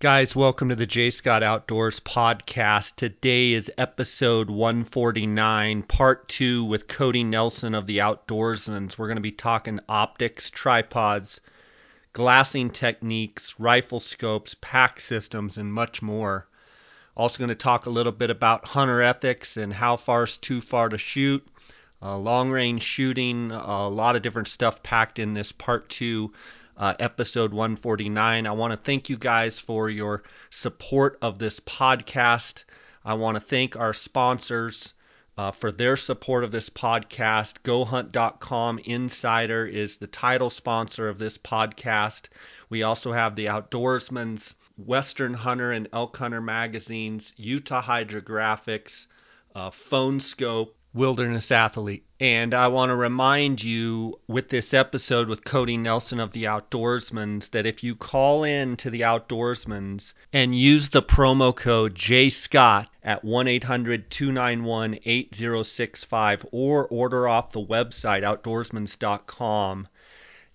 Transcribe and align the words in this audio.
Guys, 0.00 0.36
welcome 0.36 0.68
to 0.68 0.76
the 0.76 0.86
J. 0.86 1.10
Scott 1.10 1.42
Outdoors 1.42 1.98
podcast. 1.98 2.94
Today 2.94 3.52
is 3.52 3.68
episode 3.76 4.48
149, 4.48 5.82
part 5.82 6.28
two 6.28 6.62
with 6.62 6.86
Cody 6.86 7.24
Nelson 7.24 7.74
of 7.74 7.86
the 7.86 7.98
Outdoorsmans. 7.98 8.96
We're 8.96 9.08
going 9.08 9.16
to 9.16 9.20
be 9.20 9.32
talking 9.32 9.80
optics, 9.88 10.50
tripods, 10.50 11.40
glassing 12.12 12.70
techniques, 12.70 13.56
rifle 13.58 13.98
scopes, 13.98 14.54
pack 14.60 15.00
systems, 15.00 15.58
and 15.58 15.72
much 15.72 16.00
more. 16.00 16.46
Also, 17.16 17.40
going 17.40 17.48
to 17.48 17.56
talk 17.56 17.86
a 17.86 17.90
little 17.90 18.12
bit 18.12 18.30
about 18.30 18.68
hunter 18.68 19.02
ethics 19.02 19.56
and 19.56 19.72
how 19.72 19.96
far 19.96 20.22
is 20.22 20.36
too 20.36 20.60
far 20.60 20.88
to 20.88 20.96
shoot, 20.96 21.44
uh, 22.00 22.16
long 22.16 22.50
range 22.50 22.82
shooting, 22.82 23.50
a 23.50 23.88
lot 23.88 24.14
of 24.14 24.22
different 24.22 24.46
stuff 24.46 24.80
packed 24.84 25.18
in 25.18 25.34
this 25.34 25.50
part 25.50 25.88
two 25.88 26.32
uh, 26.78 26.94
episode 27.00 27.52
149. 27.52 28.46
I 28.46 28.52
want 28.52 28.70
to 28.70 28.76
thank 28.76 29.10
you 29.10 29.16
guys 29.16 29.58
for 29.58 29.90
your 29.90 30.22
support 30.50 31.18
of 31.20 31.38
this 31.38 31.60
podcast. 31.60 32.64
I 33.04 33.14
want 33.14 33.34
to 33.34 33.40
thank 33.40 33.76
our 33.76 33.92
sponsors 33.92 34.94
uh, 35.36 35.50
for 35.50 35.72
their 35.72 35.96
support 35.96 36.44
of 36.44 36.52
this 36.52 36.70
podcast. 36.70 37.62
GoHunt.com 37.64 38.78
Insider 38.80 39.66
is 39.66 39.96
the 39.96 40.06
title 40.06 40.50
sponsor 40.50 41.08
of 41.08 41.18
this 41.18 41.36
podcast. 41.36 42.26
We 42.70 42.82
also 42.82 43.12
have 43.12 43.34
the 43.34 43.46
Outdoorsman's 43.46 44.54
Western 44.76 45.34
Hunter 45.34 45.72
and 45.72 45.88
Elk 45.92 46.16
Hunter 46.16 46.40
magazines, 46.40 47.34
Utah 47.36 47.82
Hydrographics, 47.82 49.08
uh, 49.54 49.70
Phone 49.70 50.18
Skope, 50.20 50.74
Wilderness 50.98 51.52
Athlete. 51.52 52.04
And 52.18 52.52
I 52.52 52.66
want 52.66 52.90
to 52.90 52.96
remind 52.96 53.62
you 53.62 54.18
with 54.26 54.48
this 54.48 54.74
episode 54.74 55.28
with 55.28 55.44
Cody 55.44 55.76
Nelson 55.76 56.18
of 56.18 56.32
the 56.32 56.42
Outdoorsmans 56.42 57.52
that 57.52 57.66
if 57.66 57.84
you 57.84 57.94
call 57.94 58.42
in 58.42 58.76
to 58.78 58.90
the 58.90 59.02
Outdoorsmans 59.02 60.12
and 60.32 60.58
use 60.58 60.88
the 60.88 61.00
promo 61.00 61.54
code 61.54 61.94
JScott 61.94 62.88
at 63.04 63.24
1 63.24 63.46
800 63.46 64.10
291 64.10 64.98
8065 65.04 66.44
or 66.50 66.88
order 66.88 67.28
off 67.28 67.52
the 67.52 67.64
website 67.64 68.24
outdoorsmans.com, 68.24 69.86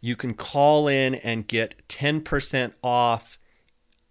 you 0.01 0.17
can 0.17 0.33
call 0.33 0.89
in 0.89 1.15
and 1.15 1.47
get 1.47 1.87
10% 1.87 2.73
off 2.83 3.39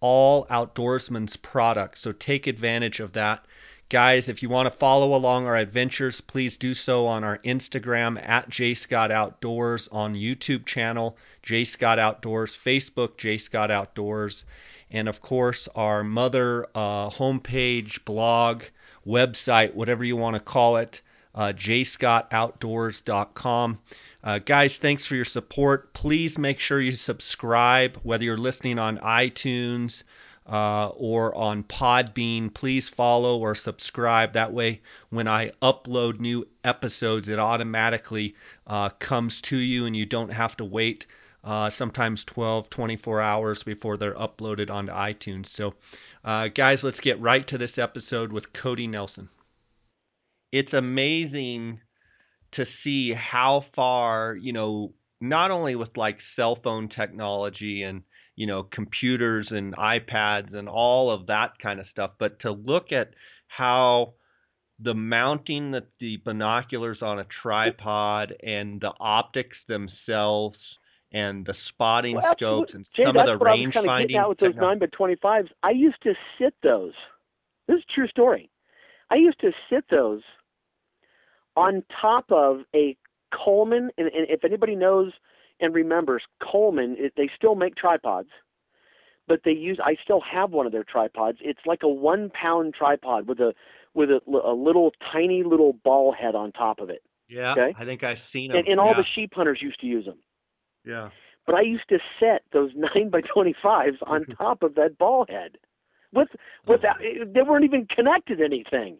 all 0.00 0.46
Outdoorsman's 0.46 1.36
products. 1.36 2.00
So 2.00 2.12
take 2.12 2.46
advantage 2.46 3.00
of 3.00 3.12
that. 3.12 3.44
Guys, 3.92 4.26
if 4.26 4.42
you 4.42 4.48
want 4.48 4.64
to 4.64 4.70
follow 4.70 5.14
along 5.14 5.46
our 5.46 5.58
adventures, 5.58 6.22
please 6.22 6.56
do 6.56 6.72
so 6.72 7.06
on 7.06 7.22
our 7.22 7.36
Instagram 7.44 8.18
at 8.26 8.48
J 8.48 8.72
Scott 8.72 9.10
Outdoors, 9.10 9.86
on 9.92 10.14
YouTube 10.14 10.64
channel 10.64 11.18
J 11.42 11.64
Scott 11.64 11.98
Outdoors, 11.98 12.56
Facebook 12.56 13.18
J 13.18 13.36
Scott 13.36 13.70
Outdoors, 13.70 14.46
and 14.90 15.10
of 15.10 15.20
course 15.20 15.68
our 15.76 16.02
mother 16.02 16.66
uh, 16.74 17.10
homepage, 17.10 18.02
blog, 18.06 18.62
website, 19.06 19.74
whatever 19.74 20.04
you 20.04 20.16
want 20.16 20.36
to 20.36 20.40
call 20.40 20.78
it, 20.78 21.02
uh, 21.34 21.52
jscottoutdoors.com. 21.54 23.78
Uh, 24.24 24.38
guys, 24.38 24.78
thanks 24.78 25.04
for 25.04 25.16
your 25.16 25.26
support. 25.26 25.92
Please 25.92 26.38
make 26.38 26.60
sure 26.60 26.80
you 26.80 26.92
subscribe, 26.92 27.98
whether 28.04 28.24
you're 28.24 28.38
listening 28.38 28.78
on 28.78 28.96
iTunes 29.00 30.02
uh, 30.46 30.88
or 30.88 31.34
on 31.34 31.64
Podbean. 31.64 32.52
Please 32.52 32.88
follow 32.88 33.38
or 33.38 33.54
subscribe. 33.54 34.32
That 34.32 34.52
way, 34.52 34.80
when 35.10 35.28
I 35.28 35.50
upload 35.62 36.20
new 36.20 36.46
episodes, 36.64 37.28
it 37.28 37.38
automatically 37.38 38.34
uh, 38.66 38.90
comes 38.90 39.40
to 39.42 39.56
you 39.56 39.86
and 39.86 39.94
you 39.96 40.06
don't 40.06 40.32
have 40.32 40.56
to 40.58 40.64
wait 40.64 41.06
uh, 41.44 41.68
sometimes 41.68 42.24
12, 42.24 42.70
24 42.70 43.20
hours 43.20 43.62
before 43.62 43.96
they're 43.96 44.14
uploaded 44.14 44.70
onto 44.70 44.92
iTunes. 44.92 45.46
So, 45.46 45.74
uh, 46.24 46.48
guys, 46.48 46.84
let's 46.84 47.00
get 47.00 47.20
right 47.20 47.46
to 47.48 47.58
this 47.58 47.78
episode 47.78 48.32
with 48.32 48.52
Cody 48.52 48.86
Nelson. 48.86 49.28
It's 50.52 50.72
amazing 50.72 51.80
to 52.52 52.66
see 52.84 53.12
how 53.12 53.64
far, 53.74 54.36
you 54.36 54.52
know, 54.52 54.92
not 55.20 55.50
only 55.50 55.74
with 55.74 55.96
like 55.96 56.18
cell 56.36 56.58
phone 56.62 56.88
technology 56.88 57.82
and 57.82 58.02
you 58.36 58.46
know 58.46 58.62
computers 58.62 59.48
and 59.50 59.76
iPads 59.76 60.54
and 60.54 60.68
all 60.68 61.10
of 61.10 61.26
that 61.26 61.52
kind 61.62 61.80
of 61.80 61.86
stuff, 61.90 62.12
but 62.18 62.40
to 62.40 62.52
look 62.52 62.92
at 62.92 63.10
how 63.48 64.14
the 64.80 64.94
mounting 64.94 65.72
that 65.72 65.86
the 66.00 66.18
binoculars 66.24 66.98
on 67.02 67.18
a 67.18 67.26
tripod 67.42 68.34
and 68.42 68.80
the 68.80 68.92
optics 68.98 69.56
themselves 69.68 70.56
and 71.12 71.44
the 71.44 71.54
spotting 71.68 72.16
well, 72.16 72.34
scopes 72.36 72.72
and 72.74 72.86
Jay, 72.96 73.04
some 73.06 73.16
of 73.16 73.26
the 73.26 73.44
range 73.44 73.74
finding. 73.74 74.16
Out 74.16 74.30
with 74.30 74.38
those 74.38 74.54
nine 74.56 74.78
by 74.78 74.86
twenty 74.86 75.16
fives, 75.16 75.48
I 75.62 75.70
used 75.70 76.02
to 76.02 76.14
sit 76.38 76.54
those. 76.62 76.94
This 77.68 77.76
is 77.76 77.84
a 77.90 77.94
true 77.94 78.08
story. 78.08 78.50
I 79.10 79.16
used 79.16 79.40
to 79.40 79.52
sit 79.70 79.84
those 79.90 80.22
on 81.54 81.84
top 82.00 82.24
of 82.30 82.60
a 82.74 82.96
Coleman, 83.32 83.90
and, 83.98 84.08
and 84.08 84.26
if 84.28 84.44
anybody 84.44 84.74
knows 84.74 85.12
and 85.62 85.74
remembers 85.74 86.22
Coleman, 86.42 86.96
it, 86.98 87.14
they 87.16 87.30
still 87.34 87.54
make 87.54 87.76
tripods, 87.76 88.28
but 89.26 89.40
they 89.44 89.52
use. 89.52 89.78
I 89.82 89.96
still 90.02 90.20
have 90.20 90.50
one 90.50 90.66
of 90.66 90.72
their 90.72 90.84
tripods. 90.84 91.38
It's 91.40 91.60
like 91.64 91.80
a 91.82 91.88
one 91.88 92.30
pound 92.30 92.74
tripod 92.74 93.26
with 93.26 93.38
a 93.38 93.54
with 93.94 94.10
a, 94.10 94.20
a 94.44 94.54
little 94.54 94.92
tiny 95.12 95.42
little 95.42 95.72
ball 95.84 96.12
head 96.12 96.34
on 96.34 96.52
top 96.52 96.80
of 96.80 96.90
it. 96.90 97.02
Yeah, 97.28 97.52
okay? 97.52 97.74
I 97.78 97.84
think 97.84 98.02
I've 98.02 98.18
seen 98.32 98.48
them. 98.48 98.58
And, 98.58 98.68
and 98.68 98.80
all 98.80 98.94
the 98.94 99.06
sheep 99.14 99.32
hunters 99.34 99.60
used 99.62 99.80
to 99.80 99.86
use 99.86 100.04
them. 100.04 100.18
Yeah. 100.84 101.08
But 101.46 101.54
I 101.54 101.62
used 101.62 101.88
to 101.88 101.98
set 102.20 102.42
those 102.52 102.72
nine 102.76 103.10
by 103.10 103.20
twenty 103.20 103.54
fives 103.62 103.98
on 104.06 104.26
top 104.38 104.62
of 104.62 104.74
that 104.74 104.98
ball 104.98 105.26
head, 105.28 105.52
with 106.12 106.28
without 106.66 106.96
oh. 107.00 107.24
they 107.24 107.42
weren't 107.42 107.64
even 107.64 107.86
connected 107.86 108.38
to 108.38 108.44
anything. 108.44 108.98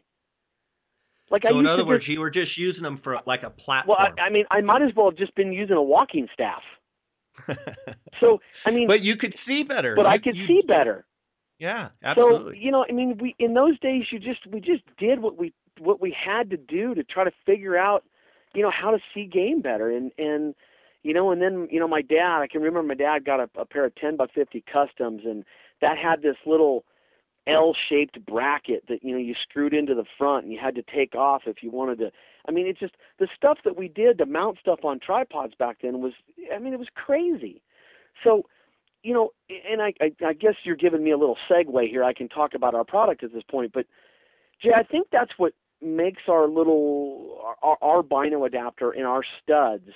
Like 1.33 1.43
so 1.49 1.57
I 1.57 1.59
in 1.59 1.67
other 1.67 1.87
words, 1.87 2.05
just, 2.05 2.13
you 2.13 2.21
were 2.21 2.31
just 2.31 2.59
using 2.59 2.83
them 2.83 3.01
for 3.03 3.17
like 3.27 3.43
a 3.43 3.49
platform. 3.49 3.97
Well, 3.99 4.15
I, 4.19 4.27
I 4.27 4.31
mean, 4.31 4.45
I 4.51 4.61
might 4.61 4.83
as 4.83 4.91
well 4.95 5.07
have 5.07 5.17
just 5.17 5.35
been 5.35 5.51
using 5.51 5.77
a 5.77 5.83
walking 5.83 6.29
staff. 6.35 6.61
so 8.21 8.39
I 8.67 8.71
mean, 8.71 8.87
but 8.87 9.01
you 9.01 9.17
could 9.17 9.35
see 9.47 9.63
better. 9.63 9.95
But 9.97 10.03
you, 10.03 10.09
I 10.09 10.19
could 10.19 10.37
you, 10.37 10.47
see 10.47 10.61
better. 10.69 11.07
Yeah, 11.59 11.89
absolutely. 12.05 12.57
So 12.57 12.61
you 12.61 12.71
know, 12.71 12.85
I 12.87 12.93
mean, 12.93 13.17
we 13.19 13.35
in 13.39 13.55
those 13.55 13.79
days, 13.81 14.05
you 14.13 14.19
just 14.19 14.47
we 14.47 14.61
just 14.61 14.83
did 14.99 15.21
what 15.21 15.39
we 15.39 15.55
what 15.79 16.03
we 16.03 16.15
had 16.15 16.51
to 16.51 16.59
do 16.59 16.95
to 16.95 17.03
try 17.03 17.25
to 17.25 17.31
figure 17.47 17.79
out, 17.79 18.05
you 18.55 18.63
know, 18.63 18.71
how 18.71 18.91
to 18.91 18.99
see 19.15 19.25
game 19.25 19.63
better, 19.63 19.91
and 19.91 20.13
and 20.19 20.55
you 21.03 21.15
know, 21.15 21.31
and 21.31 21.41
then 21.41 21.67
you 21.71 21.81
know, 21.81 21.89
my 21.89 22.03
dad, 22.03 22.41
I 22.41 22.47
can 22.47 22.61
remember 22.61 22.83
my 22.83 22.95
dad 22.95 23.25
got 23.25 23.41
a, 23.41 23.49
a 23.59 23.65
pair 23.65 23.87
of 23.87 23.95
ten 23.95 24.19
by 24.19 24.27
fifty 24.35 24.63
customs, 24.71 25.23
and 25.25 25.45
that 25.81 25.97
had 25.97 26.21
this 26.21 26.37
little 26.45 26.85
L-shaped 27.47 28.25
bracket 28.25 28.85
that 28.89 29.03
you 29.03 29.13
know 29.13 29.19
you 29.19 29.35
screwed 29.43 29.75
into 29.75 29.95
the 29.95 30.05
front 30.17 30.45
and 30.45 30.53
you 30.53 30.61
had 30.61 30.77
to 30.77 30.83
take 30.83 31.15
off 31.15 31.43
if 31.47 31.63
you 31.63 31.71
wanted 31.71 31.99
to. 31.99 32.13
I 32.49 32.53
mean, 32.53 32.67
it's 32.67 32.79
just 32.79 32.95
the 33.19 33.29
stuff 33.37 33.59
that 33.65 33.77
we 33.77 33.89
did 33.89 34.19
to 34.19 34.27
mount 34.27 34.59
stuff 34.61 34.81
on 34.85 35.01
tripods 35.01 35.55
back 35.55 35.79
then 35.83 36.01
was. 36.01 36.13
I 36.55 36.59
mean, 36.59 36.73
it 36.73 36.79
was 36.79 36.89
crazy. 36.95 37.61
So, 38.23 38.45
you 39.03 39.13
know, 39.13 39.31
and 39.69 39.83
I, 39.83 39.93
I, 40.01 40.13
I 40.25 40.33
guess 40.35 40.55
you're 40.63 40.77
giving 40.77 41.03
me 41.03 41.11
a 41.11 41.19
little 41.19 41.39
segue 41.51 41.89
here. 41.89 42.05
I 42.05 42.13
can 42.13 42.29
talk 42.29 42.55
about 42.55 42.75
our 42.75 42.85
product 42.85 43.25
at 43.25 43.33
this 43.33 43.43
point, 43.51 43.73
but 43.73 43.87
Jay, 44.63 44.71
I 44.77 44.85
think 44.85 45.09
that's 45.11 45.33
what 45.37 45.55
makes 45.81 46.23
our 46.29 46.47
little 46.47 47.57
our, 47.61 47.77
our 47.83 48.03
bino 48.03 48.45
adapter 48.45 48.93
and 48.93 49.05
our 49.05 49.23
studs 49.43 49.91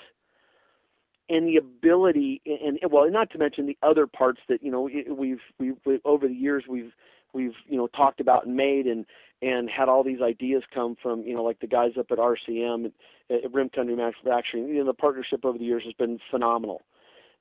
and 1.28 1.46
the 1.46 1.56
ability 1.56 2.40
and 2.44 2.78
well 2.90 3.08
not 3.10 3.30
to 3.30 3.38
mention 3.38 3.66
the 3.66 3.78
other 3.82 4.06
parts 4.06 4.40
that 4.48 4.62
you 4.62 4.70
know 4.70 4.82
we've 4.82 5.38
we've, 5.58 5.76
we've 5.84 6.00
over 6.04 6.26
the 6.26 6.34
years 6.34 6.64
we've 6.68 6.92
we've 7.32 7.54
you 7.66 7.76
know 7.76 7.86
talked 7.88 8.20
about 8.20 8.46
and 8.46 8.56
made 8.56 8.86
and 8.86 9.06
and 9.42 9.68
had 9.68 9.88
all 9.88 10.02
these 10.02 10.22
ideas 10.22 10.62
come 10.74 10.96
from 11.02 11.22
you 11.22 11.34
know 11.34 11.42
like 11.42 11.60
the 11.60 11.66
guys 11.66 11.92
up 11.98 12.06
at 12.10 12.18
RCM 12.18 12.86
at, 13.30 13.44
at 13.44 13.52
Rim 13.52 13.68
Country 13.70 13.96
Manufacturing. 13.96 14.68
You 14.68 14.78
know 14.78 14.86
the 14.86 14.94
partnership 14.94 15.44
over 15.44 15.58
the 15.58 15.64
years 15.64 15.82
has 15.84 15.94
been 15.94 16.18
phenomenal, 16.30 16.82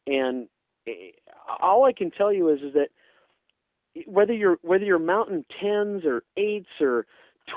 and 0.08 0.48
eh, 0.88 1.12
all 1.62 1.86
I 1.86 1.94
can 1.94 2.12
tell 2.12 2.34
you 2.34 2.50
is 2.50 2.62
is 2.62 2.74
that 2.74 2.90
whether 4.06 4.34
you're 4.34 4.58
whether 4.62 4.84
you're 4.84 5.00
tens 5.62 6.04
or 6.06 6.24
eights 6.38 6.82
or 6.82 7.06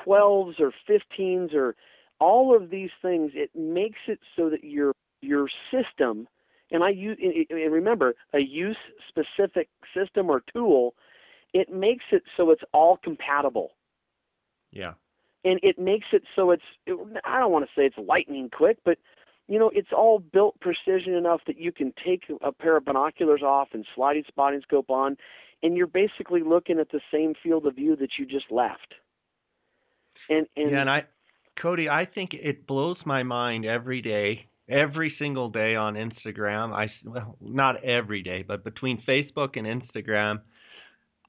twelves 0.04 0.56
or 0.60 0.72
fifteens 0.86 1.52
or 1.54 1.74
all 2.20 2.54
of 2.54 2.70
these 2.70 2.90
things, 3.00 3.32
it 3.34 3.50
makes 3.54 3.98
it 4.06 4.20
so 4.36 4.50
that 4.50 4.64
your 4.64 4.92
your 5.20 5.48
system 5.72 6.28
and 6.70 6.84
I 6.84 6.90
use 6.90 7.18
and 7.50 7.72
remember 7.72 8.14
a 8.34 8.40
use 8.40 8.76
specific 9.08 9.68
system 9.94 10.30
or 10.30 10.42
tool 10.52 10.94
it 11.52 11.72
makes 11.72 12.04
it 12.12 12.22
so 12.36 12.50
it's 12.50 12.62
all 12.72 12.98
compatible. 13.02 13.72
Yeah. 14.70 14.94
And 15.44 15.60
it 15.62 15.78
makes 15.78 16.06
it 16.12 16.22
so 16.36 16.50
it's 16.50 16.62
I 17.24 17.38
don't 17.38 17.52
want 17.52 17.64
to 17.64 17.70
say 17.80 17.86
it's 17.86 17.96
lightning 17.98 18.50
quick, 18.52 18.78
but 18.84 18.98
you 19.46 19.58
know, 19.58 19.70
it's 19.72 19.88
all 19.96 20.18
built 20.18 20.60
precision 20.60 21.14
enough 21.14 21.40
that 21.46 21.58
you 21.58 21.72
can 21.72 21.94
take 22.04 22.24
a 22.42 22.52
pair 22.52 22.76
of 22.76 22.84
binoculars 22.84 23.42
off 23.42 23.68
and 23.72 23.86
sliding 23.94 24.24
spotting 24.28 24.60
scope 24.62 24.90
on 24.90 25.16
and 25.62 25.76
you're 25.76 25.86
basically 25.86 26.42
looking 26.42 26.78
at 26.78 26.90
the 26.90 27.00
same 27.12 27.34
field 27.42 27.66
of 27.66 27.76
view 27.76 27.96
that 27.96 28.10
you 28.18 28.26
just 28.26 28.50
left. 28.50 28.94
And 30.28 30.46
and 30.56 30.70
Yeah, 30.70 30.80
and 30.80 30.90
I 30.90 31.04
Cody, 31.60 31.88
I 31.88 32.04
think 32.04 32.34
it 32.34 32.66
blows 32.66 32.98
my 33.04 33.22
mind 33.22 33.64
every 33.64 34.02
day 34.02 34.48
every 34.68 35.14
single 35.18 35.48
day 35.48 35.74
on 35.74 35.94
Instagram. 35.94 36.72
I 36.72 36.90
well, 37.04 37.36
not 37.40 37.82
every 37.84 38.22
day, 38.22 38.44
but 38.46 38.64
between 38.64 39.02
Facebook 39.08 39.56
and 39.56 39.66
Instagram, 39.66 40.40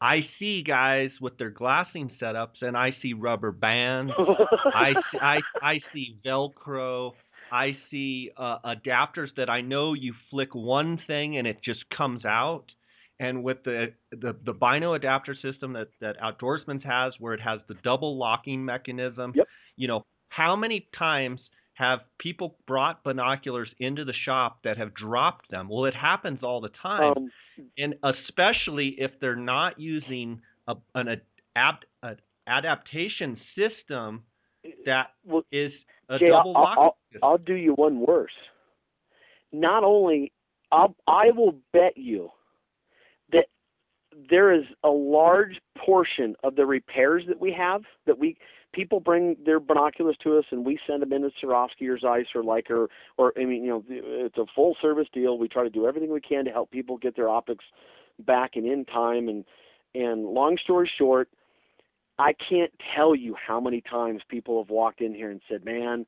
I 0.02 0.22
see 0.38 0.64
guys 0.64 1.10
with 1.20 1.38
their 1.38 1.50
glassing 1.50 2.12
setups, 2.22 2.62
and 2.62 2.78
I 2.78 2.96
see 3.02 3.14
rubber 3.14 3.52
bands. 3.52 4.14
I, 4.18 4.94
I 5.22 5.40
I 5.62 5.80
see 5.94 6.18
Velcro. 6.26 7.12
I 7.52 7.78
see 7.90 8.32
uh, 8.38 8.60
adapters 8.66 9.30
that 9.36 9.50
I 9.50 9.62
know 9.62 9.94
you 9.94 10.14
flick 10.30 10.54
one 10.54 11.00
thing 11.08 11.38
and 11.38 11.48
it 11.48 11.58
just 11.64 11.84
comes 11.96 12.24
out. 12.24 12.66
And 13.20 13.44
with 13.44 13.58
the, 13.66 13.94
the 14.12 14.36
the 14.46 14.54
Bino 14.54 14.94
adapter 14.94 15.36
system 15.42 15.74
that 15.74 15.90
that 16.00 16.16
Outdoorsman's 16.22 16.86
has, 16.86 17.14
where 17.20 17.34
it 17.34 17.42
has 17.42 17.60
the 17.68 17.76
double 17.84 18.18
locking 18.18 18.64
mechanism, 18.64 19.34
yep. 19.36 19.48
you 19.76 19.90
know, 19.90 20.06
how 20.30 20.56
many 20.56 20.88
times 20.98 21.42
have 21.80 22.00
people 22.18 22.58
brought 22.68 23.06
binoculars 23.06 23.70
into 23.80 24.04
the 24.04 24.14
shop 24.26 24.60
that 24.66 24.78
have 24.78 24.94
dropped 24.94 25.50
them? 25.50 25.70
Well, 25.70 25.86
it 25.86 25.96
happens 25.96 26.40
all 26.44 26.60
the 26.60 26.72
time, 26.82 27.14
Um, 27.16 27.32
and 27.78 27.96
especially 28.04 28.96
if 28.98 29.12
they're 29.22 29.38
not 29.38 29.80
using 29.80 30.42
a, 30.68 30.76
an 30.94 31.08
adapt, 31.08 31.86
an 32.04 32.18
adaptation 32.48 33.38
system 33.56 34.24
that 34.86 35.12
well, 35.26 35.44
is 35.54 35.72
a 36.10 36.20
Jay, 36.20 36.28
double 36.28 36.56
I'll, 36.58 36.66
I'll. 36.66 36.98
I'll 37.24 37.38
do 37.38 37.54
you 37.54 37.74
one 37.76 38.06
worse. 38.06 38.32
Not 39.54 39.86
only, 39.86 40.34
I'll, 40.74 40.96
I 41.08 41.32
will 41.34 41.56
bet 41.72 41.96
you 41.96 42.30
that 43.32 43.46
there 44.30 44.52
is 44.52 44.66
a 44.84 44.90
large 44.90 45.62
portion 45.78 46.36
of 46.44 46.58
the 46.58 46.66
repairs 46.66 47.24
that 47.30 47.40
we 47.40 47.54
have 47.54 47.84
that 48.06 48.20
we 48.20 48.38
people 48.74 49.00
bring 49.00 49.36
their 49.46 49.60
binoculars 49.60 50.18
to 50.24 50.38
us 50.38 50.46
and 50.52 50.66
we 50.66 50.80
send 50.88 51.02
them 51.02 51.14
into 51.14 51.32
Swarovski 51.44 51.90
or 51.90 52.00
Zeiss 52.00 52.28
or 52.36 52.44
Leica 52.44 52.72
or, 52.72 52.90
or 53.18 53.34
I 53.40 53.46
mean 53.46 53.64
you 53.64 53.70
know 53.70 53.84
it's 53.88 54.38
a 54.38 54.46
full 54.56 54.76
service 54.82 55.08
deal. 55.14 55.38
We 55.38 55.48
try 55.48 55.64
to 55.64 55.70
do 55.70 55.88
everything 55.88 56.12
we 56.12 56.22
can 56.22 56.46
to 56.46 56.52
help 56.52 56.72
people 56.72 56.98
get 56.98 57.16
their 57.16 57.30
optics 57.30 57.66
back 58.20 58.52
and 58.56 58.66
in 58.66 58.86
time 58.86 59.30
and 59.30 59.46
and 59.96 60.26
long 60.26 60.58
story 60.64 60.90
short, 60.98 61.30
I 62.20 62.34
can't 62.34 62.72
tell 62.96 63.16
you 63.16 63.36
how 63.36 63.60
many 63.60 63.82
times 63.82 64.22
people 64.28 64.62
have 64.62 64.70
walked 64.70 65.02
in 65.02 65.16
here 65.16 65.32
and 65.32 65.42
said, 65.50 65.66
"Man, 65.66 66.06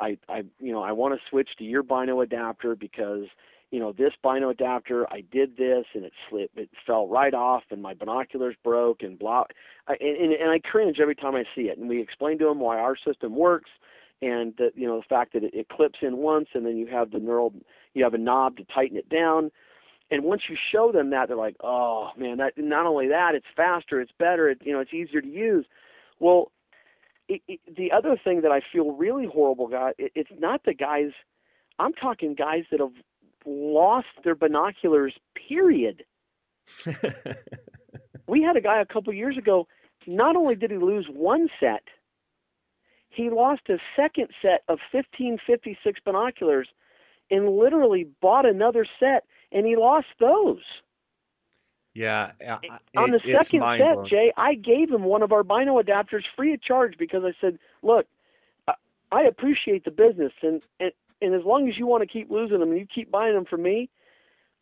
I, 0.00 0.18
I, 0.28 0.42
you 0.58 0.72
know, 0.72 0.82
I 0.82 0.92
want 0.92 1.14
to 1.14 1.20
switch 1.28 1.50
to 1.58 1.64
your 1.64 1.82
Bino 1.82 2.20
adapter 2.22 2.74
because, 2.74 3.26
you 3.70 3.78
know, 3.78 3.92
this 3.92 4.12
Bino 4.22 4.50
adapter, 4.50 5.06
I 5.12 5.22
did 5.30 5.56
this 5.56 5.84
and 5.94 6.04
it 6.04 6.12
slipped, 6.28 6.58
it 6.58 6.70
fell 6.86 7.06
right 7.06 7.34
off, 7.34 7.62
and 7.70 7.80
my 7.80 7.94
binoculars 7.94 8.56
broke, 8.64 9.02
and 9.02 9.18
blah." 9.18 9.44
I, 9.86 9.94
and, 10.00 10.32
and 10.32 10.50
I 10.50 10.58
cringe 10.58 10.98
every 11.00 11.14
time 11.14 11.34
I 11.34 11.44
see 11.54 11.62
it. 11.62 11.78
And 11.78 11.88
we 11.88 12.00
explain 12.00 12.38
to 12.38 12.46
them 12.46 12.58
why 12.58 12.78
our 12.78 12.96
system 12.96 13.36
works, 13.36 13.70
and 14.22 14.54
that 14.58 14.72
you 14.74 14.86
know 14.86 14.96
the 14.96 15.06
fact 15.08 15.32
that 15.34 15.44
it, 15.44 15.54
it 15.54 15.68
clips 15.68 16.00
in 16.02 16.16
once, 16.18 16.48
and 16.54 16.66
then 16.66 16.76
you 16.76 16.86
have 16.88 17.10
the 17.10 17.18
neural, 17.18 17.54
you 17.94 18.02
have 18.04 18.14
a 18.14 18.18
knob 18.18 18.56
to 18.56 18.64
tighten 18.64 18.96
it 18.96 19.08
down 19.08 19.50
and 20.10 20.24
once 20.24 20.42
you 20.48 20.56
show 20.72 20.90
them 20.92 21.10
that 21.10 21.28
they're 21.28 21.36
like 21.36 21.56
oh 21.62 22.10
man 22.16 22.38
that 22.38 22.52
not 22.56 22.86
only 22.86 23.08
that 23.08 23.34
it's 23.34 23.46
faster 23.56 24.00
it's 24.00 24.12
better 24.18 24.48
it, 24.48 24.58
you 24.64 24.72
know 24.72 24.80
it's 24.80 24.92
easier 24.92 25.20
to 25.20 25.28
use 25.28 25.66
well 26.18 26.50
it, 27.28 27.40
it, 27.46 27.60
the 27.76 27.92
other 27.92 28.16
thing 28.22 28.42
that 28.42 28.50
i 28.50 28.60
feel 28.72 28.92
really 28.92 29.26
horrible 29.26 29.68
guy 29.68 29.92
it, 29.98 30.12
it's 30.14 30.30
not 30.38 30.64
the 30.64 30.74
guys 30.74 31.10
i'm 31.78 31.92
talking 31.92 32.34
guys 32.34 32.64
that 32.70 32.80
have 32.80 32.92
lost 33.50 34.08
their 34.24 34.34
binoculars 34.34 35.14
period 35.48 36.04
we 38.26 38.42
had 38.42 38.56
a 38.56 38.60
guy 38.60 38.80
a 38.80 38.86
couple 38.86 39.12
years 39.12 39.36
ago 39.36 39.66
not 40.06 40.36
only 40.36 40.54
did 40.54 40.70
he 40.70 40.78
lose 40.78 41.06
one 41.12 41.48
set 41.58 41.82
he 43.10 43.28
lost 43.28 43.62
a 43.68 43.78
second 43.96 44.28
set 44.40 44.62
of 44.68 44.78
1556 44.92 46.00
binoculars 46.04 46.68
and 47.30 47.56
literally 47.56 48.08
bought 48.22 48.46
another 48.46 48.86
set 48.98 49.24
and 49.52 49.66
he 49.66 49.76
lost 49.76 50.06
those. 50.18 50.62
Yeah. 51.94 52.30
On 52.96 53.12
it, 53.12 53.22
the 53.24 53.36
second 53.36 53.62
set, 53.78 54.08
Jay, 54.08 54.32
I 54.36 54.54
gave 54.54 54.90
him 54.90 55.02
one 55.02 55.22
of 55.22 55.32
our 55.32 55.42
Bino 55.42 55.82
adapters 55.82 56.22
free 56.36 56.54
of 56.54 56.62
charge 56.62 56.94
because 56.96 57.24
I 57.24 57.32
said, 57.40 57.58
"Look, 57.82 58.06
I 59.10 59.22
appreciate 59.22 59.84
the 59.84 59.90
business, 59.90 60.32
and 60.40 60.62
and, 60.78 60.92
and 61.20 61.34
as 61.34 61.42
long 61.44 61.68
as 61.68 61.78
you 61.78 61.86
want 61.86 62.02
to 62.02 62.06
keep 62.06 62.30
losing 62.30 62.60
them 62.60 62.70
and 62.70 62.78
you 62.78 62.86
keep 62.92 63.10
buying 63.10 63.34
them 63.34 63.44
from 63.44 63.62
me, 63.62 63.88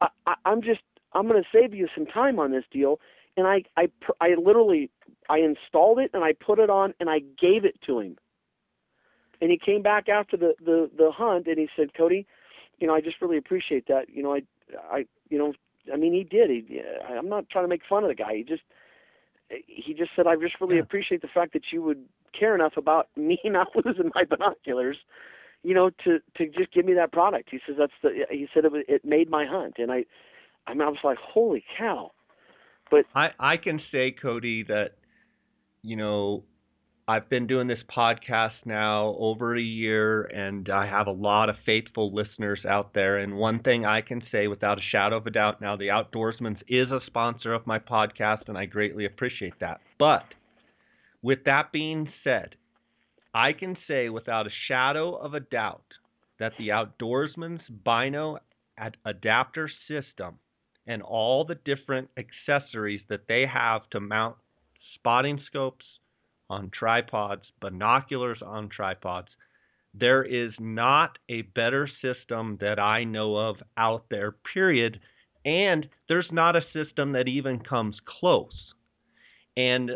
I, 0.00 0.08
I, 0.26 0.34
I'm 0.44 0.62
just 0.62 0.80
I'm 1.12 1.28
going 1.28 1.42
to 1.42 1.48
save 1.52 1.74
you 1.74 1.88
some 1.94 2.06
time 2.06 2.38
on 2.38 2.52
this 2.52 2.64
deal." 2.70 3.00
And 3.36 3.46
I 3.46 3.62
I 3.76 3.88
I 4.20 4.34
literally 4.42 4.90
I 5.28 5.38
installed 5.38 5.98
it 5.98 6.10
and 6.14 6.24
I 6.24 6.32
put 6.32 6.58
it 6.58 6.70
on 6.70 6.94
and 7.00 7.08
I 7.08 7.20
gave 7.20 7.64
it 7.64 7.80
to 7.86 8.00
him. 8.00 8.16
And 9.40 9.50
he 9.50 9.58
came 9.58 9.82
back 9.82 10.08
after 10.08 10.36
the 10.36 10.54
the 10.64 10.90
the 10.96 11.10
hunt 11.12 11.46
and 11.46 11.58
he 11.58 11.68
said, 11.76 11.94
"Cody, 11.94 12.26
you 12.78 12.86
know, 12.86 12.94
I 12.94 13.00
just 13.00 13.20
really 13.20 13.36
appreciate 13.38 13.86
that. 13.88 14.08
You 14.08 14.22
know, 14.22 14.34
I 14.34 14.42
I, 14.90 15.06
you 15.30 15.38
know, 15.38 15.52
I 15.92 15.96
mean, 15.96 16.12
he 16.12 16.24
did. 16.24 16.50
He, 16.50 16.80
I'm 17.08 17.28
not 17.28 17.48
trying 17.50 17.64
to 17.64 17.68
make 17.68 17.82
fun 17.88 18.04
of 18.04 18.08
the 18.08 18.14
guy. 18.14 18.34
He 18.36 18.42
just, 18.42 18.62
he 19.66 19.94
just 19.94 20.10
said, 20.14 20.26
I 20.26 20.36
just 20.36 20.60
really 20.60 20.76
Yeah. 20.76 20.82
appreciate 20.82 21.22
the 21.22 21.28
fact 21.28 21.52
that 21.54 21.62
you 21.72 21.82
would 21.82 22.04
care 22.38 22.54
enough 22.54 22.76
about 22.76 23.08
me 23.16 23.38
not 23.44 23.68
losing 23.74 24.10
my 24.14 24.24
binoculars, 24.24 24.98
you 25.62 25.74
know, 25.74 25.90
to 26.04 26.18
to 26.36 26.46
just 26.48 26.72
give 26.72 26.84
me 26.84 26.94
that 26.94 27.12
product. 27.12 27.48
He 27.50 27.58
says 27.66 27.76
that's 27.78 27.92
the. 28.02 28.26
He 28.30 28.48
said 28.54 28.64
it 28.64 28.72
it 28.88 29.04
made 29.04 29.30
my 29.30 29.46
hunt, 29.46 29.74
and 29.78 29.90
I, 29.90 30.04
I 30.66 30.74
mean, 30.74 30.82
I 30.82 30.88
was 30.88 30.98
like, 31.02 31.18
holy 31.18 31.64
cow. 31.76 32.12
But 32.90 33.04
I 33.14 33.30
I 33.38 33.56
can 33.56 33.80
say, 33.92 34.12
Cody, 34.12 34.62
that 34.64 34.92
you 35.82 35.96
know 35.96 36.44
I've 37.08 37.30
been 37.30 37.46
doing 37.46 37.68
this 37.68 37.82
podcast 37.96 38.66
now 38.66 39.16
over 39.18 39.56
a 39.56 39.62
year, 39.62 40.24
and 40.24 40.68
I 40.68 40.86
have 40.86 41.06
a 41.06 41.12
lot 41.12 41.48
of 41.48 41.56
faithful 41.64 42.14
listeners 42.14 42.60
out 42.68 42.92
there. 42.92 43.16
And 43.16 43.38
one 43.38 43.60
thing 43.60 43.86
I 43.86 44.02
can 44.02 44.22
say 44.30 44.46
without 44.46 44.76
a 44.76 44.82
shadow 44.92 45.16
of 45.16 45.26
a 45.26 45.30
doubt 45.30 45.62
now, 45.62 45.74
the 45.74 45.88
Outdoorsman's 45.88 46.60
is 46.68 46.90
a 46.90 47.00
sponsor 47.06 47.54
of 47.54 47.66
my 47.66 47.78
podcast, 47.78 48.48
and 48.48 48.58
I 48.58 48.66
greatly 48.66 49.06
appreciate 49.06 49.58
that. 49.60 49.80
But 49.98 50.24
with 51.22 51.44
that 51.46 51.72
being 51.72 52.12
said, 52.22 52.56
I 53.38 53.52
can 53.52 53.76
say 53.86 54.08
without 54.08 54.48
a 54.48 54.60
shadow 54.66 55.14
of 55.14 55.32
a 55.32 55.38
doubt 55.38 55.84
that 56.40 56.54
the 56.58 56.70
Outdoorsman's 56.70 57.62
Bino 57.84 58.38
ad- 58.76 58.96
adapter 59.04 59.70
system 59.86 60.40
and 60.88 61.02
all 61.02 61.44
the 61.44 61.54
different 61.54 62.10
accessories 62.16 63.00
that 63.08 63.28
they 63.28 63.46
have 63.46 63.88
to 63.90 64.00
mount 64.00 64.34
spotting 64.96 65.40
scopes 65.46 65.84
on 66.50 66.72
tripods, 66.76 67.44
binoculars 67.60 68.40
on 68.44 68.70
tripods. 68.70 69.28
There 69.94 70.24
is 70.24 70.50
not 70.58 71.16
a 71.28 71.42
better 71.42 71.88
system 72.02 72.58
that 72.60 72.80
I 72.80 73.04
know 73.04 73.36
of 73.36 73.58
out 73.76 74.06
there, 74.10 74.32
period. 74.52 74.98
And 75.44 75.88
there's 76.08 76.32
not 76.32 76.56
a 76.56 76.66
system 76.72 77.12
that 77.12 77.28
even 77.28 77.60
comes 77.60 77.94
close. 78.04 78.74
And 79.56 79.92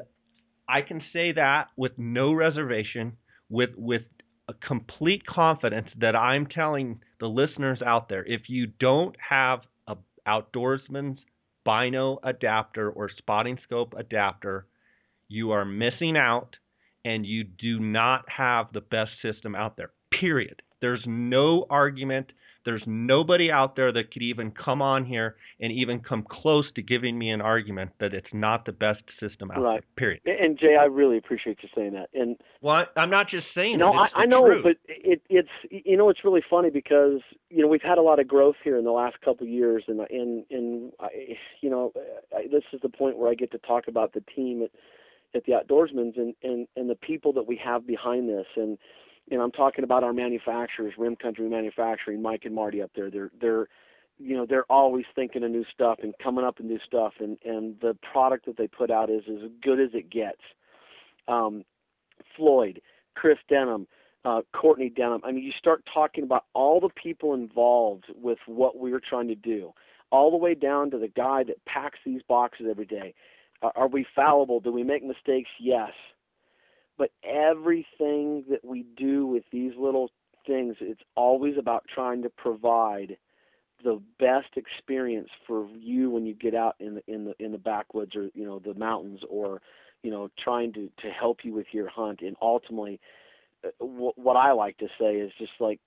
I 0.69 0.83
can 0.83 1.03
say 1.13 1.33
that 1.33 1.71
with 1.77 1.99
no 1.99 2.33
reservation, 2.33 3.17
with, 3.53 3.71
with 3.77 4.03
a 4.49 4.55
complete 4.67 5.25
confidence 5.27 5.89
that 6.01 6.17
I'm 6.17 6.47
telling 6.47 7.01
the 7.21 7.29
listeners 7.29 7.81
out 7.85 8.09
there 8.09 8.25
if 8.25 8.49
you 8.49 8.67
don't 8.67 9.15
have 9.29 9.61
a 9.87 9.97
outdoorsman's 10.27 11.21
bino 11.65 12.19
adapter 12.25 12.91
or 12.91 13.11
spotting 13.19 13.59
scope 13.65 13.95
adapter, 13.97 14.67
you 15.29 15.53
are 15.53 15.65
missing 15.65 16.17
out 16.17 16.57
and 17.05 17.27
you 17.27 17.45
do 17.45 17.79
not 17.79 18.25
have 18.29 18.67
the 18.73 18.81
best 18.81 19.11
system 19.21 19.55
out 19.55 19.77
there. 19.77 19.91
Period. 20.19 20.63
There's 20.81 21.03
no 21.07 21.67
argument. 21.69 22.33
There's 22.65 22.83
nobody 22.87 23.51
out 23.51 23.75
there 23.77 23.91
that 23.93 24.13
could 24.13 24.23
even 24.23 24.51
come 24.53 24.81
on 24.83 25.05
here 25.05 25.37
and 25.61 25.73
even 25.73 26.01
come 26.01 26.25
close 26.29 26.65
to 26.75 26.83
giving 26.83 27.19
me 27.19 27.31
an 27.31 27.41
argument 27.41 27.91
that 28.01 28.15
it's 28.15 28.33
not 28.33 28.65
the 28.67 28.73
best 28.73 29.03
system 29.21 29.51
out 29.51 29.63
Right. 29.63 29.83
there. 29.97 30.19
Period. 30.21 30.21
and 30.27 30.59
Jay, 30.59 30.77
I 30.81 30.85
really 30.85 31.17
appreciate 31.19 31.59
you 31.63 31.69
saying 31.75 31.93
that. 31.95 32.09
And 32.15 32.37
Well, 32.61 32.87
I'm 32.97 33.11
not 33.11 33.29
just 33.29 33.47
saying 33.55 33.79
no. 33.79 33.93
I, 33.93 34.09
I 34.15 34.27
know, 34.27 34.47
truth. 34.47 34.63
but 34.65 34.77
it, 34.89 35.23
it's 35.29 35.49
you 35.71 35.97
know 35.97 36.09
it's 36.09 36.25
really 36.25 36.43
funny 36.49 36.71
because 36.71 37.21
you 37.51 37.63
know 37.63 37.69
we've 37.69 37.83
had 37.83 37.99
a 37.99 38.03
lot 38.03 38.19
of 38.21 38.29
growth 38.29 38.57
here 38.63 38.77
in 38.79 38.85
the 38.85 38.91
last 38.93 39.21
couple 39.21 39.45
of 39.47 39.51
years, 39.53 39.85
and 39.89 40.01
and 40.11 40.45
and 40.51 40.93
I, 41.01 41.09
you 41.61 41.71
know 41.71 41.93
I, 42.37 42.43
this 42.51 42.63
is 42.73 42.81
the 42.83 42.89
point 42.89 43.19
where 43.19 43.31
I 43.31 43.35
get 43.35 43.51
to 43.53 43.59
talk 43.59 43.89
about 43.89 44.13
the 44.13 44.23
team 44.35 44.63
at 44.63 44.71
at 45.35 45.45
the 45.45 45.53
Outdoorsman's 45.53 46.17
and 46.17 46.35
and 46.43 46.67
and 46.77 46.89
the 46.91 46.95
people 46.95 47.33
that 47.35 47.47
we 47.47 47.57
have 47.65 47.87
behind 47.87 48.29
this, 48.29 48.47
and 48.57 48.79
and 49.31 49.41
I'm 49.41 49.53
talking 49.53 49.85
about 49.85 50.05
our 50.05 50.13
manufacturers, 50.13 50.95
Rim 50.99 51.17
Country 51.17 51.49
Manufacturing, 51.49 52.23
Mike 52.23 52.43
and 52.45 52.55
Marty 52.55 52.83
up 52.83 52.91
there. 52.95 53.11
They're 53.11 53.31
they're 53.41 53.69
you 54.19 54.37
know 54.37 54.47
they're 54.47 54.71
always 54.71 55.05
thinking 55.15 55.43
of 55.45 55.51
new 55.51 55.65
stuff 55.73 55.99
and 56.03 56.15
coming 56.23 56.45
up 56.45 56.59
with 56.59 56.67
new 56.67 56.81
stuff, 56.87 57.15
and 57.21 57.39
and 57.45 57.77
the 57.81 57.97
product 58.13 58.47
that 58.47 58.57
they 58.57 58.67
put 58.67 58.91
out 58.91 59.11
is 59.11 59.23
as 59.29 59.51
good 59.63 59.81
as 59.81 59.91
it 59.95 60.11
gets. 60.11 60.41
Um, 61.29 61.65
Floyd, 62.37 62.81
Chris 63.15 63.39
Denham, 63.49 63.87
uh, 64.25 64.43
Courtney 64.55 64.91
Denham. 64.91 65.21
I 65.25 65.33
mean, 65.33 65.45
you 65.45 65.53
start 65.59 65.85
talking 65.93 66.25
about 66.25 66.45
all 66.55 66.81
the 66.81 66.89
people 66.91 67.35
involved 67.35 68.05
with 68.15 68.39
what 68.47 68.79
we're 68.79 69.01
trying 69.01 69.29
to 69.29 69.35
do, 69.35 69.73
all 70.11 70.31
the 70.31 70.37
way 70.37 70.55
down 70.55 70.91
to 70.91 70.99
the 70.99 71.09
guy 71.09 71.45
that 71.45 71.65
packs 71.65 71.99
these 72.05 72.23
boxes 72.29 72.67
every 72.71 72.87
day. 72.87 73.15
Are, 73.63 73.73
are 73.77 73.89
we 73.89 74.07
fallible? 74.15 74.61
Do 74.61 74.73
we 74.73 74.83
make 74.83 75.05
mistakes? 75.05 75.51
Yes. 75.61 75.91
But 76.99 77.11
everything 77.25 78.45
that 78.51 78.65
we 78.65 78.85
do 78.97 79.27
with 79.27 79.45
these 79.51 79.73
little 79.79 80.11
things, 80.47 80.77
it's 80.81 81.03
always 81.17 81.57
about 81.59 81.85
trying 81.93 82.23
to 82.23 82.31
provide 82.31 83.17
the 83.83 84.01
best 84.19 84.57
experience 84.57 85.29
for 85.47 85.67
you 85.77 86.11
when 86.11 86.25
you 86.27 86.35
get 86.35 86.55
out 86.55 86.77
in 86.79 86.97
the 86.97 87.03
in 87.13 87.25
the 87.25 87.35
in 87.45 87.53
the 87.53 87.59
backwoods 87.59 88.15
or 88.15 88.29
you 88.35 88.45
know 88.45 88.61
the 88.61 88.75
mountains 88.75 89.21
or 89.29 89.61
you 90.05 90.11
know 90.11 90.31
trying 90.43 90.73
to 90.73 90.89
to 91.03 91.11
help 91.11 91.39
you 91.43 91.53
with 91.53 91.67
your 91.73 91.89
hunt 91.89 92.21
and 92.21 92.37
ultimately 92.41 93.01
uh, 93.65 93.71
what 93.81 94.37
I 94.37 94.53
like 94.53 94.79
to 94.79 94.87
say 95.01 95.17
is 95.17 95.33
just 95.37 95.53
like 95.59 95.81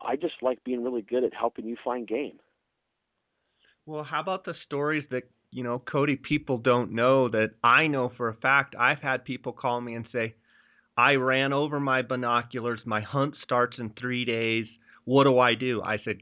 I 0.00 0.14
just 0.14 0.34
like 0.42 0.62
being 0.62 0.84
really 0.84 1.02
good 1.02 1.24
at 1.24 1.34
helping 1.34 1.66
you 1.66 1.76
find 1.82 2.06
game. 2.06 2.38
Well, 3.84 4.04
how 4.04 4.20
about 4.20 4.44
the 4.44 4.54
stories 4.66 5.04
that 5.10 5.24
you 5.50 5.64
know, 5.64 5.80
Cody, 5.80 6.16
people 6.16 6.58
don't 6.58 6.92
know 6.92 7.28
that 7.28 7.50
I 7.62 7.88
know 7.88 8.12
for 8.16 8.28
a 8.28 8.34
fact. 8.34 8.74
I've 8.78 9.00
had 9.00 9.24
people 9.24 9.52
call 9.52 9.80
me 9.80 9.94
and 9.94 10.06
say, 10.12 10.34
"I 10.96 11.14
ran 11.14 11.52
over 11.52 11.80
my 11.80 12.02
binoculars. 12.02 12.80
My 12.84 13.00
hunt 13.00 13.34
starts 13.42 13.78
in 13.78 13.90
three 13.90 14.24
days. 14.24 14.66
What 15.04 15.24
do 15.24 15.38
I 15.38 15.54
do?" 15.54 15.82
I 15.82 15.98
said, 16.04 16.18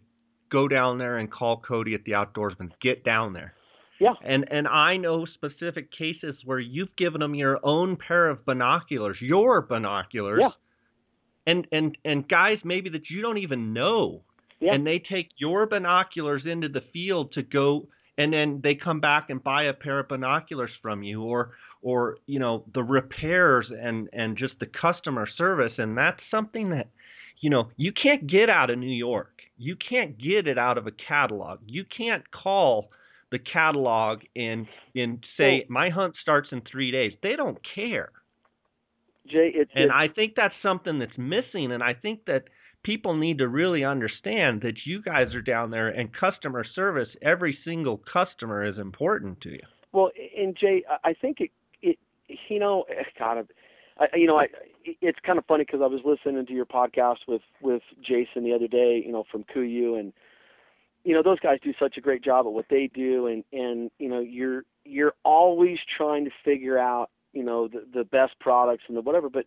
"Go 0.50 0.68
down 0.68 0.98
there 0.98 1.18
and 1.18 1.30
call 1.30 1.60
Cody 1.60 1.94
at 1.94 2.04
the 2.04 2.12
Outdoorsman. 2.12 2.72
Get 2.80 3.04
down 3.04 3.32
there." 3.32 3.54
Yeah. 4.00 4.14
And 4.24 4.46
and 4.50 4.68
I 4.68 4.96
know 4.96 5.24
specific 5.26 5.90
cases 5.92 6.36
where 6.44 6.60
you've 6.60 6.94
given 6.96 7.20
them 7.20 7.34
your 7.34 7.58
own 7.62 7.96
pair 7.96 8.28
of 8.28 8.44
binoculars, 8.44 9.18
your 9.20 9.62
binoculars. 9.62 10.40
Yeah. 10.40 10.50
And 11.46 11.66
and 11.72 11.98
and 12.04 12.28
guys 12.28 12.58
maybe 12.64 12.90
that 12.90 13.10
you 13.10 13.22
don't 13.22 13.38
even 13.38 13.72
know. 13.72 14.22
Yeah. 14.60 14.74
And 14.74 14.86
they 14.86 14.98
take 14.98 15.30
your 15.38 15.66
binoculars 15.66 16.42
into 16.46 16.68
the 16.68 16.82
field 16.92 17.32
to 17.32 17.42
go 17.42 17.88
and 18.16 18.32
then 18.32 18.60
they 18.62 18.74
come 18.74 19.00
back 19.00 19.30
and 19.30 19.42
buy 19.42 19.64
a 19.64 19.72
pair 19.72 20.00
of 20.00 20.08
binoculars 20.08 20.72
from 20.82 21.02
you 21.02 21.22
or 21.22 21.52
or 21.82 22.18
you 22.26 22.38
know 22.38 22.64
the 22.74 22.82
repairs 22.82 23.66
and 23.70 24.08
and 24.12 24.36
just 24.36 24.54
the 24.60 24.66
customer 24.66 25.28
service 25.36 25.72
and 25.78 25.96
that's 25.96 26.20
something 26.30 26.70
that 26.70 26.88
you 27.40 27.50
know 27.50 27.68
you 27.76 27.92
can't 27.92 28.26
get 28.26 28.50
out 28.50 28.70
of 28.70 28.78
New 28.78 28.86
York. 28.94 29.40
You 29.56 29.76
can't 29.76 30.18
get 30.18 30.46
it 30.46 30.58
out 30.58 30.78
of 30.78 30.86
a 30.86 30.92
catalog. 30.92 31.60
You 31.66 31.84
can't 31.84 32.24
call 32.30 32.90
the 33.30 33.38
catalog 33.38 34.20
and 34.36 34.66
and 34.94 35.24
say 35.36 35.66
my 35.68 35.90
hunt 35.90 36.14
starts 36.20 36.48
in 36.52 36.62
3 36.70 36.90
days. 36.90 37.12
They 37.22 37.36
don't 37.36 37.58
care. 37.74 38.10
Jay, 39.28 39.52
it's 39.54 39.70
and 39.74 39.84
it's, 39.84 39.92
I 39.94 40.08
think 40.08 40.34
that's 40.36 40.54
something 40.62 40.98
that's 40.98 41.18
missing 41.18 41.72
and 41.72 41.82
I 41.82 41.94
think 41.94 42.24
that 42.26 42.44
people 42.84 43.16
need 43.16 43.38
to 43.38 43.48
really 43.48 43.84
understand 43.84 44.62
that 44.62 44.74
you 44.84 45.02
guys 45.02 45.34
are 45.34 45.42
down 45.42 45.70
there 45.70 45.88
and 45.88 46.10
customer 46.12 46.64
service, 46.74 47.08
every 47.22 47.58
single 47.64 48.00
customer 48.12 48.64
is 48.64 48.78
important 48.78 49.40
to 49.42 49.50
you. 49.50 49.60
Well, 49.92 50.10
and 50.36 50.56
Jay, 50.56 50.84
I 51.04 51.14
think 51.14 51.40
it 51.40 51.50
you 52.48 52.58
know, 52.58 52.84
eh, 52.90 53.04
God, 53.18 53.48
I, 53.98 54.06
you 54.14 54.26
know, 54.26 54.38
I, 54.38 54.46
it's 54.84 55.18
kind 55.24 55.38
of 55.38 55.46
funny 55.46 55.64
because 55.64 55.80
I 55.82 55.86
was 55.86 56.00
listening 56.04 56.46
to 56.46 56.52
your 56.52 56.66
podcast 56.66 57.18
with 57.26 57.42
with 57.60 57.82
Jason 58.00 58.44
the 58.44 58.54
other 58.54 58.68
day, 58.68 59.02
you 59.04 59.12
know, 59.12 59.24
from 59.30 59.44
KUIU, 59.44 59.98
and 59.98 60.12
you 61.04 61.14
know, 61.14 61.22
those 61.22 61.40
guys 61.40 61.58
do 61.62 61.72
such 61.78 61.96
a 61.96 62.00
great 62.00 62.22
job 62.22 62.46
at 62.46 62.52
what 62.52 62.66
they 62.70 62.90
do, 62.92 63.26
and 63.26 63.44
and 63.52 63.90
you 63.98 64.08
know, 64.08 64.20
you're 64.20 64.62
you're 64.84 65.14
always 65.24 65.78
trying 65.96 66.24
to 66.24 66.30
figure 66.44 66.78
out, 66.78 67.10
you 67.32 67.42
know, 67.42 67.68
the 67.68 67.84
the 67.92 68.04
best 68.04 68.38
products 68.40 68.84
and 68.88 68.96
the 68.96 69.00
whatever, 69.00 69.28
but 69.28 69.46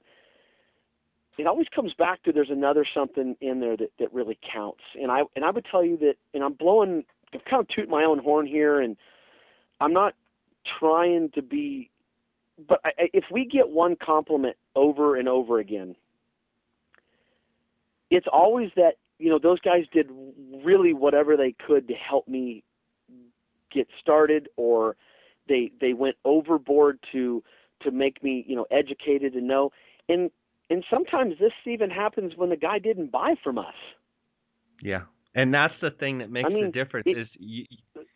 it 1.37 1.47
always 1.47 1.67
comes 1.73 1.93
back 1.93 2.23
to 2.23 2.31
there's 2.31 2.49
another 2.49 2.85
something 2.93 3.35
in 3.41 3.59
there 3.59 3.77
that 3.77 3.91
that 3.99 4.13
really 4.13 4.37
counts. 4.53 4.83
And 4.99 5.11
I 5.11 5.21
and 5.35 5.45
I 5.45 5.51
would 5.51 5.65
tell 5.69 5.83
you 5.83 5.97
that, 5.97 6.15
and 6.33 6.43
I'm 6.43 6.53
blowing, 6.53 7.03
I'm 7.33 7.39
kind 7.49 7.61
of 7.61 7.67
tooting 7.69 7.91
my 7.91 8.03
own 8.03 8.19
horn 8.19 8.45
here, 8.45 8.81
and 8.81 8.97
I'm 9.79 9.93
not 9.93 10.13
trying 10.79 11.29
to 11.35 11.41
be, 11.41 11.89
but 12.67 12.79
I, 12.83 12.91
if 13.13 13.25
we 13.31 13.45
get 13.45 13.69
one 13.69 13.95
compliment 13.95 14.57
over 14.75 15.15
and 15.15 15.27
over 15.27 15.59
again, 15.59 15.95
it's 18.09 18.27
always 18.31 18.69
that 18.75 18.93
you 19.19 19.29
know 19.29 19.39
those 19.39 19.59
guys 19.59 19.83
did 19.91 20.09
really 20.63 20.93
whatever 20.93 21.37
they 21.37 21.55
could 21.65 21.87
to 21.87 21.93
help 21.93 22.27
me 22.27 22.63
get 23.71 23.87
started, 23.99 24.49
or 24.57 24.95
they 25.47 25.71
they 25.79 25.93
went 25.93 26.15
overboard 26.25 26.99
to 27.11 27.43
to 27.81 27.91
make 27.91 28.23
me 28.23 28.43
you 28.47 28.55
know 28.55 28.65
educated 28.71 29.33
and 29.33 29.47
know 29.47 29.71
and 30.09 30.29
and 30.69 30.85
sometimes 30.89 31.35
this 31.39 31.51
even 31.65 31.89
happens 31.89 32.33
when 32.35 32.49
the 32.49 32.55
guy 32.55 32.79
didn't 32.79 33.11
buy 33.11 33.35
from 33.43 33.57
us. 33.57 33.75
Yeah. 34.81 35.01
And 35.33 35.53
that's 35.53 35.73
the 35.81 35.91
thing 35.91 36.17
that 36.17 36.29
makes 36.29 36.49
I 36.49 36.53
mean, 36.53 36.65
the 36.65 36.71
difference 36.71 37.07
it, 37.07 37.17
is 37.17 37.27
you, 37.39 37.65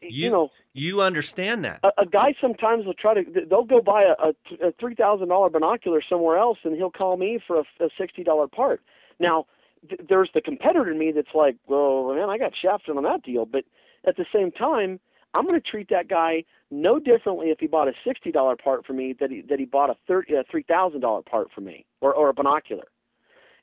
you, 0.01 0.09
you 0.25 0.29
know 0.29 0.49
you 0.73 1.01
understand 1.01 1.63
that 1.63 1.79
a, 1.83 2.01
a 2.01 2.05
guy 2.05 2.33
sometimes 2.41 2.85
will 2.85 2.93
try 2.93 3.13
to 3.13 3.23
they'll 3.49 3.63
go 3.63 3.81
buy 3.81 4.03
a, 4.03 4.27
a, 4.27 4.67
a 4.67 4.71
three 4.79 4.95
thousand 4.95 5.29
dollar 5.29 5.49
binocular 5.49 6.01
somewhere 6.07 6.37
else 6.37 6.57
and 6.63 6.75
he'll 6.75 6.91
call 6.91 7.15
me 7.15 7.39
for 7.47 7.59
a, 7.59 7.63
a 7.83 7.89
sixty 7.97 8.23
dollar 8.23 8.47
part. 8.47 8.81
Now 9.19 9.45
th- 9.87 10.01
there's 10.09 10.29
the 10.33 10.41
competitor 10.41 10.91
in 10.91 10.99
me 10.99 11.13
that's 11.15 11.33
like, 11.33 11.55
well 11.67 12.13
man, 12.13 12.29
I 12.29 12.37
got 12.37 12.51
shafted 12.61 12.97
on 12.97 13.03
that 13.03 13.23
deal, 13.23 13.45
but 13.45 13.63
at 14.05 14.17
the 14.17 14.25
same 14.33 14.51
time, 14.51 14.99
I'm 15.33 15.45
going 15.45 15.59
to 15.59 15.69
treat 15.69 15.89
that 15.89 16.09
guy 16.09 16.43
no 16.69 16.99
differently 16.99 17.47
if 17.47 17.59
he 17.59 17.67
bought 17.67 17.87
a 17.87 17.93
sixty 18.05 18.31
dollar 18.31 18.57
part 18.57 18.85
for 18.85 18.91
me 18.91 19.15
that 19.21 19.31
he 19.31 19.41
that 19.49 19.59
he 19.59 19.65
bought 19.65 19.89
a 19.89 19.95
thirty 20.05 20.33
a 20.33 20.43
three 20.51 20.63
thousand 20.63 20.99
dollar 20.99 21.21
part 21.21 21.47
for 21.55 21.61
me 21.61 21.85
or 22.01 22.13
or 22.13 22.27
a 22.27 22.33
binocular, 22.33 22.87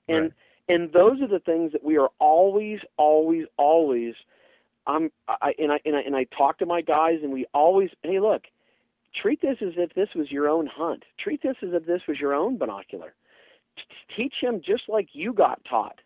and 0.09 0.23
right. 0.23 0.33
And 0.69 0.93
those 0.93 1.21
are 1.21 1.29
the 1.29 1.41
things 1.41 1.73
that 1.73 1.85
we 1.85 1.97
are 1.97 2.11
always 2.19 2.81
always 2.97 3.47
always. 3.57 4.15
I'm 4.87 5.11
I 5.29 5.53
and 5.59 5.73
I 5.73 5.81
and 5.85 5.97
I 5.97 6.01
and 6.01 6.17
I 6.17 6.25
talk 6.37 6.59
to 6.59 6.67
my 6.67 6.81
guys 6.81 7.19
and 7.23 7.33
we 7.33 7.47
always 7.55 7.91
hey 8.03 8.21
look, 8.21 8.43
treat 9.21 9.41
this 9.41 9.59
as 9.61 9.75
if 9.77 9.95
this 9.95 10.09
was 10.15 10.31
your 10.31 10.49
own 10.49 10.67
hunt. 10.67 11.05
Treat 11.19 11.43
this 11.43 11.57
as 11.63 11.71
if 11.73 11.87
this 11.87 12.03
was 12.09 12.19
your 12.19 12.35
own 12.35 12.59
binocular. 12.59 13.15
Teach 14.17 14.35
him 14.41 14.61
just 14.65 14.85
like 14.89 15.09
you 15.13 15.33
got 15.33 15.65
taught. 15.69 15.99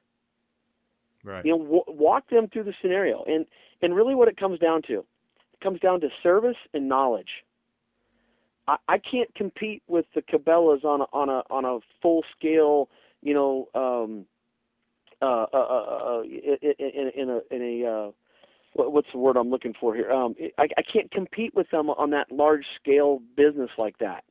Right. 1.24 1.44
You 1.44 1.52
know, 1.52 1.64
w- 1.64 1.84
walk 1.88 2.30
them 2.30 2.48
through 2.48 2.64
the 2.64 2.74
scenario, 2.80 3.24
and 3.24 3.46
and 3.82 3.94
really 3.94 4.14
what 4.14 4.28
it 4.28 4.36
comes 4.36 4.60
down 4.60 4.82
to 4.82 5.00
it 5.00 5.60
comes 5.62 5.80
down 5.80 6.00
to 6.00 6.08
service 6.22 6.56
and 6.72 6.88
knowledge. 6.88 7.44
I, 8.68 8.76
I 8.88 8.98
can't 8.98 9.34
compete 9.34 9.82
with 9.88 10.06
the 10.14 10.22
Cabela's 10.22 10.84
on 10.84 11.00
a, 11.00 11.04
on 11.12 11.28
a 11.28 11.42
on 11.50 11.64
a 11.64 11.78
full 12.00 12.22
scale, 12.36 12.88
you 13.22 13.34
know, 13.34 13.68
um, 13.74 14.26
uh, 15.22 15.46
uh, 15.52 15.56
uh, 15.56 16.18
uh 16.18 16.22
in, 16.22 17.10
in 17.14 17.30
a 17.30 17.54
in 17.54 17.62
a 17.62 17.88
uh, 17.88 18.10
what's 18.74 19.08
the 19.12 19.18
word 19.18 19.36
I'm 19.36 19.50
looking 19.50 19.74
for 19.78 19.94
here? 19.94 20.10
Um, 20.10 20.34
I, 20.58 20.68
I 20.76 20.82
can't 20.82 21.10
compete 21.10 21.54
with 21.54 21.70
them 21.70 21.90
on 21.90 22.10
that 22.10 22.30
large 22.30 22.64
scale 22.80 23.20
business 23.36 23.70
like 23.78 23.98
that. 23.98 24.24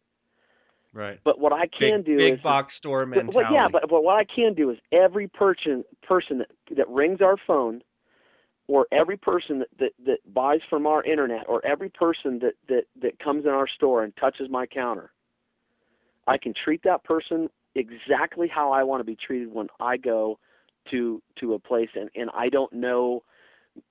Right. 0.94 1.20
But 1.24 1.39
what 1.39 1.51
I 1.51 1.68
can 1.68 2.00
big, 2.00 2.06
do 2.06 2.18
big 2.18 2.34
is 2.36 2.39
box 2.42 2.74
store 2.77 3.06
mentality. 3.06 3.34
But, 3.34 3.51
yeah, 3.51 3.68
but 3.72 3.89
but 3.89 4.04
what 4.04 4.18
I 4.18 4.24
can 4.24 4.54
do 4.54 4.70
is 4.70 4.77
every 4.92 5.27
person 5.27 5.84
person 6.08 6.39
that 6.39 6.48
that 6.77 6.88
rings 6.89 7.22
our 7.22 7.38
phone 7.46 7.82
or 8.68 8.88
every 8.92 9.18
person 9.18 9.60
that, 9.60 9.68
that, 9.80 9.92
that 10.06 10.34
buys 10.34 10.60
from 10.70 10.88
our 10.88 11.04
internet 11.04 11.46
or 11.48 11.65
every 11.65 11.89
person 11.89 12.39
that, 12.39 12.54
that, 12.68 12.84
that 13.01 13.20
comes 13.20 13.46
in 13.46 13.51
our 13.51 13.68
store 13.68 14.04
and 14.04 14.15
touches 14.18 14.50
my 14.50 14.65
counter, 14.65 15.12
I 16.27 16.38
can 16.38 16.54
treat 16.63 16.82
that 16.84 17.04
person 17.04 17.50
exactly 17.75 18.48
how 18.48 18.72
I 18.72 18.84
want 18.84 19.01
to 19.01 19.04
be 19.04 19.15
treated 19.15 19.54
when 19.54 19.68
I 19.80 19.98
go 19.98 20.39
to 20.92 21.22
to 21.39 21.54
a 21.54 21.60
place 21.60 21.89
and, 21.96 22.10
and 22.15 22.30
I 22.34 22.50
don't 22.50 22.72
know 22.74 23.24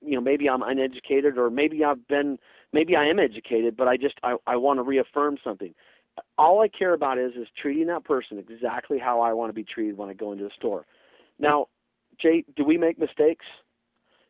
you 0.01 0.15
know 0.15 0.21
maybe 0.21 0.49
I'm 0.49 0.63
uneducated 0.63 1.37
or 1.37 1.49
maybe 1.49 1.83
I've 1.83 2.07
been 2.07 2.37
maybe 2.73 2.95
I 2.95 3.05
am 3.05 3.19
educated 3.19 3.75
but 3.77 3.87
I 3.87 3.97
just 3.97 4.15
I, 4.23 4.35
I 4.47 4.55
want 4.55 4.79
to 4.79 4.83
reaffirm 4.83 5.37
something. 5.43 5.73
All 6.37 6.61
I 6.61 6.69
care 6.69 6.93
about 6.93 7.17
is 7.17 7.33
is 7.33 7.47
treating 7.61 7.87
that 7.87 8.03
person 8.03 8.37
exactly 8.39 8.99
how 8.99 9.21
I 9.21 9.33
want 9.33 9.49
to 9.49 9.53
be 9.53 9.63
treated 9.63 9.97
when 9.97 10.09
I 10.09 10.13
go 10.13 10.31
into 10.31 10.45
a 10.45 10.49
store. 10.57 10.85
Now, 11.39 11.67
Jay, 12.21 12.45
do 12.55 12.63
we 12.63 12.77
make 12.77 12.97
mistakes? 12.97 13.45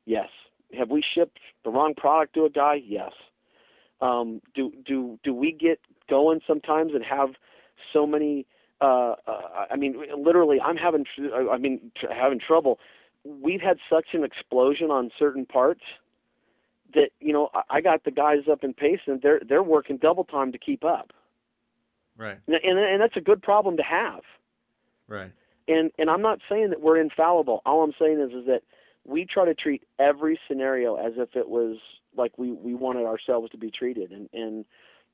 Yes. 0.05 0.29
Have 0.77 0.89
we 0.89 1.03
shipped 1.13 1.39
the 1.63 1.69
wrong 1.69 1.93
product 1.95 2.33
to 2.35 2.45
a 2.45 2.49
guy? 2.49 2.81
Yes. 2.83 3.11
Um, 4.01 4.41
do 4.53 4.71
do 4.85 5.19
do 5.23 5.33
we 5.33 5.51
get 5.51 5.79
going 6.09 6.41
sometimes 6.45 6.93
and 6.93 7.03
have 7.03 7.29
so 7.93 8.05
many? 8.05 8.45
Uh, 8.85 9.15
uh, 9.27 9.65
I 9.71 9.75
mean, 9.75 9.95
literally, 10.15 10.61
I'm 10.61 10.77
having. 10.77 11.05
tr- 11.05 11.49
I 11.51 11.57
mean, 11.57 11.91
tr- 11.99 12.13
having 12.13 12.39
trouble. 12.39 12.79
We've 13.23 13.61
had 13.61 13.77
such 13.89 14.07
an 14.13 14.23
explosion 14.23 14.91
on 14.91 15.09
certain 15.17 15.47
parts 15.47 15.81
that 16.93 17.09
you 17.19 17.33
know 17.33 17.49
I 17.69 17.81
got 17.81 18.03
the 18.03 18.11
guys 18.11 18.43
up 18.51 18.63
in 18.63 18.73
Payson 18.73 19.13
and 19.13 19.21
they're 19.21 19.41
they're 19.47 19.63
working 19.63 19.97
double 19.97 20.23
time 20.23 20.51
to 20.51 20.59
keep 20.59 20.83
up. 20.85 21.11
Right. 22.15 22.37
And 22.45 22.55
and, 22.55 22.77
and 22.77 23.01
that's 23.01 23.17
a 23.17 23.21
good 23.21 23.41
problem 23.41 23.77
to 23.77 23.83
have. 23.83 24.21
Right. 25.07 25.31
And 25.67 25.91
and 25.97 26.09
I'm 26.09 26.21
not 26.21 26.39
saying 26.47 26.69
that 26.69 26.81
we're 26.81 26.99
infallible. 26.99 27.63
All 27.65 27.83
I'm 27.83 27.93
saying 27.99 28.19
is 28.19 28.37
is 28.37 28.45
that 28.45 28.61
we 29.03 29.25
try 29.25 29.45
to 29.45 29.55
treat 29.55 29.83
every 29.97 30.39
scenario 30.47 30.95
as 30.95 31.13
if 31.17 31.35
it 31.35 31.49
was 31.49 31.77
like 32.15 32.37
we 32.37 32.51
we 32.51 32.75
wanted 32.75 33.05
ourselves 33.05 33.49
to 33.51 33.57
be 33.57 33.71
treated 33.71 34.11
and 34.11 34.29
and 34.31 34.65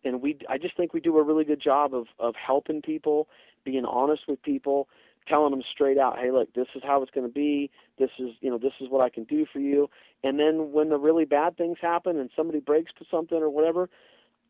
and 0.03 0.21
we 0.21 0.37
I 0.49 0.57
just 0.57 0.75
think 0.77 0.93
we 0.93 0.99
do 0.99 1.17
a 1.17 1.23
really 1.23 1.43
good 1.45 1.61
job 1.61 1.93
of 1.93 2.07
of 2.19 2.35
helping 2.35 2.81
people, 2.81 3.27
being 3.63 3.85
honest 3.85 4.23
with 4.27 4.41
people, 4.41 4.87
telling 5.27 5.51
them 5.51 5.63
straight 5.73 5.97
out, 5.97 6.17
hey, 6.19 6.31
look, 6.31 6.53
this 6.53 6.67
is 6.75 6.81
how 6.83 7.01
it's 7.01 7.11
going 7.11 7.27
to 7.27 7.33
be. 7.33 7.69
This 7.99 8.11
is 8.19 8.29
you 8.41 8.49
know 8.49 8.57
this 8.57 8.73
is 8.79 8.89
what 8.89 9.01
I 9.01 9.09
can 9.09 9.23
do 9.25 9.45
for 9.51 9.59
you. 9.59 9.89
And 10.23 10.39
then 10.39 10.71
when 10.71 10.89
the 10.89 10.97
really 10.97 11.25
bad 11.25 11.57
things 11.57 11.77
happen 11.81 12.19
and 12.19 12.29
somebody 12.35 12.59
breaks 12.59 12.91
to 12.99 13.05
something 13.09 13.37
or 13.37 13.49
whatever, 13.49 13.89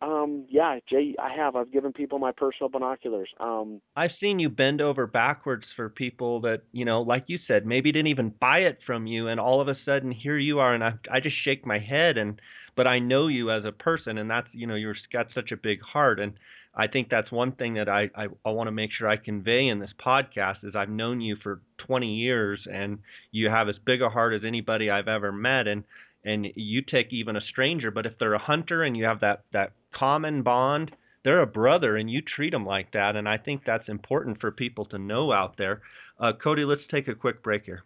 Um, 0.01 0.46
yeah, 0.50 0.79
Jay, 0.89 1.13
I 1.22 1.31
have. 1.36 1.55
I've 1.55 1.72
given 1.72 1.93
people 1.93 2.17
my 2.17 2.31
personal 2.31 2.70
binoculars. 2.70 3.29
Um, 3.39 3.81
I've 3.96 4.15
seen 4.20 4.39
you 4.39 4.50
bend 4.50 4.81
over 4.81 5.05
backwards 5.05 5.65
for 5.75 5.89
people 5.89 6.41
that 6.41 6.63
you 6.72 6.86
know, 6.86 7.03
like 7.03 7.25
you 7.27 7.38
said, 7.48 7.67
maybe 7.67 7.91
didn't 7.91 8.08
even 8.08 8.34
buy 8.39 8.60
it 8.60 8.79
from 8.88 9.05
you, 9.05 9.27
and 9.27 9.39
all 9.39 9.62
of 9.62 9.67
a 9.67 9.77
sudden 9.86 10.12
here 10.12 10.39
you 10.39 10.58
are, 10.60 10.74
and 10.74 10.84
I, 10.84 10.93
I 11.12 11.20
just 11.20 11.36
shake 11.43 11.67
my 11.67 11.77
head, 11.77 12.17
and 12.17 12.41
but 12.81 12.88
I 12.88 12.97
know 12.97 13.27
you 13.27 13.51
as 13.51 13.63
a 13.63 13.71
person, 13.71 14.17
and 14.17 14.27
that's 14.27 14.47
you 14.53 14.65
know, 14.65 14.73
you've 14.73 14.95
got 15.13 15.27
such 15.35 15.51
a 15.51 15.55
big 15.55 15.81
heart, 15.81 16.19
and 16.19 16.33
I 16.73 16.88
think 16.88 17.09
that's 17.11 17.31
one 17.31 17.51
thing 17.51 17.75
that 17.75 17.88
I, 17.88 18.09
I, 18.15 18.25
I 18.43 18.50
want 18.50 18.69
to 18.69 18.71
make 18.71 18.89
sure 18.91 19.07
I 19.07 19.17
convey 19.17 19.67
in 19.67 19.77
this 19.77 19.91
podcast 20.03 20.63
is 20.63 20.73
I've 20.75 20.89
known 20.89 21.21
you 21.21 21.35
for 21.43 21.61
20 21.85 22.07
years, 22.07 22.59
and 22.65 22.97
you 23.31 23.51
have 23.51 23.69
as 23.69 23.75
big 23.85 24.01
a 24.01 24.09
heart 24.09 24.33
as 24.33 24.41
anybody 24.43 24.89
I've 24.89 25.07
ever 25.07 25.31
met, 25.31 25.67
and 25.67 25.83
and 26.25 26.47
you 26.55 26.81
take 26.81 27.13
even 27.13 27.35
a 27.35 27.41
stranger, 27.51 27.91
but 27.91 28.07
if 28.07 28.13
they're 28.19 28.33
a 28.33 28.39
hunter 28.39 28.81
and 28.81 28.97
you 28.97 29.05
have 29.05 29.19
that 29.19 29.43
that 29.53 29.73
common 29.93 30.41
bond, 30.41 30.89
they're 31.23 31.43
a 31.43 31.45
brother, 31.45 31.97
and 31.97 32.09
you 32.09 32.23
treat 32.23 32.50
them 32.50 32.65
like 32.65 32.93
that. 32.93 33.15
And 33.15 33.29
I 33.29 33.38
think 33.38 33.61
that's 33.63 33.89
important 33.89 34.41
for 34.41 34.50
people 34.50 34.85
to 34.85 34.97
know 34.97 35.31
out 35.31 35.55
there. 35.59 35.83
Uh, 36.19 36.31
Cody, 36.43 36.65
let's 36.65 36.81
take 36.89 37.07
a 37.07 37.13
quick 37.13 37.43
break 37.43 37.63
here. 37.63 37.83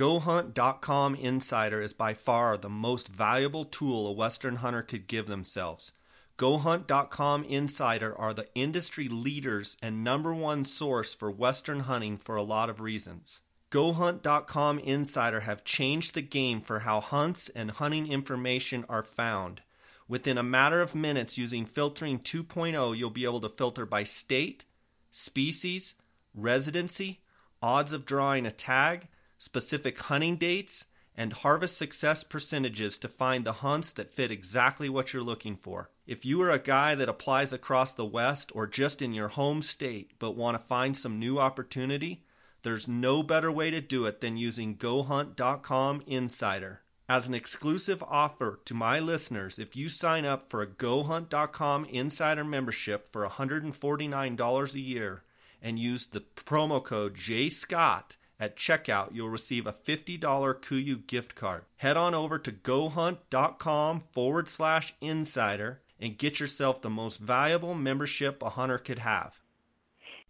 GoHunt.com 0.00 1.14
Insider 1.16 1.82
is 1.82 1.92
by 1.92 2.14
far 2.14 2.56
the 2.56 2.70
most 2.70 3.06
valuable 3.06 3.66
tool 3.66 4.06
a 4.06 4.12
Western 4.12 4.56
hunter 4.56 4.80
could 4.80 5.06
give 5.06 5.26
themselves. 5.26 5.92
GoHunt.com 6.38 7.44
Insider 7.44 8.18
are 8.18 8.32
the 8.32 8.48
industry 8.54 9.10
leaders 9.10 9.76
and 9.82 10.02
number 10.02 10.32
one 10.32 10.64
source 10.64 11.14
for 11.14 11.30
Western 11.30 11.80
hunting 11.80 12.16
for 12.16 12.36
a 12.36 12.42
lot 12.42 12.70
of 12.70 12.80
reasons. 12.80 13.42
GoHunt.com 13.72 14.78
Insider 14.78 15.40
have 15.40 15.66
changed 15.66 16.14
the 16.14 16.22
game 16.22 16.62
for 16.62 16.78
how 16.78 17.02
hunts 17.02 17.50
and 17.50 17.70
hunting 17.70 18.10
information 18.10 18.86
are 18.88 19.02
found. 19.02 19.60
Within 20.08 20.38
a 20.38 20.42
matter 20.42 20.80
of 20.80 20.94
minutes 20.94 21.36
using 21.36 21.66
filtering 21.66 22.20
2.0, 22.20 22.96
you'll 22.96 23.10
be 23.10 23.24
able 23.24 23.42
to 23.42 23.50
filter 23.50 23.84
by 23.84 24.04
state, 24.04 24.64
species, 25.10 25.94
residency, 26.34 27.20
odds 27.60 27.92
of 27.92 28.06
drawing 28.06 28.46
a 28.46 28.50
tag, 28.50 29.06
specific 29.42 29.98
hunting 29.98 30.36
dates, 30.36 30.84
and 31.16 31.32
harvest 31.32 31.78
success 31.78 32.22
percentages 32.22 32.98
to 32.98 33.08
find 33.08 33.44
the 33.44 33.54
hunts 33.54 33.92
that 33.94 34.10
fit 34.10 34.30
exactly 34.30 34.90
what 34.90 35.12
you're 35.12 35.22
looking 35.22 35.56
for. 35.56 35.90
If 36.06 36.26
you 36.26 36.42
are 36.42 36.50
a 36.50 36.58
guy 36.58 36.94
that 36.96 37.08
applies 37.08 37.54
across 37.54 37.94
the 37.94 38.04
West 38.04 38.52
or 38.54 38.66
just 38.66 39.00
in 39.00 39.14
your 39.14 39.28
home 39.28 39.62
state 39.62 40.12
but 40.18 40.36
want 40.36 40.60
to 40.60 40.66
find 40.66 40.94
some 40.94 41.18
new 41.18 41.38
opportunity, 41.38 42.22
there's 42.62 42.86
no 42.86 43.22
better 43.22 43.50
way 43.50 43.70
to 43.70 43.80
do 43.80 44.04
it 44.04 44.20
than 44.20 44.36
using 44.36 44.76
GoHunt.com 44.76 46.02
Insider. 46.06 46.82
As 47.08 47.26
an 47.26 47.32
exclusive 47.32 48.02
offer 48.02 48.60
to 48.66 48.74
my 48.74 49.00
listeners, 49.00 49.58
if 49.58 49.74
you 49.74 49.88
sign 49.88 50.26
up 50.26 50.50
for 50.50 50.60
a 50.60 50.66
GoHunt.com 50.66 51.86
Insider 51.86 52.44
membership 52.44 53.08
for 53.08 53.26
$149 53.26 54.74
a 54.74 54.80
year 54.80 55.24
and 55.62 55.78
use 55.78 56.06
the 56.06 56.20
promo 56.20 56.84
code 56.84 57.16
JScott 57.16 58.04
at 58.40 58.56
checkout, 58.56 59.14
you'll 59.14 59.28
receive 59.28 59.66
a 59.66 59.72
$50 59.72 60.18
KUIU 60.18 61.06
gift 61.06 61.34
card. 61.34 61.62
Head 61.76 61.98
on 61.98 62.14
over 62.14 62.38
to 62.38 62.50
GoHunt.com 62.50 64.00
forward 64.14 64.48
slash 64.48 64.94
insider 65.00 65.82
and 66.00 66.16
get 66.16 66.40
yourself 66.40 66.80
the 66.80 66.88
most 66.88 67.18
valuable 67.18 67.74
membership 67.74 68.42
a 68.42 68.48
hunter 68.48 68.78
could 68.78 68.98
have. 68.98 69.38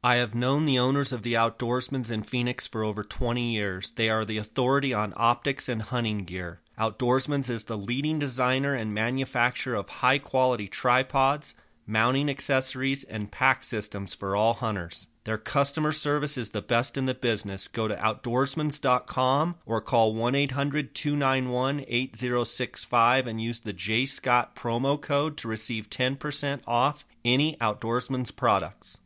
I 0.03 0.17
have 0.17 0.35
known 0.35 0.65
the 0.65 0.81
owners 0.81 1.13
of 1.13 1.23
the 1.23 1.35
Outdoorsmans 1.35 2.11
in 2.11 2.23
Phoenix 2.23 2.67
for 2.67 2.83
over 2.83 3.05
20 3.05 3.53
years. 3.53 3.93
They 3.93 4.09
are 4.09 4.25
the 4.25 4.39
authority 4.39 4.93
on 4.95 5.13
optics 5.15 5.69
and 5.69 5.81
hunting 5.81 6.25
gear. 6.25 6.61
Outdoorsmans 6.79 7.51
is 7.51 7.65
the 7.65 7.77
leading 7.77 8.19
designer 8.19 8.75
and 8.75 8.95
manufacturer 8.95 9.77
of 9.77 9.89
high 9.89 10.19
quality 10.19 10.69
tripods, 10.69 11.55
mounting 11.87 12.31
accessories, 12.31 13.05
and 13.05 13.31
pack 13.31 13.63
systems 13.63 14.15
for 14.15 14.35
all 14.35 14.55
hunters. 14.55 15.07
Their 15.25 15.37
customer 15.37 15.93
service 15.93 16.39
is 16.39 16.51
the 16.51 16.63
best 16.63 16.97
in 16.97 17.05
the 17.05 17.15
business. 17.15 17.69
Go 17.69 17.87
to 17.87 17.95
outdoorsmans.com 17.95 19.55
or 19.67 19.81
call 19.83 20.15
1 20.15 20.35
800 20.35 20.95
291 20.95 21.85
8065 21.87 23.27
and 23.27 23.41
use 23.41 23.61
the 23.61 23.75
J 23.75 24.07
Scott 24.07 24.57
promo 24.57 24.99
code 25.01 25.37
to 25.39 25.49
receive 25.49 25.91
10% 25.91 26.61
off 26.67 27.05
any 27.23 27.57
Outdoorsmans 27.57 28.35
products. 28.35 28.99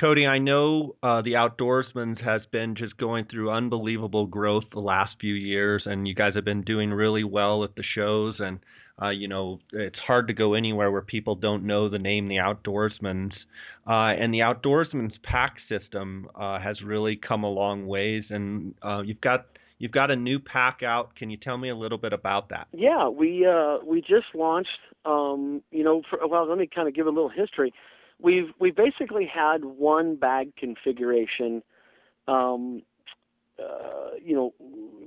Cody, 0.00 0.26
I 0.26 0.38
know 0.38 0.96
uh, 1.04 1.22
the 1.22 1.34
Outdoorsman's 1.34 2.20
has 2.24 2.42
been 2.50 2.74
just 2.74 2.96
going 2.96 3.26
through 3.30 3.52
unbelievable 3.52 4.26
growth 4.26 4.64
the 4.72 4.80
last 4.80 5.12
few 5.20 5.34
years, 5.34 5.84
and 5.86 6.08
you 6.08 6.14
guys 6.16 6.34
have 6.34 6.44
been 6.44 6.62
doing 6.62 6.90
really 6.90 7.22
well 7.22 7.62
at 7.62 7.76
the 7.76 7.84
shows. 7.94 8.34
And 8.40 8.58
uh, 9.00 9.10
you 9.10 9.28
know, 9.28 9.60
it's 9.72 9.98
hard 10.04 10.28
to 10.28 10.34
go 10.34 10.54
anywhere 10.54 10.90
where 10.90 11.02
people 11.02 11.36
don't 11.36 11.64
know 11.64 11.88
the 11.88 11.98
name 11.98 12.26
the 12.28 12.36
Outdoorsman's. 12.36 13.34
Uh, 13.86 14.14
and 14.20 14.34
the 14.34 14.38
Outdoorsman's 14.38 15.14
pack 15.22 15.56
system 15.68 16.28
uh, 16.34 16.58
has 16.58 16.80
really 16.82 17.16
come 17.16 17.44
a 17.44 17.50
long 17.50 17.86
ways, 17.86 18.24
and 18.30 18.74
uh, 18.82 19.00
you've 19.02 19.20
got 19.20 19.46
you've 19.78 19.92
got 19.92 20.10
a 20.10 20.16
new 20.16 20.40
pack 20.40 20.82
out. 20.82 21.14
Can 21.14 21.30
you 21.30 21.36
tell 21.36 21.56
me 21.56 21.68
a 21.68 21.76
little 21.76 21.98
bit 21.98 22.12
about 22.12 22.48
that? 22.48 22.66
Yeah, 22.72 23.08
we 23.08 23.46
uh, 23.46 23.78
we 23.86 24.00
just 24.00 24.34
launched. 24.34 24.70
Um, 25.04 25.62
you 25.70 25.84
know, 25.84 26.02
for, 26.08 26.26
well, 26.26 26.48
let 26.48 26.58
me 26.58 26.68
kind 26.72 26.88
of 26.88 26.94
give 26.94 27.06
a 27.06 27.10
little 27.10 27.28
history 27.28 27.72
we've 28.20 28.52
we 28.58 28.70
basically 28.70 29.26
had 29.26 29.64
one 29.64 30.16
bag 30.16 30.54
configuration 30.56 31.62
um, 32.28 32.82
uh, 33.58 34.10
you 34.22 34.34
know 34.34 34.52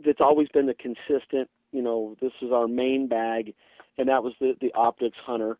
that's 0.05 0.21
always 0.21 0.47
been 0.49 0.65
the 0.65 0.73
consistent 0.73 1.49
you 1.71 1.81
know 1.81 2.15
this 2.21 2.31
is 2.41 2.51
our 2.51 2.67
main 2.67 3.07
bag 3.07 3.53
and 3.97 4.07
that 4.09 4.23
was 4.23 4.33
the 4.39 4.53
the 4.61 4.73
optics 4.73 5.17
hunter. 5.25 5.57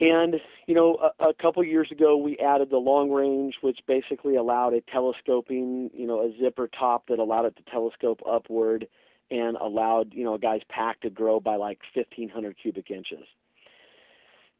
And 0.00 0.36
you 0.66 0.74
know 0.74 1.10
a, 1.20 1.28
a 1.28 1.34
couple 1.34 1.62
years 1.64 1.88
ago 1.90 2.16
we 2.16 2.38
added 2.38 2.70
the 2.70 2.78
long 2.78 3.10
range 3.10 3.54
which 3.60 3.78
basically 3.86 4.36
allowed 4.36 4.74
a 4.74 4.80
telescoping 4.80 5.90
you 5.94 6.06
know 6.06 6.20
a 6.20 6.32
zipper 6.40 6.68
top 6.68 7.06
that 7.08 7.18
allowed 7.18 7.46
it 7.46 7.56
to 7.56 7.62
telescope 7.70 8.20
upward 8.28 8.86
and 9.30 9.56
allowed 9.56 10.12
you 10.12 10.24
know 10.24 10.34
a 10.34 10.38
guy's 10.38 10.62
pack 10.68 11.00
to 11.00 11.10
grow 11.10 11.40
by 11.40 11.56
like 11.56 11.78
1500 11.94 12.56
cubic 12.60 12.90
inches 12.90 13.24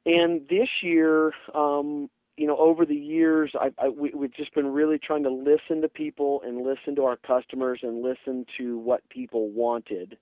and 0.05 0.43
this 0.49 0.69
year, 0.83 1.33
um, 1.55 2.11
you 2.37 2.47
know, 2.47 2.57
over 2.57 2.85
the 2.85 2.97
years, 2.97 3.53
I, 3.55 3.71
I, 3.79 3.89
we, 3.89 4.11
we've 4.15 4.35
just 4.35 4.55
been 4.55 4.73
really 4.73 4.99
trying 4.99 5.23
to 5.25 5.31
listen 5.31 5.83
to 5.83 5.89
people 5.89 6.43
and 6.45 6.65
listen 6.65 6.97
to 6.97 7.05
our 7.05 7.17
customers 7.17 7.81
and 7.83 8.03
listen 8.03 8.47
to 8.59 8.79
what 8.79 9.09
people 9.11 9.51
wanted, 9.51 10.17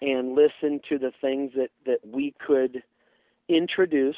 and 0.00 0.34
listen 0.34 0.80
to 0.88 0.98
the 0.98 1.12
things 1.20 1.52
that 1.56 1.70
that 1.86 1.98
we 2.04 2.34
could 2.44 2.82
introduce 3.48 4.16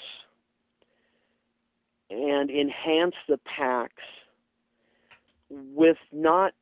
and 2.09 2.51
enhance 2.51 3.14
the 3.29 3.38
packs 3.38 4.03
with 5.51 5.99
not 6.12 6.53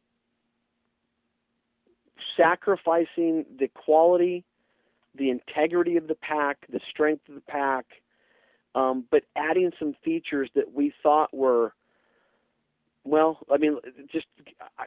sacrificing 2.37 3.45
the 3.59 3.69
quality 3.69 4.45
the 5.17 5.31
integrity 5.31 5.97
of 5.97 6.09
the 6.09 6.15
pack, 6.17 6.59
the 6.71 6.81
strength 6.91 7.29
of 7.29 7.35
the 7.37 7.41
pack, 7.43 7.87
um, 8.75 9.05
but 9.11 9.23
adding 9.37 9.71
some 9.79 9.95
features 10.05 10.51
that 10.55 10.73
we 10.75 10.93
thought 11.03 11.33
were, 11.33 11.73
well, 13.05 13.39
I 13.53 13.59
mean, 13.59 13.79
just 14.11 14.27
I, 14.79 14.85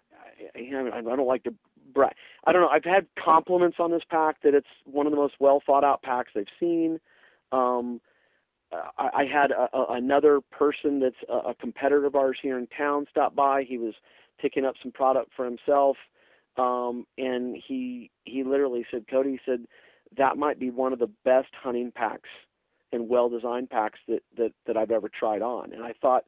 I, 0.55 0.97
I 0.97 1.01
don't 1.01 1.27
like 1.27 1.43
to 1.43 1.53
brag. 1.93 2.13
I 2.45 2.51
don't 2.51 2.61
know. 2.61 2.67
I've 2.67 2.83
had 2.83 3.07
compliments 3.23 3.77
on 3.79 3.91
this 3.91 4.01
pack 4.09 4.41
that 4.43 4.53
it's 4.53 4.67
one 4.85 5.05
of 5.05 5.11
the 5.11 5.17
most 5.17 5.35
well 5.39 5.61
thought 5.65 5.83
out 5.83 6.01
packs 6.01 6.31
they've 6.35 6.45
seen. 6.59 6.99
Um, 7.51 8.01
I, 8.71 9.09
I 9.13 9.25
had 9.25 9.51
a, 9.51 9.69
a, 9.73 9.85
another 9.93 10.41
person 10.51 10.99
that's 10.99 11.15
a, 11.29 11.49
a 11.49 11.55
competitor 11.55 12.05
of 12.05 12.15
ours 12.15 12.37
here 12.41 12.57
in 12.57 12.67
town 12.67 13.05
stop 13.09 13.35
by. 13.35 13.63
He 13.63 13.77
was 13.77 13.93
picking 14.39 14.65
up 14.65 14.75
some 14.81 14.91
product 14.91 15.31
for 15.35 15.45
himself, 15.45 15.97
um, 16.57 17.05
and 17.17 17.55
he 17.67 18.11
he 18.25 18.43
literally 18.43 18.85
said, 18.91 19.05
"Cody," 19.09 19.31
he 19.31 19.39
said, 19.45 19.65
that 20.17 20.37
might 20.37 20.59
be 20.59 20.69
one 20.69 20.93
of 20.93 20.99
the 20.99 21.09
best 21.25 21.49
hunting 21.61 21.91
packs 21.93 22.29
and 22.91 23.09
well 23.09 23.29
designed 23.29 23.69
packs 23.69 23.99
that, 24.07 24.21
that 24.37 24.51
that 24.65 24.77
I've 24.77 24.91
ever 24.91 25.09
tried 25.09 25.41
on. 25.41 25.73
And 25.73 25.83
I 25.83 25.93
thought, 26.01 26.23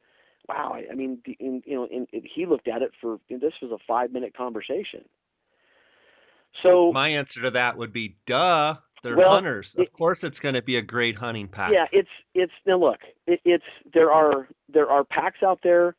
wow, 0.48 0.72
I, 0.74 0.92
I 0.92 0.94
mean, 0.94 1.18
in, 1.38 1.62
you 1.64 1.74
know, 1.74 1.84
in, 1.90 2.06
in, 2.12 2.22
he 2.34 2.46
looked 2.46 2.68
at 2.68 2.82
it 2.82 2.90
for 3.00 3.18
this 3.28 3.52
was 3.62 3.72
a 3.72 3.78
five 3.86 4.12
minute 4.12 4.36
conversation. 4.36 5.04
So 6.62 6.92
my 6.92 7.08
answer 7.08 7.42
to 7.42 7.50
that 7.52 7.76
would 7.76 7.92
be, 7.92 8.16
duh. 8.26 8.74
They're 9.02 9.16
well, 9.16 9.30
hunters. 9.30 9.66
Of 9.78 9.84
it, 9.84 9.92
course, 9.94 10.18
it's 10.22 10.38
going 10.40 10.54
to 10.54 10.62
be 10.62 10.76
a 10.76 10.82
great 10.82 11.16
hunting 11.16 11.48
pack. 11.48 11.70
Yeah, 11.72 11.86
it's 11.90 12.08
it's 12.34 12.52
now 12.66 12.78
look, 12.78 12.98
it, 13.26 13.40
it's 13.46 13.64
there 13.94 14.12
are 14.12 14.46
there 14.70 14.90
are 14.90 15.04
packs 15.04 15.42
out 15.42 15.60
there. 15.62 15.96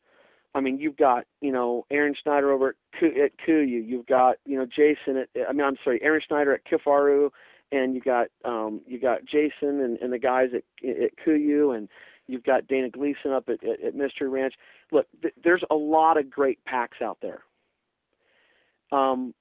I 0.54 0.60
mean, 0.60 0.78
you've 0.78 0.96
got 0.96 1.24
you 1.40 1.50
know 1.50 1.84
Aaron 1.90 2.14
Snyder 2.22 2.52
over 2.52 2.68
at, 2.68 3.04
at 3.04 3.32
KUIU. 3.44 3.84
You've 3.84 4.06
got 4.06 4.36
you 4.44 4.56
know 4.56 4.66
Jason 4.66 5.16
at 5.16 5.28
I 5.48 5.52
mean 5.52 5.66
I'm 5.66 5.76
sorry 5.82 6.00
Aaron 6.00 6.22
Snyder 6.28 6.54
at 6.54 6.60
Kifaru 6.64 7.30
and 7.72 7.94
you 7.94 8.00
got 8.00 8.28
um, 8.44 8.82
you 8.86 9.00
got 9.00 9.24
Jason 9.24 9.80
and, 9.80 9.98
and 9.98 10.12
the 10.12 10.18
guys 10.18 10.50
at 10.54 10.62
at 10.88 11.10
KUIU, 11.26 11.76
and 11.76 11.88
you've 12.28 12.44
got 12.44 12.68
Dana 12.68 12.90
Gleason 12.90 13.32
up 13.32 13.48
at, 13.48 13.64
at, 13.64 13.82
at 13.82 13.94
Mystery 13.94 14.28
Ranch. 14.28 14.54
Look, 14.92 15.06
th- 15.22 15.34
there's 15.42 15.64
a 15.70 15.74
lot 15.74 16.18
of 16.18 16.30
great 16.30 16.64
packs 16.64 16.98
out 17.02 17.18
there. 17.22 17.40
Um, 18.92 19.34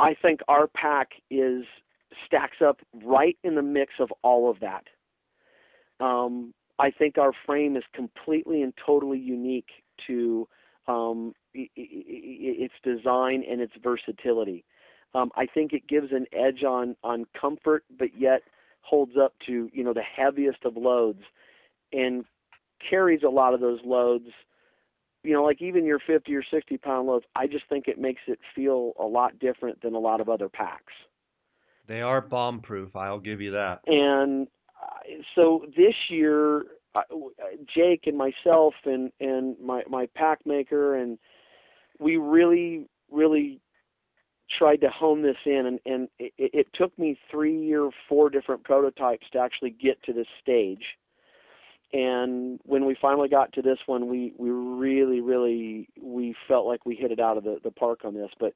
I 0.00 0.14
think 0.14 0.40
our 0.48 0.66
pack 0.66 1.10
is 1.30 1.64
stacks 2.26 2.56
up 2.66 2.80
right 3.04 3.36
in 3.44 3.54
the 3.54 3.62
mix 3.62 3.92
of 4.00 4.10
all 4.22 4.50
of 4.50 4.60
that. 4.60 4.84
Um, 6.00 6.54
I 6.78 6.90
think 6.90 7.18
our 7.18 7.32
frame 7.44 7.76
is 7.76 7.82
completely 7.92 8.62
and 8.62 8.72
totally 8.84 9.18
unique 9.18 9.68
to 10.06 10.48
um, 10.86 11.34
its 11.52 12.74
design 12.82 13.44
and 13.48 13.60
its 13.60 13.72
versatility. 13.82 14.64
Um, 15.14 15.30
I 15.36 15.46
think 15.46 15.72
it 15.72 15.88
gives 15.88 16.12
an 16.12 16.26
edge 16.32 16.64
on 16.64 16.96
on 17.02 17.26
comfort, 17.38 17.84
but 17.98 18.18
yet 18.18 18.42
holds 18.82 19.12
up 19.20 19.34
to 19.46 19.70
you 19.72 19.84
know 19.84 19.94
the 19.94 20.02
heaviest 20.02 20.64
of 20.64 20.76
loads, 20.76 21.22
and 21.92 22.24
carries 22.88 23.22
a 23.22 23.30
lot 23.30 23.54
of 23.54 23.60
those 23.60 23.80
loads. 23.84 24.26
You 25.24 25.32
know, 25.32 25.42
like 25.42 25.60
even 25.60 25.84
your 25.84 25.98
50 25.98 26.34
or 26.34 26.44
60 26.48 26.78
pound 26.78 27.08
loads, 27.08 27.24
I 27.34 27.46
just 27.46 27.64
think 27.68 27.88
it 27.88 27.98
makes 27.98 28.22
it 28.28 28.38
feel 28.54 28.92
a 29.00 29.04
lot 29.04 29.38
different 29.38 29.82
than 29.82 29.94
a 29.94 29.98
lot 29.98 30.20
of 30.20 30.28
other 30.28 30.48
packs. 30.48 30.92
They 31.88 32.02
are 32.02 32.20
bomb 32.20 32.60
proof. 32.60 32.94
I'll 32.94 33.18
give 33.18 33.40
you 33.40 33.52
that. 33.52 33.80
And 33.86 34.46
uh, 34.80 35.22
so 35.34 35.64
this 35.76 35.94
year, 36.08 36.64
uh, 36.94 37.02
Jake 37.74 38.06
and 38.06 38.16
myself 38.16 38.74
and 38.84 39.10
and 39.20 39.56
my 39.60 39.82
my 39.88 40.08
pack 40.14 40.40
maker 40.46 40.94
and 40.96 41.18
we 41.98 42.16
really 42.16 42.86
really 43.10 43.60
tried 44.56 44.80
to 44.80 44.88
hone 44.88 45.22
this 45.22 45.36
in 45.44 45.66
and 45.66 45.80
and 45.84 46.08
it, 46.18 46.32
it 46.38 46.66
took 46.74 46.96
me 46.98 47.18
three 47.30 47.72
or 47.74 47.90
four 48.08 48.30
different 48.30 48.64
prototypes 48.64 49.26
to 49.32 49.38
actually 49.38 49.70
get 49.70 50.02
to 50.02 50.12
this 50.12 50.26
stage 50.40 50.84
and 51.92 52.60
when 52.64 52.84
we 52.84 52.96
finally 53.00 53.28
got 53.28 53.52
to 53.52 53.62
this 53.62 53.78
one 53.86 54.08
we 54.08 54.32
we 54.38 54.50
really 54.50 55.20
really 55.20 55.88
we 56.00 56.34
felt 56.46 56.66
like 56.66 56.86
we 56.86 56.94
hit 56.94 57.12
it 57.12 57.20
out 57.20 57.36
of 57.36 57.44
the 57.44 57.58
the 57.62 57.70
park 57.70 58.00
on 58.04 58.14
this 58.14 58.30
but 58.40 58.54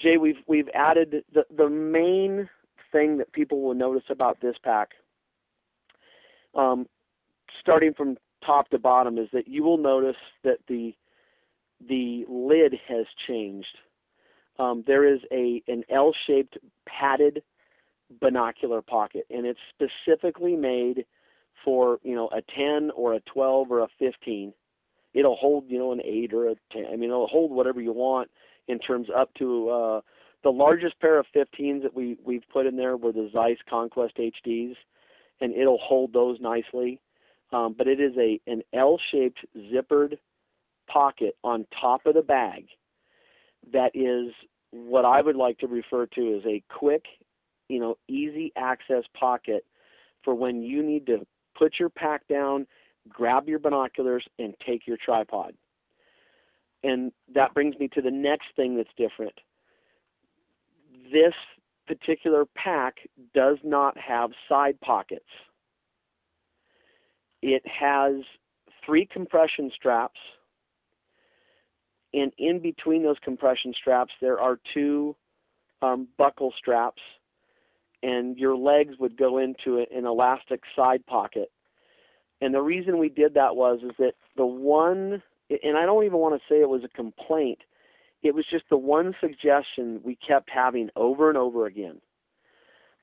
jay 0.00 0.16
we've 0.16 0.42
we've 0.46 0.68
added 0.74 1.24
the 1.32 1.44
the 1.56 1.70
main 1.70 2.48
thing 2.92 3.18
that 3.18 3.32
people 3.32 3.62
will 3.62 3.74
notice 3.74 4.04
about 4.10 4.40
this 4.40 4.56
pack 4.62 4.90
um 6.54 6.86
starting 7.60 7.94
from 7.94 8.16
top 8.44 8.68
to 8.68 8.78
bottom 8.78 9.18
is 9.18 9.28
that 9.32 9.48
you 9.48 9.62
will 9.62 9.78
notice 9.78 10.16
that 10.42 10.58
the 10.68 10.94
the 11.88 12.24
lid 12.28 12.74
has 12.88 13.06
changed. 13.26 13.78
Um, 14.58 14.84
there 14.86 15.12
is 15.12 15.20
a 15.32 15.62
an 15.66 15.84
L-shaped 15.90 16.58
padded 16.86 17.42
binocular 18.20 18.82
pocket, 18.82 19.26
and 19.30 19.46
it's 19.46 19.60
specifically 19.74 20.56
made 20.56 21.06
for 21.64 21.98
you 22.02 22.14
know 22.14 22.28
a 22.28 22.42
10 22.56 22.90
or 22.94 23.14
a 23.14 23.20
12 23.20 23.70
or 23.70 23.80
a 23.80 23.88
15. 23.98 24.52
It'll 25.12 25.36
hold 25.36 25.64
you 25.68 25.78
know 25.78 25.92
an 25.92 26.00
8 26.04 26.32
or 26.34 26.48
a 26.50 26.54
10. 26.72 26.86
I 26.86 26.96
mean, 26.96 27.10
it'll 27.10 27.26
hold 27.26 27.50
whatever 27.50 27.80
you 27.80 27.92
want 27.92 28.30
in 28.68 28.78
terms 28.78 29.08
up 29.14 29.32
to 29.34 29.68
uh, 29.68 30.00
the 30.42 30.50
largest 30.50 31.00
pair 31.00 31.18
of 31.18 31.26
15s 31.34 31.82
that 31.82 31.94
we 31.94 32.16
we've 32.24 32.44
put 32.52 32.66
in 32.66 32.76
there 32.76 32.96
were 32.96 33.12
the 33.12 33.30
Zeiss 33.32 33.58
Conquest 33.68 34.16
HDs, 34.18 34.76
and 35.40 35.54
it'll 35.54 35.78
hold 35.78 36.12
those 36.12 36.38
nicely. 36.40 37.00
Um, 37.52 37.74
but 37.76 37.88
it 37.88 38.00
is 38.00 38.12
a 38.18 38.40
an 38.46 38.62
L-shaped 38.72 39.44
zippered 39.56 40.18
pocket 40.86 41.36
on 41.42 41.66
top 41.80 42.06
of 42.06 42.14
the 42.14 42.22
bag 42.22 42.66
that 43.72 43.92
is 43.94 44.32
what 44.70 45.04
I 45.04 45.20
would 45.20 45.36
like 45.36 45.58
to 45.58 45.66
refer 45.66 46.06
to 46.06 46.36
as 46.36 46.46
a 46.46 46.62
quick, 46.68 47.04
you 47.68 47.78
know, 47.78 47.96
easy 48.08 48.52
access 48.56 49.04
pocket 49.18 49.64
for 50.24 50.34
when 50.34 50.62
you 50.62 50.82
need 50.82 51.06
to 51.06 51.26
put 51.56 51.74
your 51.78 51.88
pack 51.88 52.26
down, 52.28 52.66
grab 53.08 53.48
your 53.48 53.58
binoculars, 53.58 54.24
and 54.38 54.54
take 54.66 54.86
your 54.86 54.96
tripod. 54.96 55.54
And 56.82 57.12
that 57.34 57.54
brings 57.54 57.78
me 57.78 57.88
to 57.94 58.02
the 58.02 58.10
next 58.10 58.46
thing 58.56 58.76
that's 58.76 58.90
different. 58.96 59.34
This 61.12 61.34
particular 61.86 62.44
pack 62.56 62.96
does 63.34 63.58
not 63.62 63.96
have 63.98 64.30
side 64.48 64.80
pockets. 64.80 65.24
It 67.42 67.62
has 67.66 68.22
three 68.84 69.06
compression 69.06 69.70
straps 69.74 70.18
and 72.14 72.32
in 72.38 72.60
between 72.60 73.02
those 73.02 73.16
compression 73.22 73.72
straps 73.78 74.12
there 74.20 74.40
are 74.40 74.58
two 74.72 75.14
um, 75.82 76.08
buckle 76.16 76.52
straps 76.56 77.02
and 78.02 78.36
your 78.38 78.56
legs 78.56 78.94
would 78.98 79.16
go 79.16 79.38
into 79.38 79.84
an 79.94 80.06
elastic 80.06 80.62
side 80.76 81.04
pocket 81.06 81.50
and 82.40 82.54
the 82.54 82.62
reason 82.62 82.98
we 82.98 83.08
did 83.08 83.34
that 83.34 83.56
was 83.56 83.80
is 83.82 83.92
that 83.98 84.14
the 84.36 84.46
one 84.46 85.22
and 85.50 85.76
i 85.76 85.84
don't 85.84 86.04
even 86.04 86.18
want 86.18 86.34
to 86.34 86.46
say 86.48 86.60
it 86.60 86.68
was 86.68 86.84
a 86.84 86.96
complaint 86.96 87.58
it 88.22 88.34
was 88.34 88.46
just 88.50 88.64
the 88.70 88.76
one 88.76 89.14
suggestion 89.20 90.00
we 90.02 90.16
kept 90.16 90.48
having 90.50 90.88
over 90.96 91.28
and 91.28 91.36
over 91.36 91.66
again 91.66 92.00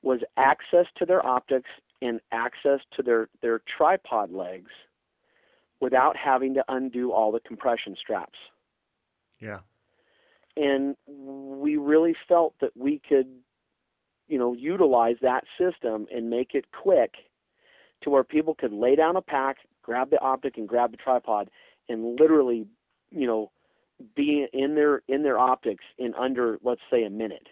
was 0.02 0.20
access 0.36 0.86
to 0.96 1.06
their 1.06 1.24
optics 1.24 1.70
and 2.02 2.20
access 2.32 2.80
to 2.96 3.02
their, 3.02 3.28
their 3.40 3.62
tripod 3.76 4.32
legs 4.32 4.70
without 5.80 6.16
having 6.16 6.54
to 6.54 6.64
undo 6.68 7.12
all 7.12 7.32
the 7.32 7.40
compression 7.40 7.96
straps. 7.98 8.38
Yeah. 9.42 9.58
And 10.56 10.96
we 11.06 11.76
really 11.76 12.14
felt 12.28 12.54
that 12.60 12.76
we 12.76 13.00
could, 13.06 13.26
you 14.28 14.38
know, 14.38 14.52
utilize 14.52 15.16
that 15.22 15.44
system 15.58 16.06
and 16.14 16.30
make 16.30 16.54
it 16.54 16.66
quick 16.72 17.14
to 18.02 18.10
where 18.10 18.24
people 18.24 18.54
could 18.54 18.72
lay 18.72 18.94
down 18.94 19.16
a 19.16 19.22
pack, 19.22 19.56
grab 19.82 20.10
the 20.10 20.20
optic 20.20 20.56
and 20.58 20.68
grab 20.68 20.90
the 20.92 20.96
tripod 20.96 21.50
and 21.88 22.18
literally, 22.20 22.66
you 23.10 23.26
know, 23.26 23.50
be 24.16 24.46
in 24.52 24.74
their 24.74 25.02
in 25.08 25.22
their 25.22 25.38
optics 25.38 25.84
in 25.98 26.12
under 26.14 26.58
let's 26.62 26.80
say 26.90 27.04
a 27.04 27.10
minute. 27.10 27.48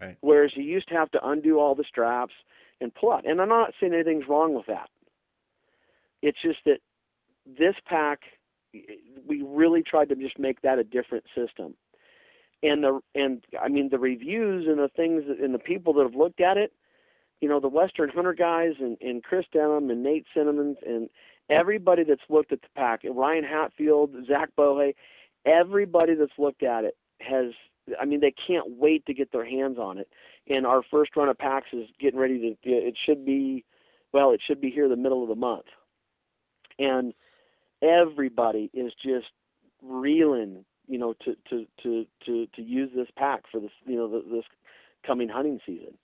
Right. 0.00 0.16
Whereas 0.20 0.52
you 0.54 0.64
used 0.64 0.88
to 0.88 0.94
have 0.94 1.10
to 1.12 1.26
undo 1.26 1.58
all 1.58 1.74
the 1.74 1.84
straps 1.88 2.34
and 2.80 2.94
pull 2.94 3.12
out. 3.12 3.26
And 3.26 3.40
I'm 3.40 3.48
not 3.48 3.72
saying 3.80 3.94
anything's 3.94 4.28
wrong 4.28 4.54
with 4.54 4.66
that. 4.66 4.90
It's 6.20 6.38
just 6.42 6.58
that 6.66 6.80
this 7.46 7.74
pack 7.86 8.20
we 9.26 9.42
really 9.42 9.82
tried 9.82 10.08
to 10.08 10.16
just 10.16 10.38
make 10.38 10.62
that 10.62 10.78
a 10.78 10.84
different 10.84 11.24
system. 11.34 11.74
And 12.62 12.82
the 12.82 13.00
and 13.14 13.44
I 13.60 13.68
mean 13.68 13.88
the 13.90 13.98
reviews 13.98 14.66
and 14.66 14.78
the 14.78 14.88
things 14.96 15.24
that, 15.28 15.38
and 15.38 15.54
the 15.54 15.58
people 15.58 15.92
that 15.94 16.02
have 16.02 16.14
looked 16.14 16.40
at 16.40 16.56
it, 16.56 16.72
you 17.40 17.48
know, 17.48 17.60
the 17.60 17.68
Western 17.68 18.08
Hunter 18.08 18.32
guys 18.32 18.72
and, 18.80 18.96
and 19.00 19.22
Chris 19.22 19.44
Denham 19.52 19.90
and 19.90 20.02
Nate 20.02 20.26
Simmons 20.34 20.78
and 20.86 21.08
everybody 21.50 22.02
that's 22.02 22.22
looked 22.28 22.52
at 22.52 22.62
the 22.62 22.68
pack, 22.74 23.00
Ryan 23.04 23.44
Hatfield, 23.44 24.10
Zach 24.26 24.48
Bohe, 24.58 24.94
everybody 25.44 26.14
that's 26.14 26.32
looked 26.38 26.62
at 26.62 26.84
it 26.84 26.96
has 27.20 27.52
I 28.00 28.04
mean 28.04 28.20
they 28.20 28.34
can't 28.46 28.78
wait 28.78 29.04
to 29.06 29.14
get 29.14 29.32
their 29.32 29.44
hands 29.44 29.78
on 29.78 29.98
it. 29.98 30.08
And 30.48 30.66
our 30.66 30.82
first 30.90 31.14
run 31.16 31.28
of 31.28 31.38
packs 31.38 31.68
is 31.72 31.88
getting 32.00 32.18
ready 32.18 32.38
to 32.38 32.70
it 32.70 32.94
should 33.04 33.24
be 33.24 33.64
well, 34.12 34.30
it 34.30 34.40
should 34.46 34.60
be 34.60 34.70
here 34.70 34.88
the 34.88 34.96
middle 34.96 35.22
of 35.22 35.28
the 35.28 35.34
month. 35.34 35.66
And 36.78 37.12
everybody 37.86 38.70
is 38.74 38.92
just 39.02 39.26
reeling, 39.82 40.64
you 40.86 40.98
know, 40.98 41.14
to 41.24 41.36
to 41.50 41.66
to 41.82 42.06
to 42.24 42.46
to 42.54 42.62
use 42.62 42.90
this 42.94 43.08
pack 43.16 43.42
for 43.50 43.60
this, 43.60 43.70
you 43.86 43.96
know, 43.96 44.08
this 44.20 44.44
coming 45.06 45.28
hunting 45.28 45.60
season. 45.64 45.96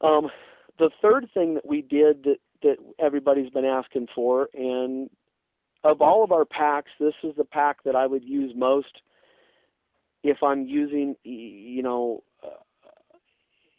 Um, 0.00 0.28
the 0.78 0.90
third 1.02 1.28
thing 1.34 1.54
that 1.54 1.66
we 1.66 1.82
did 1.82 2.24
that 2.24 2.38
that 2.62 2.76
everybody's 2.98 3.50
been 3.50 3.64
asking 3.64 4.08
for, 4.14 4.48
and 4.54 5.10
of 5.84 6.00
all 6.00 6.24
of 6.24 6.32
our 6.32 6.44
packs, 6.44 6.90
this 6.98 7.14
is 7.22 7.34
the 7.36 7.44
pack 7.44 7.82
that 7.84 7.96
I 7.96 8.06
would 8.06 8.24
use 8.24 8.52
most 8.54 9.00
if 10.22 10.42
I'm 10.42 10.66
using, 10.66 11.16
you 11.24 11.82
know, 11.82 12.22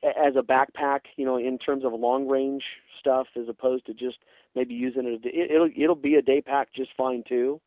as 0.04 0.36
a 0.36 0.42
backpack, 0.42 1.02
you 1.16 1.26
know, 1.26 1.38
in 1.38 1.58
terms 1.58 1.84
of 1.86 1.94
long 1.94 2.28
range 2.28 2.64
stuff, 3.00 3.28
as 3.36 3.48
opposed 3.48 3.86
to 3.86 3.94
just 3.94 4.18
maybe 4.56 4.74
using 4.74 5.06
it. 5.06 5.52
It'll 5.52 5.70
it'll 5.76 5.96
be 5.96 6.16
a 6.16 6.22
day 6.22 6.42
pack 6.42 6.70
just 6.76 6.92
fine 6.98 7.24
too. 7.28 7.62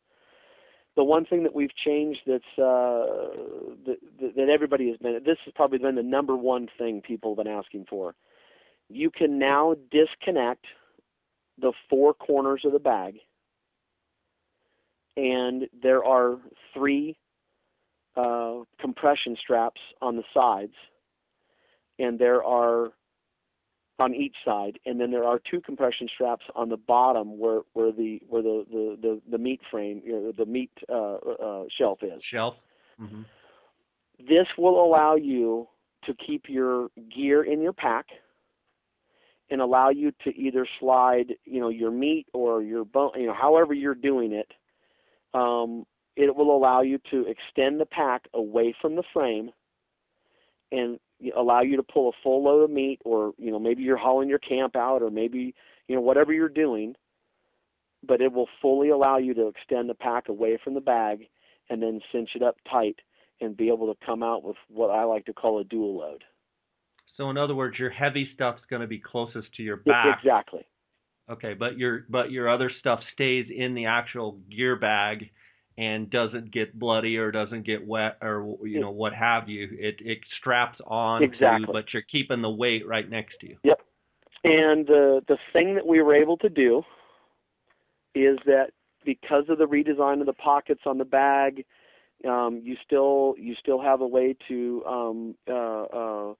The 0.95 1.03
one 1.03 1.25
thing 1.25 1.43
that 1.43 1.53
we've 1.53 1.75
changed 1.75 2.21
that's 2.25 2.43
uh, 2.57 3.29
that, 3.85 3.97
that 4.35 4.49
everybody 4.49 4.89
has 4.89 4.97
been 4.97 5.21
this 5.25 5.37
has 5.45 5.53
probably 5.55 5.77
been 5.77 5.95
the 5.95 6.03
number 6.03 6.35
one 6.35 6.67
thing 6.77 7.01
people 7.01 7.35
have 7.35 7.43
been 7.43 7.53
asking 7.53 7.85
for. 7.89 8.15
You 8.89 9.09
can 9.09 9.39
now 9.39 9.75
disconnect 9.91 10.65
the 11.59 11.73
four 11.89 12.13
corners 12.13 12.61
of 12.65 12.71
the 12.71 12.79
bag, 12.79 13.15
and 15.17 15.67
there 15.81 16.03
are 16.03 16.37
three 16.73 17.17
uh, 18.15 18.59
compression 18.79 19.35
straps 19.41 19.81
on 20.01 20.15
the 20.15 20.23
sides, 20.33 20.73
and 21.99 22.19
there 22.19 22.43
are 22.43 22.91
on 23.97 24.13
each 24.13 24.35
side, 24.43 24.77
and 24.85 24.99
then 24.99 25.11
there 25.11 25.23
are 25.23 25.39
two 25.49 25.61
compression 25.61 26.07
straps 26.13 26.43
on 26.53 26.69
the 26.69 26.77
bottom 26.77 27.39
where 27.39 27.61
where 27.73 27.91
the 27.91 28.19
where 28.27 28.41
the 28.41 28.65
the 28.69 28.97
the, 29.01 29.21
the 29.31 29.37
meat 29.37 29.61
frame, 29.71 30.01
you 30.05 30.11
know, 30.11 30.33
the 30.37 30.45
meat 30.45 30.71
uh, 30.89 31.15
uh, 31.15 31.63
shelf 31.77 31.99
is. 32.01 32.21
Shelf. 32.29 32.55
Mm-hmm. 33.01 33.21
This 34.19 34.47
will 34.57 34.83
allow 34.83 35.15
you 35.15 35.67
to 36.05 36.13
keep 36.13 36.45
your 36.47 36.89
gear 37.13 37.43
in 37.43 37.61
your 37.61 37.73
pack 37.73 38.05
and 39.49 39.61
allow 39.61 39.89
you 39.89 40.11
to 40.23 40.35
either 40.35 40.67
slide, 40.79 41.33
you 41.45 41.59
know, 41.59 41.69
your 41.69 41.91
meat 41.91 42.27
or 42.33 42.61
your 42.61 42.83
bone, 42.83 43.11
you 43.15 43.27
know, 43.27 43.33
however 43.33 43.73
you're 43.73 43.95
doing 43.95 44.31
it. 44.31 44.51
Um, 45.33 45.85
it 46.15 46.33
will 46.33 46.55
allow 46.55 46.81
you 46.81 46.97
to 47.11 47.25
extend 47.27 47.79
the 47.79 47.85
pack 47.85 48.23
away 48.33 48.73
from 48.81 48.95
the 48.95 49.03
frame 49.13 49.51
and 50.71 50.97
allow 51.35 51.61
you 51.61 51.77
to 51.77 51.83
pull 51.83 52.09
a 52.09 52.13
full 52.23 52.43
load 52.43 52.63
of 52.63 52.71
meat, 52.71 53.01
or 53.05 53.33
you 53.37 53.51
know 53.51 53.59
maybe 53.59 53.83
you're 53.83 53.97
hauling 53.97 54.29
your 54.29 54.39
camp 54.39 54.75
out, 54.75 55.01
or 55.01 55.09
maybe 55.09 55.53
you 55.87 55.95
know 55.95 56.01
whatever 56.01 56.33
you're 56.33 56.49
doing. 56.49 56.95
But 58.07 58.21
it 58.21 58.31
will 58.31 58.49
fully 58.61 58.89
allow 58.89 59.17
you 59.17 59.33
to 59.33 59.47
extend 59.47 59.89
the 59.89 59.95
pack 59.95 60.29
away 60.29 60.59
from 60.63 60.73
the 60.73 60.81
bag, 60.81 61.27
and 61.69 61.81
then 61.81 62.01
cinch 62.11 62.31
it 62.35 62.43
up 62.43 62.57
tight, 62.69 62.97
and 63.41 63.57
be 63.57 63.69
able 63.69 63.93
to 63.93 64.05
come 64.05 64.23
out 64.23 64.43
with 64.43 64.57
what 64.69 64.89
I 64.89 65.03
like 65.03 65.25
to 65.25 65.33
call 65.33 65.59
a 65.59 65.63
dual 65.63 65.97
load. 65.97 66.23
So 67.17 67.29
in 67.29 67.37
other 67.37 67.55
words, 67.55 67.79
your 67.79 67.89
heavy 67.89 68.29
stuff's 68.33 68.61
going 68.69 68.81
to 68.81 68.87
be 68.87 68.99
closest 68.99 69.53
to 69.55 69.63
your 69.63 69.77
back. 69.77 70.19
Exactly. 70.19 70.65
Okay, 71.29 71.53
but 71.53 71.77
your 71.77 72.05
but 72.09 72.29
your 72.29 72.49
other 72.49 72.71
stuff 72.79 72.99
stays 73.13 73.47
in 73.55 73.73
the 73.73 73.85
actual 73.85 74.39
gear 74.51 74.75
bag 74.75 75.29
and 75.77 76.09
doesn't 76.09 76.51
get 76.51 76.77
bloody 76.77 77.17
or 77.17 77.31
doesn't 77.31 77.65
get 77.65 77.85
wet 77.85 78.17
or 78.21 78.57
you 78.63 78.79
know 78.79 78.91
what 78.91 79.13
have 79.13 79.49
you. 79.49 79.67
It 79.71 79.95
it 79.99 80.19
straps 80.39 80.79
on 80.85 81.23
exactly. 81.23 81.65
to, 81.65 81.73
but 81.73 81.85
you're 81.93 82.03
keeping 82.03 82.41
the 82.41 82.49
weight 82.49 82.87
right 82.87 83.09
next 83.09 83.39
to 83.41 83.49
you. 83.49 83.57
Yep. 83.63 83.81
And 84.43 84.89
uh, 84.89 85.21
the 85.27 85.37
thing 85.53 85.75
that 85.75 85.85
we 85.85 86.01
were 86.01 86.15
able 86.15 86.37
to 86.37 86.49
do 86.49 86.83
is 88.13 88.37
that 88.45 88.67
because 89.03 89.45
of 89.49 89.57
the 89.57 89.65
redesign 89.65 90.21
of 90.21 90.27
the 90.27 90.33
pockets 90.33 90.81
on 90.85 90.97
the 90.97 91.05
bag, 91.05 91.65
um, 92.27 92.61
you 92.63 92.77
still 92.85 93.35
you 93.37 93.55
still 93.55 93.81
have 93.81 94.01
a 94.01 94.07
way 94.07 94.35
to 94.47 94.83
um, 94.85 95.35
uh, 95.49 95.83
uh, 95.83 96.33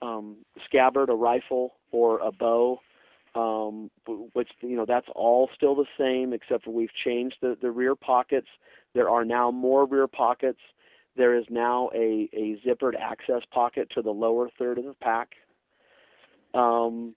um, 0.00 0.36
scabbard 0.64 1.10
a 1.10 1.14
rifle 1.14 1.74
or 1.90 2.20
a 2.20 2.32
bow 2.32 2.80
um, 3.34 3.90
which 4.32 4.48
you 4.60 4.76
know 4.76 4.84
that's 4.86 5.06
all 5.14 5.48
still 5.54 5.74
the 5.74 5.86
same 5.98 6.32
except 6.32 6.64
for 6.64 6.70
we've 6.70 6.94
changed 7.04 7.36
the, 7.40 7.56
the 7.60 7.70
rear 7.70 7.94
pockets. 7.94 8.48
There 8.94 9.08
are 9.08 9.24
now 9.24 9.50
more 9.50 9.86
rear 9.86 10.06
pockets. 10.06 10.60
There 11.16 11.36
is 11.36 11.44
now 11.50 11.90
a, 11.94 12.28
a 12.32 12.60
zippered 12.66 12.94
access 12.98 13.42
pocket 13.52 13.88
to 13.94 14.02
the 14.02 14.10
lower 14.10 14.48
third 14.58 14.78
of 14.78 14.84
the 14.84 14.94
pack. 14.94 15.30
Um, 16.54 17.14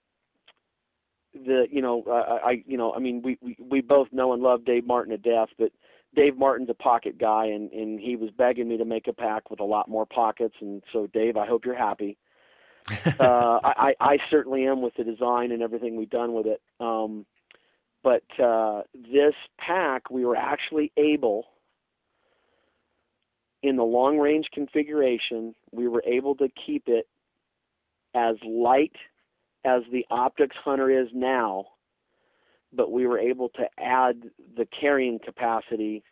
the 1.34 1.66
you 1.70 1.80
know 1.80 2.04
I, 2.10 2.48
I 2.50 2.62
you 2.66 2.76
know 2.76 2.92
I 2.92 2.98
mean 2.98 3.22
we, 3.22 3.38
we 3.40 3.56
we 3.58 3.80
both 3.80 4.08
know 4.12 4.34
and 4.34 4.42
love 4.42 4.64
Dave 4.64 4.86
Martin 4.86 5.12
to 5.12 5.18
death, 5.18 5.48
but 5.58 5.72
Dave 6.14 6.36
Martin's 6.36 6.68
a 6.68 6.74
pocket 6.74 7.18
guy, 7.18 7.46
and 7.46 7.72
and 7.72 7.98
he 7.98 8.16
was 8.16 8.30
begging 8.36 8.68
me 8.68 8.76
to 8.76 8.84
make 8.84 9.08
a 9.08 9.12
pack 9.12 9.50
with 9.50 9.60
a 9.60 9.64
lot 9.64 9.88
more 9.88 10.04
pockets, 10.04 10.54
and 10.60 10.82
so 10.92 11.06
Dave, 11.06 11.36
I 11.36 11.46
hope 11.46 11.64
you're 11.64 11.74
happy. 11.74 12.18
uh, 13.20 13.60
I, 13.62 13.94
I 14.00 14.16
certainly 14.28 14.66
am 14.66 14.82
with 14.82 14.94
the 14.96 15.04
design 15.04 15.52
and 15.52 15.62
everything 15.62 15.96
we've 15.96 16.10
done 16.10 16.32
with 16.34 16.46
it. 16.46 16.60
Um, 16.80 17.24
but 18.02 18.24
uh, 18.42 18.82
this 18.94 19.34
pack, 19.58 20.10
we 20.10 20.24
were 20.24 20.36
actually 20.36 20.90
able, 20.96 21.46
in 23.62 23.76
the 23.76 23.84
long 23.84 24.18
range 24.18 24.46
configuration, 24.52 25.54
we 25.70 25.88
were 25.88 26.02
able 26.06 26.34
to 26.36 26.48
keep 26.66 26.84
it 26.86 27.06
as 28.14 28.36
light 28.44 28.96
as 29.64 29.82
the 29.92 30.04
Optics 30.10 30.56
Hunter 30.64 30.90
is 30.90 31.08
now, 31.14 31.66
but 32.72 32.90
we 32.90 33.06
were 33.06 33.18
able 33.18 33.48
to 33.50 33.64
add 33.78 34.22
the 34.56 34.66
carrying 34.78 35.18
capacity 35.24 36.02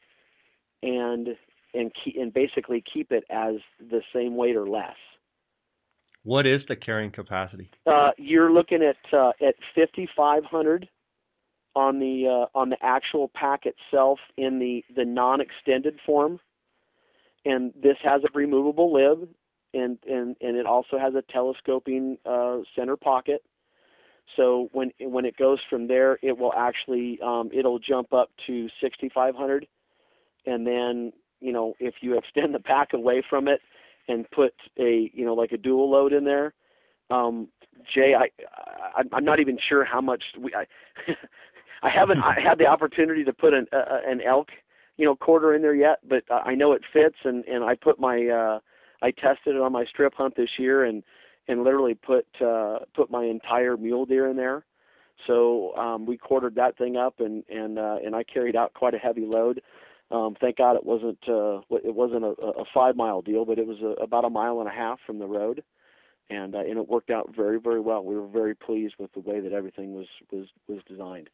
and 0.83 1.29
and 1.73 1.93
keep, 2.05 2.17
and 2.17 2.33
basically 2.33 2.83
keep 2.93 3.13
it 3.13 3.25
as 3.31 3.57
the 3.79 4.03
same 4.13 4.37
weight 4.37 4.57
or 4.57 4.69
less. 4.69 4.97
What 6.25 6.47
is 6.47 6.61
the 6.69 6.77
carrying 6.77 7.13
capacity? 7.13 7.71
Uh, 7.87 8.11
you're 8.19 8.53
looking 8.53 8.83
at 8.83 8.97
uh, 9.17 9.33
at 9.41 9.55
5,500 9.75 10.89
on 11.75 11.99
the 11.99 12.27
uh, 12.27 12.59
on 12.59 12.71
the 12.71 12.77
actual 12.83 13.31
pack 13.35 13.63
itself 13.65 14.19
in 14.37 14.59
the 14.59 14.85
the 14.95 15.05
non-extended 15.05 15.99
form, 16.05 16.41
and 17.45 17.73
this 17.81 17.97
has 18.03 18.23
a 18.25 18.39
removable 18.39 18.93
lid, 18.93 19.29
and 19.75 19.99
and 20.09 20.37
and 20.41 20.57
it 20.57 20.67
also 20.67 20.99
has 20.99 21.15
a 21.15 21.23
telescoping 21.33 22.19
uh, 22.27 22.59
center 22.77 22.97
pocket. 22.97 23.43
So 24.37 24.69
when 24.73 24.93
when 25.01 25.25
it 25.25 25.37
goes 25.37 25.59
from 25.69 25.89
there, 25.89 26.19
it 26.23 26.39
will 26.39 26.53
actually 26.57 27.19
um, 27.25 27.51
it'll 27.53 27.79
jump 27.79 28.13
up 28.13 28.31
to 28.47 28.69
6,500, 28.81 29.67
and 30.47 30.67
then 30.67 31.13
you 31.41 31.53
know 31.53 31.75
if 31.81 31.95
you 32.01 32.17
extend 32.19 32.55
the 32.55 32.61
pack 32.61 32.93
away 32.93 33.23
from 33.29 33.49
it, 33.49 33.61
and 34.09 34.31
put 34.31 34.55
a 34.79 35.11
you 35.13 35.25
know 35.25 35.35
like 35.35 35.53
a 35.53 35.59
dual 35.59 35.91
load 35.91 36.13
in 36.13 36.25
there. 36.25 36.55
Um, 37.11 37.49
Jay, 37.93 38.15
I, 38.15 38.29
I 38.97 39.03
I'm 39.13 39.25
not 39.25 39.41
even 39.41 39.59
sure 39.69 39.85
how 39.85 40.01
much 40.01 40.23
we 40.39 40.53
I 40.55 40.67
I 41.83 41.89
haven't 41.89 42.19
I 42.19 42.39
had 42.41 42.59
the 42.59 42.67
opportunity 42.67 43.25
to 43.25 43.33
put 43.33 43.55
an 43.55 43.67
uh, 43.73 43.99
an 44.07 44.21
elk 44.21 44.49
you 45.01 45.07
know 45.07 45.17
quarter 45.17 45.55
in 45.55 45.63
there 45.63 45.75
yet, 45.75 45.99
but 46.07 46.25
I 46.31 46.55
know 46.55 46.73
it 46.73 46.83
fits 46.93 47.17
and 47.25 47.45
and 47.47 47.65
I 47.65 47.75
put 47.75 47.99
my 47.99 48.27
uh 48.27 48.61
I 49.03 49.11
tested 49.13 49.57
it 49.57 49.63
on 49.63 49.73
my 49.73 49.87
strip 49.87 50.15
hunt 50.15 50.37
this 50.37 50.51
year 50.59 50.85
and 50.85 51.03
and 51.49 51.65
literally 51.65 51.95
put 51.95 52.27
uh 52.41 52.81
put 52.95 53.11
my 53.11 53.25
entire 53.25 53.79
mule 53.79 54.05
deer 54.05 54.29
in 54.29 54.37
there. 54.37 54.65
So 55.27 55.75
um 55.77 56.05
we 56.05 56.19
quartered 56.19 56.55
that 56.57 56.77
thing 56.77 56.99
up 56.99 57.19
and 57.19 57.43
and 57.49 57.79
uh 57.79 57.97
and 58.05 58.15
I 58.15 58.25
carried 58.25 58.57
out 58.57 58.75
quite 58.75 58.93
a 58.95 58.99
heavy 58.99 59.25
load. 59.25 59.63
Um, 60.11 60.37
thank 60.41 60.59
God 60.59 60.77
it 60.77 60.85
wasn't 60.85 61.19
uh, 61.29 61.61
it 61.71 61.95
wasn't 61.95 62.25
a, 62.25 62.35
a 62.61 62.65
five 62.75 62.97
mile 62.97 63.23
deal, 63.23 63.45
but 63.45 63.59
it 63.59 63.67
was 63.67 63.79
a, 63.81 64.03
about 64.03 64.25
a 64.25 64.31
mile 64.31 64.59
and 64.59 64.69
a 64.69 64.73
half 64.73 64.99
from 65.07 65.21
the 65.21 65.27
road, 65.27 65.63
and 66.29 66.55
uh, 66.55 66.59
and 66.59 66.79
it 66.79 66.89
worked 66.89 67.11
out 67.11 67.35
very 67.35 67.61
very 67.61 67.81
well. 67.81 68.05
We 68.05 68.17
were 68.17 68.27
very 68.27 68.57
pleased 68.57 68.95
with 68.99 69.13
the 69.13 69.21
way 69.21 69.39
that 69.39 69.53
everything 69.53 69.95
was 69.95 70.09
was 70.33 70.49
was 70.67 70.81
designed. 70.89 71.31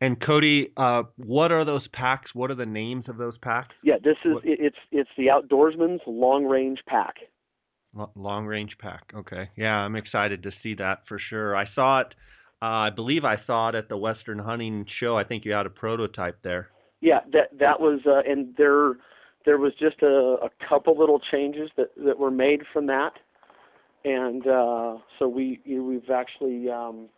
And 0.00 0.20
Cody, 0.20 0.72
uh, 0.76 1.04
what 1.16 1.52
are 1.52 1.64
those 1.64 1.86
packs? 1.92 2.30
What 2.34 2.50
are 2.50 2.56
the 2.56 2.66
names 2.66 3.04
of 3.08 3.16
those 3.16 3.38
packs? 3.38 3.74
Yeah, 3.82 3.94
this 4.02 4.16
is 4.24 4.34
what? 4.34 4.42
it's 4.44 4.76
it's 4.90 5.10
the 5.16 5.26
Outdoorsman's 5.26 6.02
Long 6.06 6.44
Range 6.44 6.78
Pack. 6.86 7.14
Long 8.16 8.44
Range 8.44 8.72
Pack. 8.80 9.12
Okay, 9.14 9.48
yeah, 9.56 9.76
I'm 9.76 9.96
excited 9.96 10.42
to 10.42 10.50
see 10.62 10.74
that 10.74 11.02
for 11.08 11.18
sure. 11.30 11.56
I 11.56 11.64
saw 11.74 12.00
it. 12.00 12.08
Uh, 12.60 12.66
I 12.66 12.90
believe 12.90 13.24
I 13.24 13.36
saw 13.46 13.68
it 13.68 13.74
at 13.74 13.88
the 13.88 13.96
Western 13.96 14.38
Hunting 14.38 14.86
Show. 15.00 15.16
I 15.16 15.24
think 15.24 15.44
you 15.44 15.52
had 15.52 15.66
a 15.66 15.70
prototype 15.70 16.38
there 16.42 16.70
yeah, 17.04 17.20
that 17.32 17.50
that 17.60 17.80
was, 17.80 18.00
uh, 18.06 18.22
and 18.26 18.54
there 18.56 18.94
there 19.44 19.58
was 19.58 19.72
just 19.78 20.00
a, 20.02 20.36
a 20.42 20.48
couple 20.66 20.98
little 20.98 21.20
changes 21.30 21.70
that 21.76 21.88
that 22.02 22.18
were 22.18 22.30
made 22.30 22.62
from 22.72 22.86
that, 22.86 23.12
and 24.06 24.46
uh, 24.46 24.96
so 25.18 25.28
we 25.28 25.60
we've 25.66 26.08
actually 26.08 26.70
um, 26.70 27.10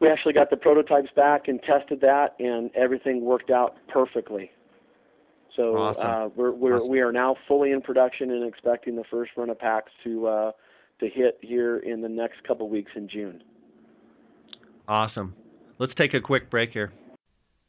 we 0.00 0.08
actually 0.08 0.34
got 0.34 0.50
the 0.50 0.56
prototypes 0.56 1.08
back 1.16 1.48
and 1.48 1.60
tested 1.62 2.00
that, 2.02 2.34
and 2.38 2.70
everything 2.74 3.22
worked 3.22 3.50
out 3.50 3.76
perfectly. 3.88 4.50
So 5.56 5.76
awesome. 5.76 6.02
uh, 6.02 6.28
we're 6.36 6.52
we're 6.52 6.76
awesome. 6.76 6.88
we 6.88 7.00
are 7.00 7.12
now 7.12 7.36
fully 7.48 7.72
in 7.72 7.80
production 7.80 8.30
and 8.30 8.46
expecting 8.46 8.94
the 8.94 9.04
first 9.10 9.32
run 9.36 9.48
of 9.48 9.58
packs 9.58 9.90
to 10.04 10.26
uh, 10.26 10.52
to 11.00 11.08
hit 11.08 11.38
here 11.40 11.78
in 11.78 12.02
the 12.02 12.08
next 12.08 12.44
couple 12.46 12.68
weeks 12.68 12.92
in 12.94 13.08
June. 13.08 13.42
Awesome. 14.86 15.34
Let's 15.78 15.94
take 15.94 16.14
a 16.14 16.20
quick 16.20 16.50
break 16.50 16.70
here. 16.72 16.92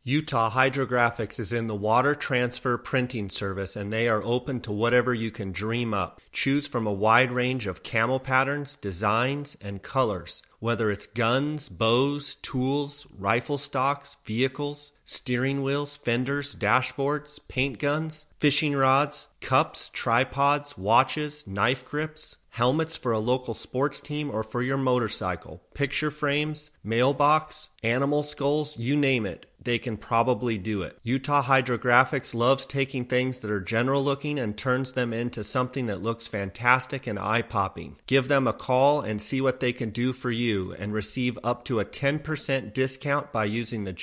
Utah 0.03 0.49
Hydrographics 0.49 1.37
is 1.39 1.51
in 1.51 1.67
the 1.67 1.75
water 1.75 2.15
transfer 2.15 2.77
printing 2.77 3.27
service 3.27 3.75
and 3.75 3.91
they 3.91 4.07
are 4.07 4.23
open 4.23 4.61
to 4.61 4.71
whatever 4.71 5.13
you 5.13 5.31
can 5.31 5.51
dream 5.51 5.93
up. 5.93 6.21
Choose 6.31 6.67
from 6.67 6.87
a 6.87 6.93
wide 6.93 7.31
range 7.31 7.67
of 7.67 7.83
camo 7.83 8.17
patterns, 8.17 8.77
designs, 8.77 9.57
and 9.59 9.81
colors. 9.81 10.43
Whether 10.59 10.89
it's 10.89 11.05
guns, 11.05 11.69
bows, 11.69 12.35
tools, 12.35 13.05
rifle 13.17 13.59
stocks, 13.59 14.17
vehicles, 14.25 14.91
steering 15.09 15.63
wheels, 15.63 15.95
fenders, 15.95 16.53
dashboards, 16.53 17.39
paint 17.47 17.79
guns, 17.79 18.25
fishing 18.39 18.75
rods, 18.75 19.25
cups, 19.39 19.89
tripods, 19.93 20.77
watches, 20.77 21.47
knife 21.47 21.89
grips, 21.89 22.35
helmets 22.49 22.97
for 22.97 23.11
a 23.11 23.19
local 23.19 23.53
sports 23.53 24.01
team 24.01 24.31
or 24.31 24.43
for 24.43 24.61
your 24.61 24.77
motorcycle, 24.77 25.61
picture 25.73 26.11
frames, 26.11 26.71
mailbox, 26.83 27.69
animal 27.83 28.23
skulls, 28.23 28.77
you 28.77 28.95
name 28.95 29.25
it, 29.25 29.45
they 29.61 29.77
can 29.77 29.97
probably 29.97 30.57
do 30.57 30.83
it. 30.83 30.97
Utah 31.03 31.43
Hydrographics 31.43 32.33
loves 32.33 32.65
taking 32.65 33.05
things 33.05 33.39
that 33.39 33.51
are 33.51 33.59
general 33.59 34.03
looking 34.03 34.39
and 34.39 34.57
turns 34.57 34.93
them 34.93 35.13
into 35.13 35.43
something 35.43 35.87
that 35.87 36.01
looks 36.01 36.25
fantastic 36.25 37.05
and 37.05 37.19
eye 37.19 37.41
popping. 37.41 37.97
Give 38.07 38.27
them 38.27 38.47
a 38.47 38.53
call 38.53 39.01
and 39.01 39.21
see 39.21 39.41
what 39.41 39.59
they 39.59 39.73
can 39.73 39.89
do 39.89 40.13
for 40.13 40.31
you 40.31 40.73
and 40.73 40.93
receive 40.93 41.37
up 41.43 41.65
to 41.65 41.79
a 41.79 41.85
10% 41.85 42.73
discount 42.73 43.31
by 43.31 43.45
using 43.45 43.83
the 43.83 43.93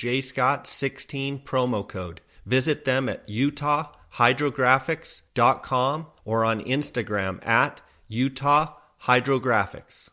JScott16 0.95 1.43
promo 1.43 1.87
code. 1.87 2.21
Visit 2.45 2.85
them 2.85 3.09
at 3.09 3.27
utahhydrographics.com 3.27 6.07
or 6.23 6.45
on 6.45 6.63
Instagram 6.63 7.45
at 7.45 7.81
utahhydrographics. 8.09 10.09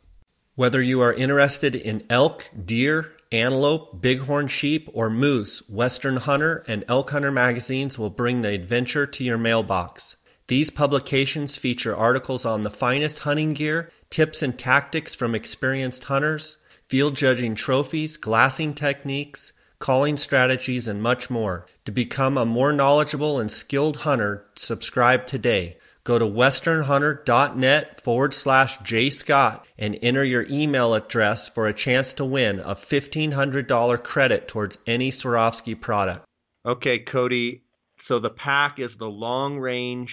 Whether 0.55 0.83
you 0.83 1.01
are 1.03 1.13
interested 1.13 1.77
in 1.77 2.07
elk, 2.11 2.51
deer, 2.65 3.09
antelope, 3.31 4.03
bighorn 4.03 4.49
sheep, 4.49 4.91
or 4.93 5.09
moose, 5.09 5.61
Western 5.69 6.17
Hunter 6.17 6.65
and 6.67 6.85
Elk 6.89 7.11
Hunter 7.11 7.31
magazines 7.31 7.97
will 7.99 8.11
bring 8.11 8.43
the 8.43 8.51
adventure 8.51 9.07
to 9.07 9.25
your 9.25 9.39
mailbox. 9.39 10.17
These 10.49 10.71
publications 10.71 11.57
feature 11.57 11.97
articles 11.97 12.45
on 12.45 12.63
the 12.63 12.71
finest 12.71 13.21
hunting 13.21 13.55
gear, 13.55 13.91
tips 14.11 14.43
and 14.43 14.59
tactics 14.59 15.15
from 15.15 15.35
experienced 15.35 16.05
hunters, 16.05 16.59
field 16.89 17.17
judging 17.17 17.55
trophies, 17.55 18.19
glassing 18.19 18.75
techniques, 18.75 19.55
calling 19.83 20.17
strategies, 20.17 20.87
and 20.87 21.03
much 21.03 21.29
more. 21.29 21.67
To 21.87 21.91
become 21.93 22.39
a 22.39 22.47
more 22.47 22.73
knowledgeable 22.73 23.41
and 23.41 23.51
skilled 23.51 23.97
hunter, 23.97 24.47
subscribe 24.55 25.27
today. 25.27 25.77
Go 26.05 26.21
to 26.21 26.25
westernhunter.net 26.25 28.01
forward 28.01 28.33
slash 28.33 28.79
jscott 28.79 29.63
and 29.77 29.99
enter 30.01 30.23
your 30.23 30.47
email 30.49 30.95
address 30.95 31.49
for 31.49 31.67
a 31.67 31.75
chance 31.75 32.15
to 32.15 32.25
win 32.25 32.61
a 32.61 32.77
$1,500 32.77 34.05
credit 34.05 34.47
towards 34.47 34.79
any 34.87 35.11
Swarovski 35.11 35.81
product. 35.81 36.25
Okay, 36.65 37.01
Cody. 37.01 37.65
So 38.07 38.21
the 38.21 38.31
pack 38.31 38.77
is 38.79 38.91
the 39.01 39.07
long 39.07 39.59
range. 39.59 40.11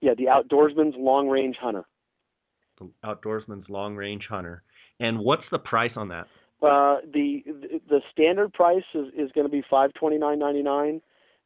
Yeah, 0.00 0.14
the 0.18 0.24
Outdoorsman's 0.24 0.96
Long 0.98 1.28
Range 1.28 1.56
Hunter. 1.60 1.84
The 2.80 2.90
Outdoorsman's 3.04 3.68
Long 3.68 3.94
Range 3.94 4.24
Hunter. 4.28 4.64
And 4.98 5.20
what's 5.20 5.44
the 5.52 5.58
price 5.60 5.92
on 5.94 6.08
that? 6.08 6.26
Uh, 6.62 6.96
the 7.12 7.42
the 7.88 8.00
standard 8.12 8.52
price 8.52 8.84
is, 8.94 9.06
is 9.16 9.30
going 9.32 9.46
to 9.46 9.50
be 9.50 9.62
five 9.68 9.92
twenty 9.94 10.18
nine 10.18 10.38
ninety 10.38 10.62
nine 10.62 11.00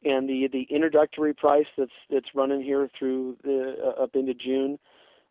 and 0.04 0.28
the 0.28 0.48
the 0.52 0.66
introductory 0.74 1.34
price 1.34 1.66
that's 1.76 1.90
that's 2.10 2.28
running 2.34 2.62
here 2.62 2.88
through 2.98 3.36
the 3.42 3.74
uh, 3.84 4.02
up 4.02 4.10
into 4.14 4.34
June 4.34 4.78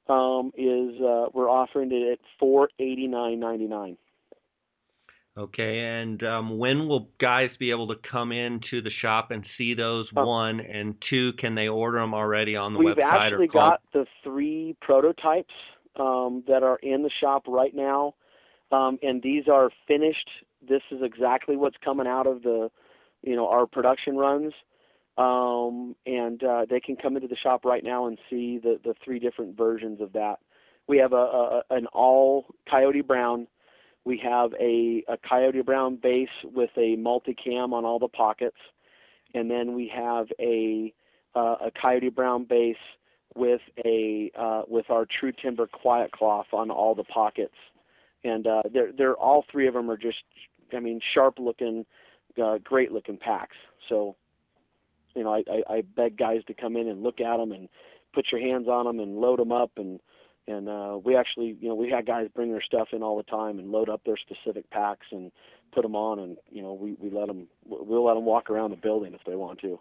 um, 0.07 0.51
is 0.57 1.01
uh, 1.01 1.27
we're 1.33 1.49
offering 1.49 1.91
it 1.91 2.13
at 2.13 2.19
four 2.39 2.69
eighty 2.79 3.07
nine 3.07 3.39
ninety 3.39 3.67
nine. 3.67 3.97
Okay, 5.37 5.79
and 5.79 6.21
um, 6.23 6.57
when 6.57 6.87
will 6.87 7.09
guys 7.21 7.49
be 7.59 7.71
able 7.71 7.87
to 7.87 7.95
come 8.11 8.31
into 8.31 8.81
the 8.81 8.91
shop 9.01 9.31
and 9.31 9.45
see 9.57 9.73
those? 9.73 10.05
Uh, 10.15 10.25
one 10.25 10.59
and 10.59 10.95
two, 11.09 11.31
can 11.39 11.55
they 11.55 11.67
order 11.67 11.99
them 11.99 12.13
already 12.13 12.55
on 12.55 12.73
the 12.73 12.79
we've 12.79 12.95
website? 12.95 12.95
We've 12.97 13.05
actually 13.05 13.47
got 13.47 13.81
the 13.93 14.05
three 14.23 14.75
prototypes 14.81 15.53
um, 15.97 16.43
that 16.47 16.61
are 16.63 16.77
in 16.83 17.03
the 17.03 17.11
shop 17.21 17.43
right 17.47 17.73
now, 17.73 18.15
um, 18.71 18.99
and 19.01 19.21
these 19.21 19.47
are 19.47 19.69
finished. 19.87 20.29
This 20.67 20.81
is 20.91 21.01
exactly 21.01 21.55
what's 21.55 21.77
coming 21.83 22.07
out 22.07 22.27
of 22.27 22.43
the 22.43 22.69
you 23.21 23.35
know 23.35 23.47
our 23.47 23.65
production 23.65 24.17
runs. 24.17 24.53
Um, 25.17 25.97
and 26.05 26.41
uh, 26.41 26.65
they 26.69 26.79
can 26.79 26.95
come 26.95 27.17
into 27.17 27.27
the 27.27 27.35
shop 27.35 27.65
right 27.65 27.83
now 27.83 28.07
and 28.07 28.17
see 28.29 28.57
the 28.57 28.79
the 28.83 28.93
three 29.03 29.19
different 29.19 29.57
versions 29.57 29.99
of 30.01 30.13
that. 30.13 30.37
We 30.87 30.97
have 30.99 31.13
a, 31.13 31.15
a 31.15 31.61
an 31.71 31.87
all 31.87 32.45
coyote 32.69 33.01
brown. 33.01 33.47
We 34.05 34.21
have 34.23 34.53
a, 34.59 35.03
a 35.07 35.17
coyote 35.17 35.61
brown 35.61 35.99
base 36.01 36.29
with 36.43 36.71
a 36.77 36.95
multicam 36.95 37.73
on 37.73 37.85
all 37.85 37.99
the 37.99 38.07
pockets. 38.07 38.57
And 39.35 39.51
then 39.51 39.75
we 39.75 39.91
have 39.93 40.27
a 40.39 40.93
uh, 41.35 41.67
a 41.67 41.71
coyote 41.79 42.09
brown 42.09 42.45
base 42.45 42.77
with 43.35 43.61
a 43.85 44.31
uh, 44.37 44.61
with 44.67 44.89
our 44.89 45.05
true 45.05 45.31
timber 45.31 45.67
quiet 45.67 46.11
cloth 46.11 46.47
on 46.53 46.71
all 46.71 46.95
the 46.95 47.03
pockets 47.03 47.55
and 48.23 48.47
uh, 48.47 48.63
they're 48.71 48.91
they're 48.91 49.15
all 49.15 49.45
three 49.51 49.67
of 49.67 49.73
them 49.73 49.89
are 49.89 49.97
just 49.97 50.23
I 50.75 50.79
mean 50.79 50.99
sharp 51.13 51.39
looking 51.39 51.85
uh, 52.41 52.57
great 52.63 52.91
looking 52.91 53.17
packs. 53.17 53.57
So, 53.87 54.15
you 55.15 55.23
know, 55.23 55.33
I, 55.33 55.43
I, 55.49 55.73
I 55.77 55.81
beg 55.81 56.17
guys 56.17 56.41
to 56.47 56.53
come 56.53 56.75
in 56.77 56.87
and 56.87 57.03
look 57.03 57.19
at 57.19 57.37
them 57.37 57.51
and 57.51 57.67
put 58.13 58.27
your 58.31 58.41
hands 58.41 58.67
on 58.67 58.85
them 58.85 58.99
and 58.99 59.17
load 59.17 59.39
them 59.39 59.51
up 59.51 59.71
and 59.77 59.99
and 60.49 60.67
uh, 60.67 60.97
we 61.03 61.15
actually, 61.15 61.55
you 61.61 61.69
know, 61.69 61.75
we 61.75 61.91
had 61.91 62.07
guys 62.07 62.27
bring 62.33 62.51
their 62.51 62.61
stuff 62.63 62.87
in 62.91 63.03
all 63.03 63.15
the 63.15 63.23
time 63.23 63.59
and 63.59 63.71
load 63.71 63.87
up 63.87 64.01
their 64.03 64.17
specific 64.17 64.67
packs 64.71 65.05
and 65.11 65.31
put 65.71 65.83
them 65.83 65.95
on, 65.95 66.17
and 66.17 66.37
you 66.49 66.63
know, 66.63 66.73
we 66.73 66.93
we 66.99 67.11
let 67.11 67.27
them 67.27 67.47
we'll 67.67 68.03
let 68.03 68.15
them 68.15 68.25
walk 68.25 68.49
around 68.49 68.71
the 68.71 68.77
building 68.77 69.13
if 69.13 69.21
they 69.27 69.35
want 69.35 69.59
to. 69.59 69.79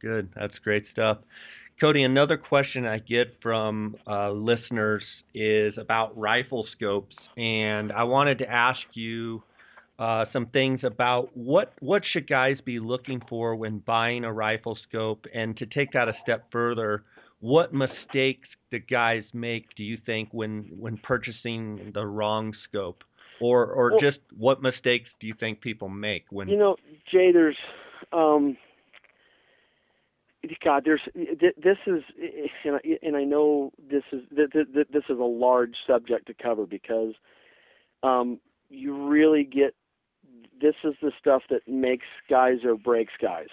Good, 0.00 0.28
that's 0.36 0.54
great 0.62 0.84
stuff. 0.92 1.18
Cody, 1.80 2.04
another 2.04 2.38
question 2.38 2.86
I 2.86 2.98
get 2.98 3.36
from 3.42 3.96
uh, 4.06 4.30
listeners 4.30 5.02
is 5.34 5.74
about 5.76 6.16
rifle 6.16 6.66
scopes, 6.74 7.14
and 7.36 7.92
I 7.92 8.04
wanted 8.04 8.38
to 8.38 8.50
ask 8.50 8.80
you 8.94 9.42
uh, 9.98 10.24
some 10.32 10.46
things 10.46 10.80
about 10.84 11.36
what 11.36 11.74
what 11.80 12.02
should 12.10 12.28
guys 12.28 12.56
be 12.64 12.78
looking 12.80 13.20
for 13.28 13.54
when 13.56 13.78
buying 13.80 14.24
a 14.24 14.32
rifle 14.32 14.78
scope, 14.88 15.26
and 15.34 15.54
to 15.58 15.66
take 15.66 15.92
that 15.92 16.08
a 16.08 16.14
step 16.22 16.46
further, 16.50 17.04
what 17.40 17.74
mistakes 17.74 18.48
do 18.70 18.78
guys 18.78 19.24
make? 19.34 19.66
Do 19.76 19.82
you 19.82 19.98
think 20.06 20.30
when 20.32 20.70
when 20.78 20.96
purchasing 20.96 21.92
the 21.92 22.06
wrong 22.06 22.54
scope, 22.66 23.04
or 23.38 23.66
or 23.66 23.90
well, 23.90 24.00
just 24.00 24.18
what 24.38 24.62
mistakes 24.62 25.10
do 25.20 25.26
you 25.26 25.34
think 25.38 25.60
people 25.60 25.90
make 25.90 26.24
when? 26.30 26.48
You 26.48 26.56
know, 26.56 26.76
Jay, 27.12 27.32
there's. 27.32 27.56
Um, 28.12 28.56
God, 30.64 30.84
there's 30.84 31.00
this 31.14 31.78
is, 31.86 32.02
and 33.02 33.16
I 33.16 33.24
know 33.24 33.72
this 33.90 34.02
is 34.12 34.22
this 34.30 35.04
is 35.08 35.18
a 35.18 35.24
large 35.24 35.74
subject 35.86 36.26
to 36.26 36.34
cover 36.34 36.66
because 36.66 37.14
um, 38.02 38.40
you 38.68 39.08
really 39.08 39.44
get 39.44 39.74
this 40.60 40.74
is 40.84 40.94
the 41.02 41.12
stuff 41.18 41.42
that 41.50 41.66
makes 41.66 42.06
guys 42.28 42.58
or 42.64 42.76
breaks 42.76 43.12
guys. 43.20 43.48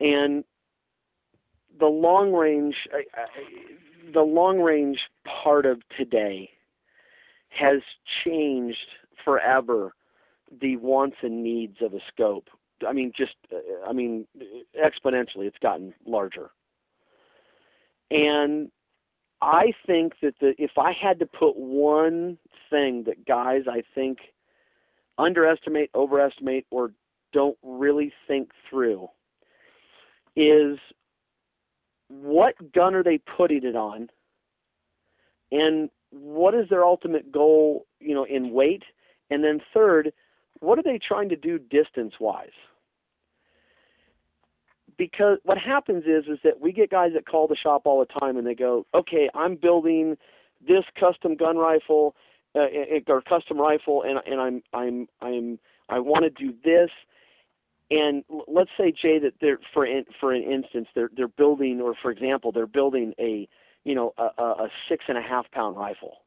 And 0.00 0.44
the 1.78 1.86
long 1.86 2.32
range, 2.32 2.74
the 4.12 4.22
long 4.22 4.60
range 4.60 4.98
part 5.42 5.66
of 5.66 5.80
today 5.96 6.50
has 7.48 7.82
changed 8.24 8.78
forever 9.24 9.94
the 10.60 10.76
wants 10.76 11.16
and 11.22 11.42
needs 11.42 11.76
of 11.80 11.94
a 11.94 12.00
scope. 12.12 12.48
I 12.86 12.92
mean, 12.92 13.12
just, 13.16 13.34
uh, 13.52 13.88
I 13.88 13.92
mean, 13.92 14.26
exponentially, 14.76 15.46
it's 15.46 15.58
gotten 15.62 15.94
larger. 16.06 16.50
And 18.10 18.70
I 19.40 19.72
think 19.86 20.14
that 20.22 20.34
the, 20.40 20.54
if 20.58 20.72
I 20.78 20.92
had 20.92 21.18
to 21.20 21.26
put 21.26 21.56
one 21.56 22.38
thing 22.70 23.04
that 23.06 23.26
guys, 23.26 23.62
I 23.68 23.82
think, 23.94 24.18
underestimate, 25.18 25.90
overestimate, 25.94 26.66
or 26.70 26.92
don't 27.32 27.58
really 27.62 28.12
think 28.28 28.50
through 28.68 29.08
is 30.36 30.78
what 32.08 32.72
gun 32.72 32.94
are 32.94 33.02
they 33.02 33.18
putting 33.18 33.64
it 33.64 33.76
on? 33.76 34.08
And 35.50 35.90
what 36.10 36.54
is 36.54 36.68
their 36.68 36.84
ultimate 36.84 37.32
goal 37.32 37.86
you 38.00 38.14
know 38.14 38.24
in 38.24 38.52
weight? 38.52 38.82
And 39.30 39.42
then 39.42 39.60
third 39.72 40.12
what 40.60 40.78
are 40.78 40.82
they 40.82 40.98
trying 40.98 41.28
to 41.30 41.36
do 41.36 41.58
distance 41.58 42.14
wise 42.20 42.50
because 44.98 45.38
what 45.44 45.58
happens 45.58 46.04
is 46.04 46.24
is 46.28 46.38
that 46.44 46.60
we 46.60 46.72
get 46.72 46.90
guys 46.90 47.12
that 47.14 47.26
call 47.26 47.48
the 47.48 47.56
shop 47.56 47.82
all 47.84 47.98
the 48.00 48.20
time 48.20 48.36
and 48.36 48.46
they 48.46 48.54
go 48.54 48.86
okay 48.94 49.28
i'm 49.34 49.56
building 49.56 50.16
this 50.66 50.84
custom 50.98 51.34
gun 51.34 51.56
rifle 51.56 52.14
uh, 52.54 52.66
or 53.08 53.22
custom 53.22 53.58
rifle, 53.58 54.02
and 54.02 54.18
and 54.26 54.40
I'm 54.40 54.62
I'm 54.72 55.08
I'm 55.20 55.58
I 55.88 55.98
want 55.98 56.24
to 56.24 56.30
do 56.30 56.54
this. 56.64 56.90
And 57.90 58.24
let's 58.48 58.70
say 58.78 58.90
Jay 58.90 59.18
that 59.18 59.34
they're 59.40 59.58
for 59.72 59.84
in, 59.84 60.04
for 60.20 60.32
an 60.32 60.42
instance 60.42 60.88
they're 60.94 61.10
they're 61.14 61.28
building 61.28 61.80
or 61.80 61.94
for 62.00 62.10
example 62.10 62.52
they're 62.52 62.66
building 62.66 63.14
a 63.18 63.48
you 63.84 63.94
know 63.94 64.12
a, 64.18 64.42
a 64.42 64.68
six 64.88 65.04
and 65.08 65.18
a 65.18 65.22
half 65.22 65.50
pound 65.50 65.76
rifle. 65.76 66.18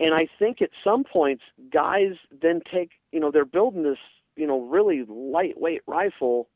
And 0.00 0.14
I 0.14 0.26
think 0.38 0.62
at 0.62 0.70
some 0.82 1.04
points 1.04 1.42
guys 1.72 2.12
then 2.40 2.60
take 2.72 2.90
you 3.12 3.20
know 3.20 3.30
they're 3.30 3.44
building 3.44 3.82
this 3.82 3.98
you 4.36 4.46
know 4.46 4.62
really 4.62 5.04
lightweight 5.08 5.82
rifle 5.86 6.48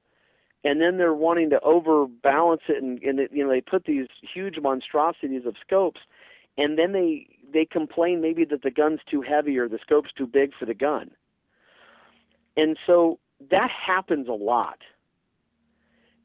and 0.66 0.80
then 0.80 0.98
they're 0.98 1.14
wanting 1.14 1.48
to 1.50 1.60
overbalance 1.60 2.62
it 2.68 2.82
and, 2.82 3.00
and 3.02 3.20
it, 3.20 3.30
you 3.32 3.44
know 3.44 3.50
they 3.50 3.60
put 3.60 3.84
these 3.84 4.08
huge 4.34 4.56
monstrosities 4.60 5.46
of 5.46 5.54
scopes 5.64 6.00
and 6.58 6.78
then 6.78 6.92
they 6.92 7.26
they 7.52 7.64
complain 7.64 8.20
maybe 8.20 8.44
that 8.44 8.62
the 8.62 8.70
gun's 8.70 9.00
too 9.10 9.22
heavy 9.22 9.58
or 9.58 9.68
the 9.68 9.78
scope's 9.80 10.10
too 10.12 10.26
big 10.26 10.50
for 10.58 10.66
the 10.66 10.74
gun. 10.74 11.10
And 12.56 12.76
so 12.86 13.18
that 13.50 13.70
happens 13.70 14.28
a 14.28 14.32
lot. 14.32 14.78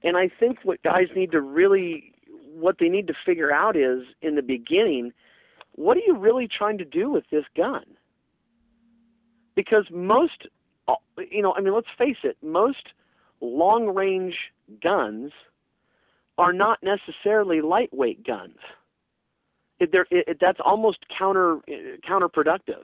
And 0.04 0.17
I 0.17 0.30
think 0.39 0.60
what 0.63 0.82
guys 0.82 1.08
need 1.15 1.32
to 1.32 1.41
really 1.41 2.13
what 2.54 2.77
they 2.80 2.89
need 2.89 3.08
to 3.08 3.13
figure 3.25 3.51
out 3.51 3.77
is 3.77 4.01
in 4.21 4.36
the 4.36 4.41
beginning, 4.41 5.13
what 5.73 5.95
are 5.95 6.01
you 6.06 6.17
really 6.17 6.47
trying 6.47 6.77
to 6.80 6.86
do 6.86 7.10
with 7.10 7.23
this 7.32 7.45
gun? 7.56 7.86
Because 9.56 9.86
most 9.91 10.47
you 11.30 11.41
know, 11.41 11.54
I 11.56 11.62
mean, 11.62 11.73
let's 11.73 11.88
face 11.97 12.17
it, 12.23 12.38
most 12.41 12.93
long 13.41 13.87
range 13.87 14.35
guns 14.83 15.31
are 16.37 16.53
not 16.53 16.79
necessarily 16.81 17.61
lightweight 17.61 18.25
guns 18.25 18.57
it, 19.81 20.07
it, 20.11 20.37
that's 20.39 20.59
almost 20.63 20.99
counter 21.17 21.59
counterproductive. 22.07 22.83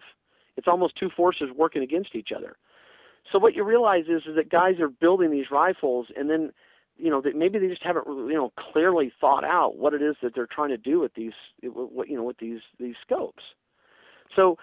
It's 0.56 0.68
almost 0.68 0.96
two 1.00 1.10
forces 1.16 1.50
working 1.56 1.84
against 1.84 2.16
each 2.16 2.30
other. 2.36 2.58
So 3.32 3.38
what 3.38 3.56
you 3.56 3.64
realize 3.64 4.06
is, 4.06 4.24
is 4.28 4.36
that 4.36 4.50
guys 4.50 4.80
are 4.80 4.90
building 4.90 5.30
these 5.30 5.52
rifles, 5.52 6.08
and 6.18 6.30
then 6.30 6.52
you 6.98 7.12
know 7.12 7.22
that 7.22 7.36
maybe 7.36 7.60
they 7.60 7.68
just 7.68 7.84
haven't 7.84 8.08
you 8.08 8.34
know 8.34 8.52
clearly 8.72 9.12
thought 9.22 9.44
out 9.44 9.78
what 9.78 9.94
it 9.94 10.02
is 10.02 10.16
that 10.24 10.34
they're 10.34 10.48
trying 10.48 10.70
to 10.70 10.78
do 10.78 11.00
with 11.00 11.14
these 11.14 11.34
what 11.62 12.10
you 12.10 12.16
know 12.16 12.24
with 12.24 12.40
these 12.40 12.62
these 12.80 12.96
scopes. 13.06 13.44
So 14.36 14.58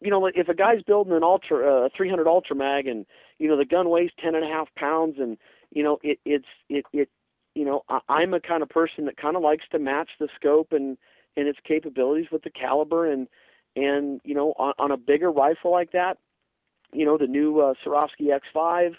you 0.00 0.10
know 0.10 0.26
if 0.26 0.48
a 0.48 0.54
guy's 0.54 0.82
building 0.82 1.12
an 1.12 1.22
ultra 1.22 1.86
uh, 1.86 1.88
300 1.94 2.26
ultra 2.26 2.56
mag 2.56 2.86
and 2.86 3.04
you 3.38 3.48
know 3.48 3.56
the 3.56 3.64
gun 3.64 3.90
weighs 3.90 4.10
ten 4.22 4.34
and 4.34 4.44
a 4.44 4.48
half 4.48 4.68
pounds 4.76 5.16
and 5.18 5.36
you 5.70 5.82
know 5.82 5.98
it 6.02 6.18
it's 6.24 6.46
it 6.68 6.84
it 6.92 7.08
you 7.54 7.64
know 7.64 7.82
I, 7.88 8.00
I'm 8.08 8.34
a 8.34 8.40
kind 8.40 8.62
of 8.62 8.68
person 8.68 9.06
that 9.06 9.16
kind 9.16 9.36
of 9.36 9.42
likes 9.42 9.64
to 9.72 9.78
match 9.78 10.10
the 10.18 10.28
scope 10.36 10.72
and 10.72 10.96
and 11.36 11.48
its 11.48 11.58
capabilities 11.66 12.26
with 12.30 12.42
the 12.42 12.50
caliber 12.50 13.10
and 13.10 13.28
and 13.76 14.20
you 14.24 14.34
know 14.34 14.54
on, 14.58 14.74
on 14.78 14.90
a 14.90 14.96
bigger 14.96 15.30
rifle 15.30 15.72
like 15.72 15.92
that, 15.92 16.18
you 16.92 17.04
know 17.04 17.18
the 17.18 17.26
new 17.26 17.60
uh, 17.60 17.74
Swarovski 17.84 18.30
X5, 18.54 18.94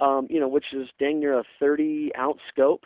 um, 0.00 0.26
you 0.30 0.40
know 0.40 0.48
which 0.48 0.66
is 0.72 0.88
dang 0.98 1.20
near 1.20 1.38
a 1.38 1.44
30 1.60 2.12
ounce 2.18 2.40
scope. 2.52 2.84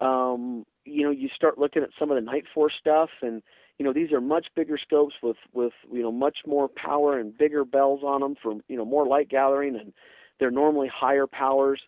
Um, 0.00 0.64
you 0.84 1.04
know, 1.04 1.10
you 1.10 1.28
start 1.34 1.58
looking 1.58 1.82
at 1.82 1.90
some 1.98 2.10
of 2.10 2.16
the 2.16 2.20
night 2.20 2.44
Nightforce 2.56 2.72
stuff, 2.78 3.10
and 3.22 3.42
you 3.78 3.84
know 3.84 3.92
these 3.92 4.12
are 4.12 4.20
much 4.20 4.46
bigger 4.54 4.78
scopes 4.78 5.14
with 5.22 5.36
with 5.52 5.72
you 5.90 6.02
know 6.02 6.12
much 6.12 6.38
more 6.46 6.68
power 6.68 7.18
and 7.18 7.36
bigger 7.36 7.64
bells 7.64 8.02
on 8.04 8.20
them 8.20 8.34
for 8.42 8.54
you 8.68 8.76
know 8.76 8.84
more 8.84 9.06
light 9.06 9.28
gathering, 9.28 9.76
and 9.76 9.92
they're 10.38 10.50
normally 10.50 10.88
higher 10.92 11.26
powers. 11.26 11.80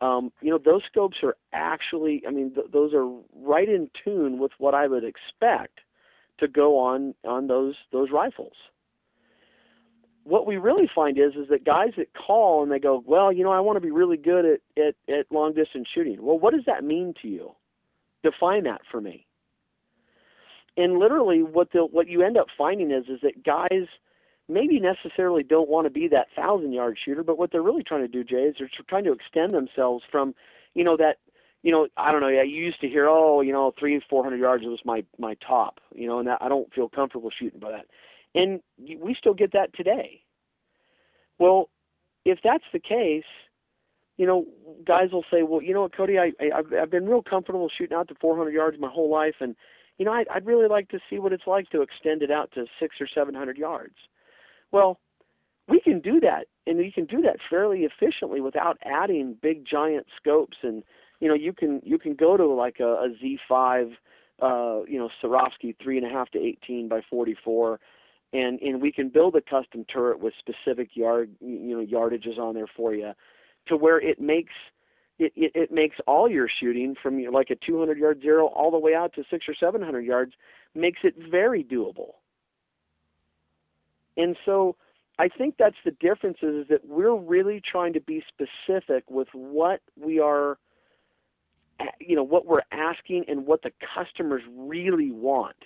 Um, 0.00 0.32
you 0.40 0.50
know, 0.50 0.58
those 0.58 0.82
scopes 0.90 1.18
are 1.22 1.36
actually, 1.52 2.22
I 2.26 2.30
mean, 2.30 2.54
th- 2.54 2.68
those 2.72 2.94
are 2.94 3.06
right 3.34 3.68
in 3.68 3.90
tune 4.02 4.38
with 4.38 4.52
what 4.56 4.74
I 4.74 4.86
would 4.86 5.04
expect 5.04 5.80
to 6.38 6.48
go 6.48 6.78
on 6.78 7.14
on 7.24 7.46
those 7.46 7.74
those 7.92 8.08
rifles. 8.10 8.54
What 10.24 10.46
we 10.46 10.56
really 10.56 10.88
find 10.94 11.18
is 11.18 11.32
is 11.34 11.48
that 11.50 11.64
guys 11.64 11.90
that 11.96 12.08
call 12.14 12.62
and 12.62 12.72
they 12.72 12.78
go, 12.78 13.02
well, 13.06 13.32
you 13.32 13.44
know, 13.44 13.52
I 13.52 13.60
want 13.60 13.76
to 13.76 13.80
be 13.80 13.90
really 13.90 14.16
good 14.16 14.44
at 14.44 14.60
at, 14.82 15.14
at 15.14 15.26
long 15.30 15.52
distance 15.54 15.86
shooting. 15.94 16.16
Well, 16.20 16.38
what 16.38 16.54
does 16.54 16.64
that 16.66 16.82
mean 16.82 17.14
to 17.22 17.28
you? 17.28 17.52
Define 18.22 18.64
that 18.64 18.80
for 18.90 19.00
me. 19.00 19.26
And 20.80 20.98
literally, 20.98 21.42
what 21.42 21.72
the 21.72 21.80
what 21.84 22.08
you 22.08 22.22
end 22.22 22.38
up 22.38 22.46
finding 22.56 22.90
is 22.90 23.04
is 23.08 23.20
that 23.22 23.44
guys 23.44 23.86
maybe 24.48 24.80
necessarily 24.80 25.42
don't 25.42 25.68
want 25.68 25.84
to 25.84 25.90
be 25.90 26.08
that 26.08 26.28
thousand 26.34 26.72
yard 26.72 26.98
shooter, 27.04 27.22
but 27.22 27.36
what 27.36 27.52
they're 27.52 27.62
really 27.62 27.82
trying 27.82 28.00
to 28.00 28.08
do, 28.08 28.24
Jay, 28.24 28.44
is 28.44 28.56
they're 28.58 28.70
trying 28.88 29.04
to 29.04 29.12
extend 29.12 29.52
themselves 29.52 30.02
from, 30.10 30.34
you 30.74 30.82
know, 30.82 30.96
that, 30.96 31.18
you 31.62 31.70
know, 31.70 31.86
I 31.98 32.10
don't 32.10 32.22
know. 32.22 32.28
Yeah, 32.28 32.44
you 32.44 32.64
used 32.64 32.80
to 32.80 32.88
hear, 32.88 33.06
oh, 33.06 33.42
you 33.42 33.52
know, 33.52 33.74
three, 33.78 34.00
four 34.08 34.24
hundred 34.24 34.40
yards 34.40 34.64
was 34.64 34.80
my 34.86 35.04
my 35.18 35.36
top, 35.46 35.80
you 35.94 36.06
know, 36.06 36.18
and 36.18 36.26
that, 36.28 36.38
I 36.40 36.48
don't 36.48 36.72
feel 36.72 36.88
comfortable 36.88 37.30
shooting 37.30 37.60
by 37.60 37.72
that, 37.72 37.86
and 38.34 38.60
we 38.78 39.14
still 39.14 39.34
get 39.34 39.52
that 39.52 39.74
today. 39.74 40.22
Well, 41.38 41.68
if 42.24 42.38
that's 42.42 42.64
the 42.72 42.80
case, 42.80 43.24
you 44.16 44.26
know, 44.26 44.46
guys 44.86 45.12
will 45.12 45.24
say, 45.30 45.42
well, 45.42 45.60
you 45.60 45.74
know 45.74 45.82
what, 45.82 45.94
Cody, 45.94 46.18
I, 46.18 46.32
I 46.40 46.80
I've, 46.80 46.90
been 46.90 47.06
real 47.06 47.22
comfortable 47.22 47.70
shooting 47.76 47.96
out 47.96 48.08
to 48.08 48.14
400 48.18 48.50
yards 48.50 48.78
my 48.80 48.90
whole 48.90 49.10
life, 49.10 49.36
and 49.40 49.54
you 50.00 50.06
know, 50.06 50.12
I'd, 50.12 50.28
I'd 50.28 50.46
really 50.46 50.66
like 50.66 50.88
to 50.88 50.98
see 51.10 51.18
what 51.18 51.34
it's 51.34 51.46
like 51.46 51.68
to 51.70 51.82
extend 51.82 52.22
it 52.22 52.30
out 52.30 52.50
to 52.54 52.64
six 52.80 52.96
or 53.02 53.06
700 53.06 53.58
yards. 53.58 53.96
Well, 54.72 54.98
we 55.68 55.78
can 55.78 56.00
do 56.00 56.18
that, 56.20 56.46
and 56.66 56.78
we 56.78 56.90
can 56.90 57.04
do 57.04 57.20
that 57.20 57.36
fairly 57.50 57.80
efficiently 57.80 58.40
without 58.40 58.78
adding 58.82 59.36
big 59.42 59.66
giant 59.70 60.06
scopes. 60.16 60.56
And 60.62 60.82
you 61.20 61.28
know, 61.28 61.34
you 61.34 61.52
can 61.52 61.82
you 61.84 61.98
can 61.98 62.14
go 62.14 62.38
to 62.38 62.46
like 62.46 62.80
a, 62.80 63.04
a 63.04 63.08
Z5, 63.22 63.90
uh, 64.40 64.84
you 64.88 64.98
know, 64.98 65.10
Swarovski 65.22 65.76
three 65.82 65.98
and 65.98 66.06
a 66.06 66.08
half 66.08 66.30
to 66.30 66.38
18 66.38 66.88
by 66.88 67.02
44, 67.10 67.78
and 68.32 68.58
and 68.62 68.80
we 68.80 68.92
can 68.92 69.10
build 69.10 69.36
a 69.36 69.42
custom 69.42 69.84
turret 69.84 70.18
with 70.18 70.32
specific 70.38 70.96
yard 70.96 71.30
you 71.40 71.76
know 71.76 71.84
yardages 71.84 72.38
on 72.38 72.54
there 72.54 72.70
for 72.74 72.94
you, 72.94 73.12
to 73.66 73.76
where 73.76 74.00
it 74.00 74.18
makes 74.18 74.54
it, 75.20 75.32
it, 75.36 75.52
it 75.54 75.72
makes 75.72 75.96
all 76.06 76.28
your 76.28 76.48
shooting 76.48 76.96
from 77.00 77.18
you 77.18 77.26
know, 77.26 77.36
like 77.36 77.50
a 77.50 77.56
200 77.56 77.98
yard 77.98 78.20
zero 78.22 78.46
all 78.46 78.70
the 78.70 78.78
way 78.78 78.94
out 78.94 79.14
to 79.14 79.24
six 79.30 79.46
or 79.48 79.54
700 79.54 80.00
yards 80.00 80.32
makes 80.74 81.00
it 81.04 81.14
very 81.30 81.62
doable. 81.62 82.14
And 84.16 84.36
so 84.44 84.76
I 85.18 85.28
think 85.28 85.56
that's 85.58 85.76
the 85.84 85.92
difference 85.92 86.38
is, 86.42 86.62
is 86.62 86.68
that 86.68 86.86
we're 86.86 87.14
really 87.14 87.60
trying 87.60 87.92
to 87.92 88.00
be 88.00 88.24
specific 88.28 89.04
with 89.08 89.28
what 89.32 89.80
we 89.96 90.18
are 90.18 90.58
you 91.98 92.16
know 92.16 92.22
what 92.22 92.46
we're 92.46 92.62
asking 92.72 93.24
and 93.28 93.46
what 93.46 93.62
the 93.62 93.72
customers 93.94 94.42
really 94.54 95.10
want. 95.10 95.56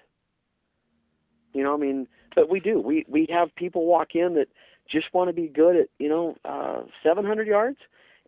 You 1.53 1.63
know, 1.63 1.75
I 1.75 1.77
mean, 1.77 2.09
but 2.35 2.49
we 2.49 2.61
do. 2.61 2.81
We 2.81 3.05
we 3.09 3.27
have 3.31 3.55
people 3.57 3.87
walk 3.87 4.15
in 4.15 4.35
that 4.35 4.49
just 4.91 5.07
want 5.15 5.29
to 5.29 5.33
be 5.33 5.49
good 5.49 5.77
at 5.77 5.89
you 5.99 6.09
know 6.09 6.37
uh, 6.45 6.83
700 7.03 7.47
yards, 7.47 7.79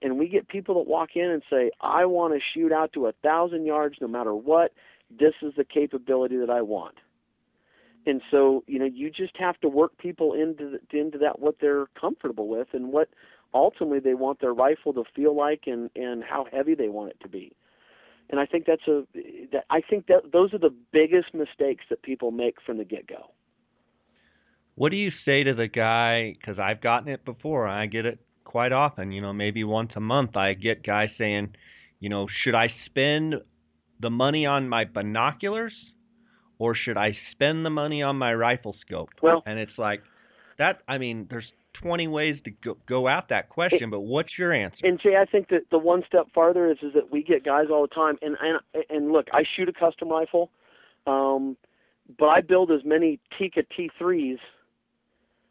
and 0.03 0.19
we 0.19 0.29
get 0.29 0.49
people 0.49 0.75
that 0.77 0.89
walk 0.89 1.11
in 1.15 1.31
and 1.31 1.43
say, 1.51 1.71
I 1.81 2.05
want 2.05 2.35
to 2.35 2.41
shoot 2.55 2.73
out 2.73 2.93
to 2.93 3.07
a 3.07 3.13
thousand 3.23 3.65
yards 3.65 3.97
no 4.01 4.09
matter 4.09 4.35
what. 4.35 4.73
This 5.11 5.35
is 5.43 5.55
the 5.57 5.65
capability 5.65 6.37
that 6.37 6.51
I 6.51 6.63
want. 6.63 6.97
And 8.07 8.23
so 8.31 8.63
you 8.69 8.79
know 8.79 8.85
you 8.85 9.11
just 9.11 9.37
have 9.37 9.59
to 9.61 9.69
work 9.69 9.99
people 9.99 10.33
into 10.33 10.79
the, 10.79 10.99
into 10.99 11.19
that 11.19 11.41
what 11.41 11.57
they're 11.61 11.87
comfortable 12.01 12.47
with 12.47 12.69
and 12.73 12.93
what 12.93 13.09
ultimately 13.53 13.99
they 13.99 14.15
want 14.15 14.41
their 14.41 14.55
rifle 14.55 14.93
to 14.95 15.03
feel 15.15 15.37
like 15.37 15.63
and 15.67 15.91
and 15.97 16.23
how 16.23 16.47
heavy 16.51 16.75
they 16.75 16.89
want 16.89 17.11
it 17.11 17.21
to 17.23 17.29
be. 17.29 17.53
And 18.31 18.41
i 18.41 18.47
think 18.47 18.67
that's 18.67 18.87
a 18.89 19.05
that 19.53 19.65
i 19.71 19.81
think 19.81 20.07
that 20.07 20.33
those 20.33 20.53
are 20.53 20.59
the 20.59 20.75
biggest 20.93 21.35
mistakes 21.35 21.85
that 21.91 22.03
people 22.03 22.31
make 22.31 22.57
from 22.65 22.79
the 22.79 22.85
get 22.85 23.07
go 23.07 23.31
what 24.75 24.91
do 24.91 24.97
you 24.97 25.13
say 25.25 25.45
to 25.45 25.55
the 25.55 25.69
guy 25.69 26.33
because 26.33 26.59
i've 26.59 26.81
gotten 26.81 27.09
it 27.09 27.25
before 27.25 27.69
i 27.69 27.87
get 27.87 28.05
it 28.05 28.19
quite 28.47 28.73
often 28.73 29.13
you 29.13 29.21
know 29.21 29.33
maybe 29.33 29.65
once 29.65 29.91
a 29.97 30.01
month 30.01 30.37
i 30.37 30.55
get 30.55 30.83
guys 30.83 31.11
saying 31.19 31.55
you 32.01 32.09
know 32.09 32.27
should 32.43 32.55
i 32.55 32.69
spend 32.87 33.35
the 34.01 34.11
money 34.11 34.47
on 34.47 34.69
my 34.69 34.85
binoculars 34.85 35.73
or 36.59 36.75
should 36.75 36.97
I 36.97 37.17
spend 37.33 37.65
the 37.65 37.71
money 37.71 38.03
on 38.03 38.17
my 38.17 38.33
rifle 38.35 38.75
scope? 38.85 39.11
Well, 39.23 39.43
and 39.47 39.59
it's 39.59 39.77
like 39.79 40.03
that. 40.59 40.81
I 40.89 40.99
mean, 40.99 41.27
there's 41.31 41.45
20 41.83 42.09
ways 42.09 42.37
to 42.45 42.51
go, 42.51 42.77
go 42.89 43.09
at 43.09 43.27
that 43.29 43.51
question, 43.51 43.85
it, 43.85 43.91
but 43.91 44.01
what's 44.01 44.31
your 44.39 44.53
answer? 44.53 44.79
And 44.83 44.99
Jay, 45.01 45.17
I 45.21 45.27
think 45.27 45.49
that 45.49 45.63
the 45.71 45.79
one 45.79 46.03
step 46.07 46.27
farther 46.35 46.71
is 46.71 46.79
is 46.83 46.95
that 46.95 47.13
we 47.13 47.23
get 47.23 47.45
guys 47.45 47.67
all 47.71 47.83
the 47.83 47.95
time, 47.95 48.17
and 48.23 48.37
and 48.41 48.85
and 48.89 49.13
look, 49.13 49.27
I 49.33 49.45
shoot 49.57 49.69
a 49.69 49.73
custom 49.73 50.09
rifle, 50.09 50.51
um, 51.07 51.57
but 52.19 52.27
I 52.27 52.41
build 52.41 52.71
as 52.71 52.81
many 52.85 53.21
Tikka 53.39 53.65
T3s, 53.79 54.39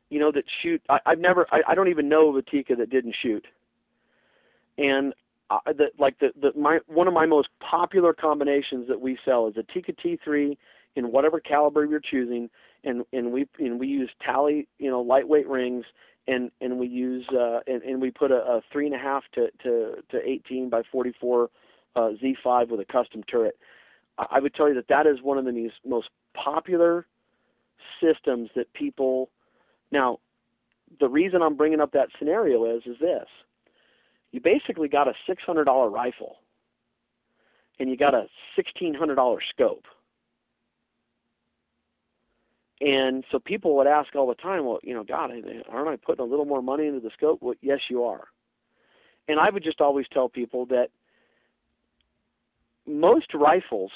you 0.09 0.19
know, 0.19 0.31
that 0.31 0.43
shoot. 0.61 0.81
I, 0.89 0.99
I've 1.05 1.19
never, 1.19 1.47
I, 1.51 1.61
I 1.69 1.75
don't 1.75 1.89
even 1.89 2.09
know 2.09 2.29
of 2.29 2.35
a 2.35 2.41
Tikka 2.41 2.75
that 2.75 2.89
didn't 2.89 3.15
shoot, 3.21 3.45
and 4.77 5.13
uh, 5.49 5.59
the, 5.65 5.85
like 5.99 6.17
the, 6.19 6.29
the 6.39 6.57
my 6.59 6.79
one 6.87 7.07
of 7.07 7.13
my 7.13 7.25
most 7.25 7.49
popular 7.59 8.13
combinations 8.13 8.87
that 8.87 8.99
we 8.99 9.17
sell 9.25 9.47
is 9.47 9.55
a 9.57 9.63
Tikka 9.73 9.93
T3 9.93 10.57
in 10.95 11.11
whatever 11.11 11.39
caliber 11.39 11.85
you're 11.85 11.99
choosing, 11.99 12.49
and 12.83 13.03
and 13.13 13.31
we 13.31 13.47
and 13.59 13.79
we 13.79 13.87
use 13.87 14.09
Talley 14.23 14.67
you 14.79 14.89
know 14.89 15.01
lightweight 15.01 15.47
rings, 15.47 15.85
and 16.27 16.51
and 16.61 16.79
we 16.79 16.87
use 16.87 17.25
uh, 17.31 17.59
and 17.67 17.83
and 17.83 18.01
we 18.01 18.11
put 18.11 18.31
a, 18.31 18.35
a 18.35 18.61
three 18.71 18.85
and 18.85 18.95
a 18.95 18.99
half 18.99 19.23
to 19.33 19.47
to 19.63 19.95
to 20.11 20.27
18 20.27 20.69
by 20.69 20.81
44 20.91 21.49
uh, 21.95 21.99
Z5 22.21 22.69
with 22.69 22.79
a 22.79 22.85
custom 22.85 23.23
turret. 23.23 23.57
I, 24.17 24.25
I 24.31 24.39
would 24.39 24.55
tell 24.55 24.67
you 24.67 24.75
that 24.75 24.87
that 24.89 25.07
is 25.07 25.21
one 25.21 25.37
of 25.37 25.45
the 25.45 25.69
most 25.85 26.09
popular 26.33 27.05
systems 28.01 28.49
that 28.55 28.71
people. 28.73 29.29
Now, 29.95 30.19
the 30.99 31.09
reason 31.09 31.41
I'm 31.41 31.55
bringing 31.55 31.81
up 31.81 31.91
that 31.93 32.09
scenario 32.19 32.65
is 32.75 32.83
is 32.85 32.97
this: 32.99 33.27
you 34.31 34.39
basically 34.39 34.87
got 34.87 35.07
a 35.07 35.13
$600 35.27 35.91
rifle, 35.91 36.37
and 37.79 37.89
you 37.89 37.97
got 37.97 38.13
a 38.13 38.27
$1,600 38.57 39.37
scope 39.49 39.85
and 42.81 43.23
so 43.31 43.39
people 43.39 43.75
would 43.77 43.87
ask 43.87 44.13
all 44.15 44.27
the 44.27 44.35
time, 44.35 44.65
well, 44.65 44.79
you 44.83 44.93
know, 44.93 45.03
God, 45.03 45.31
aren't 45.69 45.87
I 45.87 45.95
putting 45.95 46.23
a 46.23 46.27
little 46.27 46.45
more 46.45 46.61
money 46.61 46.87
into 46.87 46.99
the 46.99 47.11
scope? 47.15 47.41
Well, 47.41 47.55
yes, 47.61 47.79
you 47.89 48.03
are. 48.03 48.25
And 49.27 49.39
I 49.39 49.49
would 49.49 49.63
just 49.63 49.81
always 49.81 50.05
tell 50.11 50.27
people 50.27 50.65
that 50.67 50.89
most 52.85 53.33
rifles, 53.33 53.91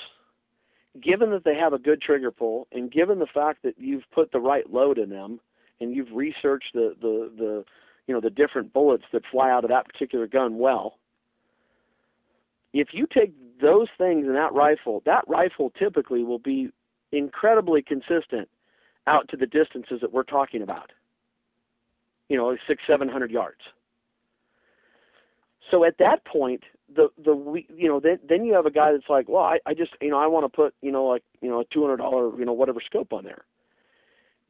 given 1.03 1.29
that 1.31 1.43
they 1.43 1.55
have 1.55 1.73
a 1.73 1.77
good 1.77 2.01
trigger 2.01 2.31
pull, 2.31 2.67
and 2.71 2.91
given 2.91 3.19
the 3.19 3.27
fact 3.27 3.63
that 3.63 3.75
you've 3.77 4.09
put 4.13 4.31
the 4.31 4.39
right 4.39 4.71
load 4.71 4.97
in 4.97 5.09
them, 5.09 5.39
and 5.81 5.95
you've 5.95 6.11
researched 6.13 6.73
the 6.73 6.95
the 7.01 7.31
the 7.37 7.65
you 8.07 8.13
know 8.13 8.21
the 8.21 8.29
different 8.29 8.73
bullets 8.73 9.05
that 9.13 9.23
fly 9.31 9.49
out 9.51 9.63
of 9.63 9.69
that 9.69 9.87
particular 9.87 10.27
gun 10.27 10.57
well, 10.57 10.97
if 12.73 12.89
you 12.91 13.07
take 13.11 13.33
those 13.61 13.87
things 13.97 14.25
in 14.25 14.33
that 14.33 14.53
rifle, 14.53 15.01
that 15.05 15.23
rifle 15.27 15.71
typically 15.77 16.23
will 16.23 16.39
be 16.39 16.69
incredibly 17.11 17.81
consistent 17.81 18.47
out 19.07 19.27
to 19.29 19.37
the 19.37 19.45
distances 19.45 19.99
that 20.01 20.13
we're 20.13 20.23
talking 20.23 20.61
about. 20.61 20.91
You 22.29 22.37
know, 22.37 22.55
six, 22.67 22.83
seven 22.87 23.09
hundred 23.09 23.31
yards. 23.31 23.61
So 25.71 25.83
at 25.83 25.97
that 25.99 26.25
point, 26.25 26.63
the 26.95 27.09
the 27.23 27.63
you 27.75 27.87
know 27.87 27.99
then 27.99 28.19
then 28.27 28.45
you 28.45 28.53
have 28.53 28.65
a 28.65 28.71
guy 28.71 28.91
that's 28.91 29.09
like, 29.09 29.27
well, 29.27 29.43
I, 29.43 29.59
I 29.65 29.73
just 29.73 29.91
you 30.01 30.09
know 30.09 30.19
I 30.19 30.27
want 30.27 30.45
to 30.45 30.55
put 30.55 30.73
you 30.81 30.91
know 30.91 31.05
like 31.05 31.23
you 31.41 31.49
know 31.49 31.61
a 31.61 31.65
two 31.65 31.81
hundred 31.81 31.97
dollar 31.97 32.37
you 32.37 32.45
know 32.45 32.53
whatever 32.53 32.79
scope 32.85 33.13
on 33.13 33.23
there. 33.23 33.43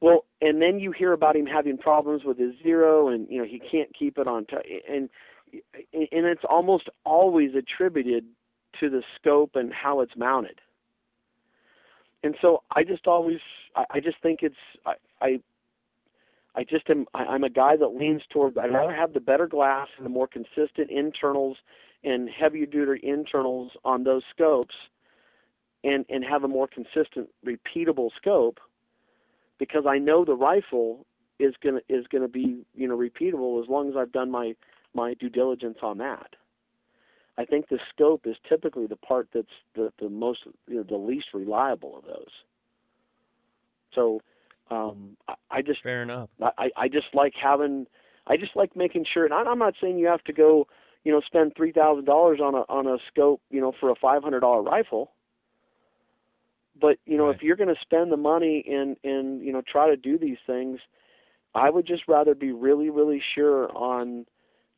Well, 0.02 0.26
and 0.42 0.62
then 0.62 0.80
you 0.80 0.92
hear 0.92 1.12
about 1.12 1.36
him 1.36 1.46
having 1.46 1.78
problems 1.78 2.24
with 2.24 2.38
his 2.38 2.54
zero, 2.64 3.10
and 3.10 3.28
you 3.30 3.40
know 3.40 3.46
he 3.46 3.60
can't 3.60 3.90
keep 3.98 4.18
it 4.18 4.28
on, 4.28 4.46
t- 4.46 4.82
and 4.88 5.10
and 5.52 6.26
it's 6.26 6.44
almost 6.50 6.90
always 7.06 7.52
attributed 7.56 8.26
to 8.80 8.90
the 8.90 9.04
scope 9.16 9.52
and 9.56 9.74
how 9.74 10.02
it's 10.02 10.16
mounted. 10.16 10.62
And 12.24 12.36
so 12.42 12.64
I 12.76 12.84
just 12.84 13.08
always 13.08 13.40
I, 13.76 13.86
I 13.92 14.00
just 14.00 14.18
think 14.22 14.40
it's 14.42 14.56
I, 14.86 14.94
I 15.22 15.40
I 16.56 16.64
just 16.64 16.90
am 16.90 17.06
I, 17.14 17.24
I'm 17.26 17.44
a 17.44 17.50
guy 17.50 17.76
that 17.78 17.88
leans 17.88 18.22
toward 18.32 18.58
I'd 18.58 18.74
rather 18.74 18.94
have 18.94 19.14
the 19.14 19.20
better 19.20 19.48
glass 19.48 19.88
and 19.98 20.06
the 20.06 20.10
more 20.10 20.28
consistent 20.28 20.90
internals 20.90 21.58
and 22.04 22.30
heavier 22.30 22.66
duty 22.66 23.06
internals 23.06 23.72
on 23.84 24.04
those 24.04 24.24
scopes 24.34 24.76
and 25.84 26.06
and 26.10 26.24
have 26.24 26.44
a 26.44 26.48
more 26.48 26.68
consistent 26.68 27.30
repeatable 27.46 28.10
scope 28.16 28.60
because 29.60 29.84
I 29.88 29.98
know 29.98 30.26
the 30.26 30.36
rifle 30.36 31.06
is 31.40 31.54
gonna 31.64 31.82
is 31.88 32.06
gonna 32.08 32.28
be 32.28 32.66
you 32.74 32.88
know 32.88 32.98
repeatable 32.98 33.62
as 33.62 33.70
long 33.70 33.90
as 33.90 33.96
I've 33.96 34.12
done 34.12 34.32
my 34.32 34.56
my 34.94 35.14
due 35.14 35.30
diligence 35.30 35.78
on 35.84 36.00
that. 36.00 36.36
I 37.38 37.46
think 37.46 37.70
the 37.70 37.80
scope 37.94 38.26
is 38.26 38.36
typically 38.48 38.88
the 38.88 38.98
part 38.98 39.30
that's 39.34 39.48
the 39.76 39.92
the 40.00 40.10
most 40.10 40.40
you 40.68 40.76
know 40.76 40.84
the 40.84 40.98
least 40.98 41.28
reliable 41.34 41.98
of 41.98 42.06
those. 42.06 42.32
So 43.94 44.22
um, 44.72 45.18
I, 45.28 45.36
I 45.52 45.62
just 45.62 45.82
fair 45.82 46.04
enough. 46.04 46.30
I 46.42 46.70
I 46.76 46.88
just 46.88 47.08
like 47.14 47.34
having 47.42 47.88
I 48.28 48.38
just 48.38 48.56
like 48.56 48.76
making 48.76 49.06
sure. 49.12 49.26
And 49.26 49.34
I'm 49.34 49.60
not 49.60 49.76
saying 49.82 49.98
you 49.98 50.08
have 50.08 50.24
to 50.26 50.34
go 50.34 50.68
you 51.04 51.12
know 51.12 51.22
spend 51.26 51.54
three 51.56 51.72
thousand 51.72 52.06
dollars 52.06 52.40
on 52.42 52.56
a 52.56 52.64
on 52.70 52.88
a 52.88 52.98
scope 53.08 53.42
you 53.50 53.62
know 53.62 53.72
for 53.80 53.90
a 53.90 53.96
five 53.96 54.24
hundred 54.24 54.42
dollar 54.42 54.62
rifle. 54.62 55.12
But 56.80 56.98
you 57.06 57.18
know 57.18 57.28
right. 57.28 57.36
if 57.36 57.42
you're 57.42 57.56
going 57.56 57.74
to 57.74 57.82
spend 57.82 58.12
the 58.12 58.18
money 58.18 58.64
and 58.68 58.98
and 59.04 59.42
you 59.42 59.52
know 59.52 59.62
try 59.70 59.90
to 59.90 59.98
do 59.98 60.18
these 60.18 60.38
things, 60.46 60.80
I 61.56 61.70
would 61.70 61.86
just 61.86 62.04
rather 62.08 62.36
be 62.36 62.52
really 62.52 62.90
really 62.90 63.22
sure 63.36 63.70
on 63.76 64.26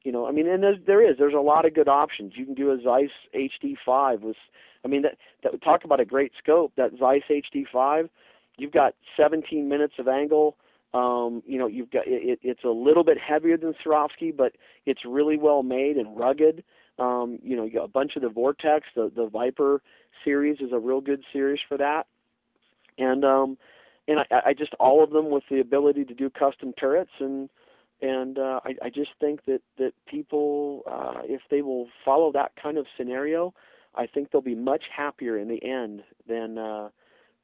you 0.03 0.11
know, 0.11 0.27
I 0.27 0.31
mean, 0.31 0.47
and 0.47 0.63
there's, 0.63 0.77
there 0.87 1.07
is, 1.07 1.17
there's 1.17 1.33
a 1.33 1.39
lot 1.39 1.65
of 1.65 1.73
good 1.73 1.87
options. 1.87 2.33
You 2.35 2.45
can 2.45 2.55
do 2.55 2.71
a 2.71 2.77
Zeiss 2.81 3.11
HD5 3.35 4.21
with, 4.21 4.35
I 4.83 4.87
mean, 4.87 5.03
that, 5.03 5.17
that 5.43 5.61
talk 5.61 5.83
about 5.83 5.99
a 5.99 6.05
great 6.05 6.31
scope. 6.41 6.73
That 6.75 6.91
Zeiss 6.99 7.21
HD5, 7.29 8.09
you've 8.57 8.71
got 8.71 8.95
17 9.15 9.69
minutes 9.69 9.93
of 9.99 10.07
angle. 10.07 10.57
Um, 10.93 11.43
you 11.45 11.57
know, 11.57 11.67
you've 11.67 11.91
got 11.91 12.03
it, 12.05 12.39
it's 12.41 12.63
a 12.63 12.69
little 12.69 13.03
bit 13.03 13.17
heavier 13.17 13.57
than 13.57 13.73
Swarovski, 13.85 14.35
but 14.35 14.53
it's 14.85 15.01
really 15.05 15.37
well 15.37 15.63
made 15.63 15.97
and 15.97 16.17
rugged. 16.17 16.63
Um, 17.01 17.39
you 17.41 17.55
know, 17.55 17.65
you 17.65 17.73
got 17.73 17.85
a 17.85 17.89
bunch 17.89 18.15
of 18.15 18.21
the 18.21 18.29
Vortex, 18.29 18.85
the 18.95 19.11
the 19.13 19.27
Viper 19.27 19.81
series 20.23 20.59
is 20.59 20.71
a 20.71 20.79
real 20.79 21.01
good 21.01 21.23
series 21.33 21.59
for 21.67 21.77
that. 21.77 22.05
And 22.97 23.25
um, 23.25 23.57
and 24.07 24.19
I, 24.19 24.49
I 24.49 24.53
just 24.53 24.73
all 24.79 25.03
of 25.03 25.09
them 25.09 25.29
with 25.29 25.43
the 25.49 25.59
ability 25.59 26.05
to 26.05 26.13
do 26.13 26.29
custom 26.29 26.73
turrets 26.73 27.11
and 27.19 27.49
and 28.01 28.39
uh, 28.39 28.59
I, 28.65 28.75
I 28.85 28.89
just 28.89 29.11
think 29.19 29.45
that 29.45 29.61
that 29.77 29.93
people, 30.07 30.83
uh, 30.89 31.21
if 31.23 31.41
they 31.49 31.61
will 31.61 31.87
follow 32.03 32.31
that 32.31 32.51
kind 32.61 32.77
of 32.77 32.87
scenario, 32.97 33.53
I 33.95 34.07
think 34.07 34.31
they'll 34.31 34.41
be 34.41 34.55
much 34.55 34.83
happier 34.95 35.37
in 35.37 35.47
the 35.47 35.63
end 35.63 36.03
than 36.27 36.57
uh, 36.57 36.89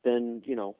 than 0.03 0.41
you 0.45 0.55
know. 0.55 0.75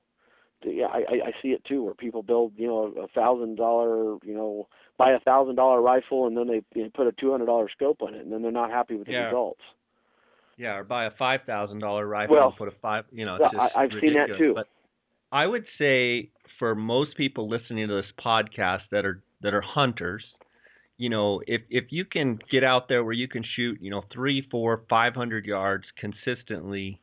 Yeah, 0.63 0.87
I, 0.87 1.27
I 1.27 1.31
see 1.41 1.49
it 1.49 1.63
too, 1.65 1.83
where 1.83 1.93
people 1.93 2.23
build 2.23 2.53
you 2.55 2.67
know 2.67 2.93
a 3.03 3.07
thousand 3.09 3.55
dollar 3.57 4.17
you 4.23 4.33
know 4.33 4.67
buy 4.97 5.11
a 5.11 5.19
thousand 5.19 5.55
dollar 5.55 5.81
rifle 5.81 6.27
and 6.27 6.35
then 6.35 6.47
they 6.47 6.61
you 6.73 6.85
know, 6.85 6.89
put 6.95 7.07
a 7.07 7.11
two 7.11 7.31
hundred 7.31 7.45
dollar 7.45 7.69
scope 7.69 8.01
on 8.01 8.15
it 8.15 8.21
and 8.21 8.31
then 8.31 8.41
they're 8.41 8.51
not 8.51 8.71
happy 8.71 8.95
with 8.95 9.07
the 9.07 9.13
yeah. 9.13 9.25
results. 9.25 9.61
Yeah, 10.57 10.77
or 10.77 10.83
buy 10.83 11.05
a 11.05 11.11
five 11.11 11.41
thousand 11.45 11.79
dollar 11.79 12.07
rifle 12.07 12.35
well, 12.35 12.47
and 12.47 12.57
put 12.57 12.67
a 12.67 12.73
five. 12.81 13.05
You 13.11 13.25
know, 13.25 13.35
it's 13.35 13.55
I, 13.55 13.83
I've 13.83 13.89
ridiculous. 13.91 14.01
seen 14.01 14.31
that 14.31 14.37
too. 14.37 14.53
But 14.55 14.67
I 15.31 15.45
would 15.45 15.65
say 15.77 16.31
for 16.57 16.73
most 16.73 17.15
people 17.15 17.47
listening 17.47 17.87
to 17.87 17.93
this 17.93 18.11
podcast 18.23 18.81
that 18.91 19.05
are 19.05 19.21
that 19.41 19.53
are 19.53 19.61
hunters, 19.61 20.23
you 20.97 21.09
know, 21.09 21.41
if 21.45 21.61
if 21.69 21.85
you 21.91 22.05
can 22.05 22.39
get 22.51 22.63
out 22.63 22.89
there 22.89 23.03
where 23.03 23.13
you 23.13 23.27
can 23.27 23.43
shoot, 23.55 23.77
you 23.79 23.91
know, 23.91 24.03
three, 24.11 24.47
four, 24.49 24.83
five 24.89 25.13
hundred 25.13 25.45
yards 25.45 25.85
consistently, 25.99 26.99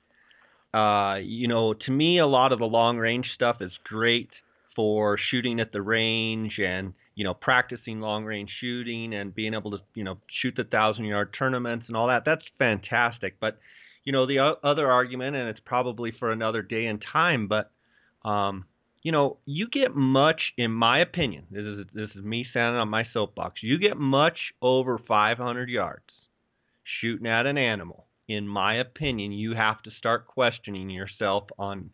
uh, 0.74 1.16
you 1.22 1.46
know, 1.46 1.72
to 1.72 1.90
me, 1.90 2.18
a 2.18 2.26
lot 2.26 2.52
of 2.52 2.58
the 2.58 2.64
long 2.64 2.98
range 2.98 3.26
stuff 3.34 3.58
is 3.60 3.72
great 3.84 4.30
for 4.74 5.16
shooting 5.30 5.60
at 5.60 5.70
the 5.70 5.80
range 5.80 6.58
and 6.58 6.94
you 7.14 7.22
know 7.22 7.32
practicing 7.32 8.00
long 8.00 8.24
range 8.24 8.50
shooting 8.60 9.14
and 9.14 9.32
being 9.32 9.54
able 9.54 9.70
to 9.70 9.78
you 9.94 10.02
know 10.02 10.18
shoot 10.42 10.54
the 10.56 10.64
thousand 10.64 11.04
yard 11.04 11.32
tournaments 11.38 11.84
and 11.86 11.96
all 11.96 12.08
that. 12.08 12.24
That's 12.26 12.42
fantastic. 12.58 13.36
But 13.40 13.58
you 14.04 14.12
know, 14.12 14.26
the 14.26 14.56
other 14.62 14.90
argument, 14.90 15.36
and 15.36 15.48
it's 15.48 15.60
probably 15.64 16.12
for 16.18 16.32
another 16.32 16.60
day 16.60 16.86
and 16.86 17.02
time, 17.12 17.46
but 17.46 17.70
um, 18.28 18.64
you 19.02 19.12
know, 19.12 19.36
you 19.44 19.68
get 19.68 19.94
much, 19.94 20.40
in 20.56 20.72
my 20.72 20.98
opinion, 20.98 21.44
this 21.50 21.64
is 21.64 21.86
this 21.94 22.10
is 22.16 22.24
me 22.24 22.46
standing 22.50 22.80
on 22.80 22.88
my 22.88 23.06
soapbox. 23.12 23.62
You 23.62 23.78
get 23.78 23.96
much 23.96 24.38
over 24.60 24.98
500 24.98 25.68
yards 25.68 26.02
shooting 27.00 27.26
at 27.26 27.46
an 27.46 27.58
animal. 27.58 28.06
In 28.28 28.48
my 28.48 28.76
opinion, 28.76 29.32
you 29.32 29.54
have 29.54 29.82
to 29.82 29.90
start 29.98 30.26
questioning 30.26 30.90
yourself 30.90 31.44
on 31.58 31.90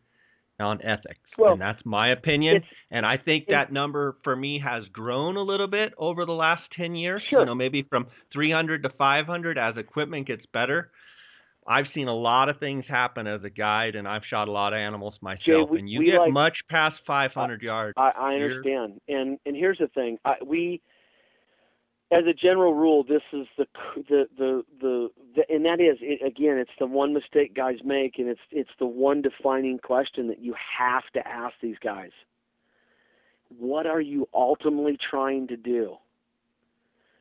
on 0.61 0.81
ethics, 0.83 1.21
well, 1.39 1.53
and 1.53 1.61
that's 1.61 1.81
my 1.85 2.11
opinion. 2.11 2.63
And 2.91 3.07
I 3.07 3.17
think 3.17 3.47
that 3.49 3.73
number 3.73 4.17
for 4.23 4.37
me 4.37 4.61
has 4.63 4.85
grown 4.93 5.37
a 5.37 5.43
little 5.43 5.67
bit 5.67 5.95
over 5.97 6.27
the 6.27 6.33
last 6.33 6.63
10 6.77 6.95
years. 6.95 7.23
Sure. 7.31 7.41
You 7.41 7.47
know, 7.47 7.55
maybe 7.55 7.87
from 7.89 8.09
300 8.33 8.83
to 8.83 8.91
500 8.91 9.59
as 9.59 9.77
equipment 9.79 10.27
gets 10.27 10.45
better. 10.53 10.91
I've 11.67 11.87
seen 11.95 12.09
a 12.09 12.15
lot 12.15 12.49
of 12.49 12.59
things 12.59 12.85
happen 12.89 13.27
as 13.27 13.45
a 13.45 13.51
guide, 13.51 13.95
and 13.95 14.09
I've 14.09 14.23
shot 14.29 14.49
a 14.49 14.53
lot 14.53 14.73
of 14.73 14.79
animals 14.79 15.15
myself. 15.21 15.45
Jay, 15.45 15.63
we, 15.71 15.79
and 15.79 15.89
you 15.89 16.05
get 16.05 16.19
like, 16.19 16.33
much 16.33 16.57
past 16.69 16.97
500 17.07 17.63
yards. 17.63 17.95
I, 17.97 18.11
I 18.17 18.35
understand, 18.35 19.01
and 19.09 19.39
and 19.47 19.55
here's 19.55 19.79
the 19.79 19.89
thing: 19.89 20.19
I, 20.25 20.35
we, 20.45 20.81
as 22.13 22.25
a 22.27 22.33
general 22.33 22.75
rule, 22.75 23.05
this 23.05 23.23
is 23.33 23.47
the 23.57 23.67
the 23.97 24.27
the 24.37 24.65
the, 24.81 25.09
the 25.37 25.43
and 25.49 25.65
that 25.65 25.81
is 25.81 25.99
it, 26.01 26.25
again, 26.27 26.59
it's 26.59 26.71
the 26.79 26.87
one 26.87 27.13
mistake 27.13 27.55
guys 27.55 27.79
make, 27.85 28.19
and 28.19 28.29
it's 28.29 28.41
it's 28.51 28.71
the 28.79 28.87
one 28.87 29.23
defining 29.23 29.79
question 29.79 30.27
that 30.29 30.41
you 30.41 30.55
have 30.79 31.05
to 31.15 31.27
ask 31.27 31.55
these 31.63 31.77
guys. 31.83 32.11
What 33.59 33.87
are 33.87 34.01
you 34.01 34.29
ultimately 34.35 34.99
trying 35.11 35.47
to 35.49 35.57
do? 35.57 35.97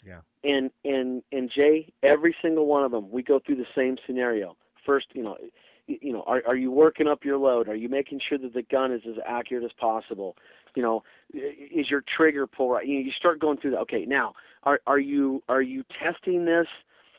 Yeah. 0.03 0.21
And 0.43 0.71
and 0.83 1.21
and 1.31 1.51
Jay, 1.55 1.91
every 2.01 2.35
single 2.41 2.65
one 2.65 2.83
of 2.83 2.91
them, 2.91 3.11
we 3.11 3.21
go 3.21 3.39
through 3.45 3.57
the 3.57 3.67
same 3.75 3.97
scenario. 4.07 4.55
First, 4.85 5.07
you 5.13 5.21
know, 5.21 5.37
you 5.85 6.13
know, 6.13 6.23
are 6.25 6.41
are 6.47 6.55
you 6.55 6.71
working 6.71 7.07
up 7.07 7.23
your 7.23 7.37
load? 7.37 7.67
Are 7.67 7.75
you 7.75 7.89
making 7.89 8.21
sure 8.27 8.39
that 8.39 8.53
the 8.53 8.63
gun 8.63 8.91
is 8.91 9.01
as 9.07 9.17
accurate 9.27 9.63
as 9.63 9.71
possible? 9.79 10.35
You 10.75 10.81
know, 10.81 11.03
is 11.33 11.89
your 11.91 12.03
trigger 12.15 12.47
pull 12.47 12.71
right? 12.71 12.87
You 12.87 12.95
know, 12.95 13.05
you 13.05 13.11
start 13.11 13.39
going 13.39 13.57
through 13.57 13.71
that. 13.71 13.79
Okay, 13.81 14.05
now 14.05 14.33
are 14.63 14.79
are 14.87 14.99
you 14.99 15.43
are 15.49 15.61
you 15.61 15.83
testing 16.03 16.45
this? 16.45 16.67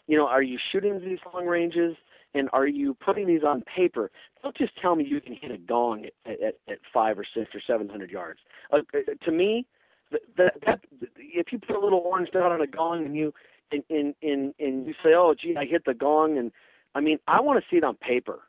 You 0.06 0.16
know, 0.16 0.26
are 0.26 0.42
you 0.42 0.58
shooting 0.72 1.00
these 1.00 1.18
long 1.32 1.46
ranges? 1.46 1.96
And 2.32 2.48
are 2.52 2.66
you 2.66 2.94
putting 3.04 3.26
these 3.26 3.42
on 3.42 3.62
paper? 3.62 4.08
Don't 4.40 4.56
just 4.56 4.72
tell 4.80 4.94
me 4.94 5.04
you 5.04 5.20
can 5.20 5.34
hit 5.34 5.50
a 5.50 5.58
gong 5.58 6.06
at, 6.24 6.40
at, 6.40 6.54
at 6.68 6.78
five 6.94 7.18
or 7.18 7.24
six 7.34 7.52
or 7.54 7.60
seven 7.66 7.88
hundred 7.88 8.10
yards. 8.10 8.38
Uh, 8.72 8.82
to 9.24 9.32
me, 9.32 9.66
that, 10.36 10.52
that 10.64 10.80
if 11.16 11.50
you 11.50 11.58
put 11.58 11.74
a 11.74 11.80
little 11.80 11.98
orange 11.98 12.28
dot 12.32 12.52
on 12.52 12.60
a 12.60 12.68
gong 12.68 13.04
and 13.04 13.16
you 13.16 13.34
and 13.72 13.82
and 13.90 14.14
and, 14.22 14.54
and 14.60 14.86
you 14.86 14.94
say, 15.02 15.10
oh 15.14 15.34
gee, 15.40 15.56
I 15.58 15.64
hit 15.64 15.84
the 15.84 15.94
gong, 15.94 16.38
and 16.38 16.52
I 16.94 17.00
mean, 17.00 17.18
I 17.26 17.40
want 17.40 17.58
to 17.60 17.64
see 17.68 17.78
it 17.78 17.84
on 17.84 17.96
paper. 17.96 18.40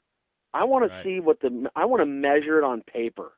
I 0.54 0.64
want 0.64 0.90
right. 0.90 1.04
to 1.04 1.10
see 1.10 1.20
what 1.20 1.42
the 1.42 1.70
I 1.76 1.86
want 1.86 2.02
to 2.02 2.06
measure 2.06 2.60
it 2.60 2.64
on 2.64 2.82
paper. 2.82 3.32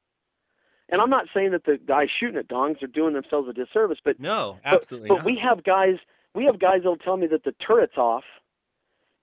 And 0.93 1.01
I'm 1.01 1.09
not 1.09 1.25
saying 1.33 1.53
that 1.53 1.65
the 1.65 1.79
guys 1.87 2.07
shooting 2.19 2.37
at 2.37 2.47
gongs 2.47 2.77
are 2.83 2.87
doing 2.87 3.15
themselves 3.15 3.49
a 3.49 3.53
disservice, 3.53 3.97
but 4.05 4.19
no, 4.19 4.59
absolutely. 4.63 5.09
But, 5.09 5.15
not. 5.15 5.19
but 5.21 5.25
we 5.25 5.41
have 5.43 5.63
guys 5.63 5.95
we 6.35 6.45
have 6.45 6.59
guys 6.59 6.81
that'll 6.83 6.97
tell 6.97 7.17
me 7.17 7.25
that 7.31 7.43
the 7.43 7.55
turret's 7.65 7.97
off, 7.97 8.23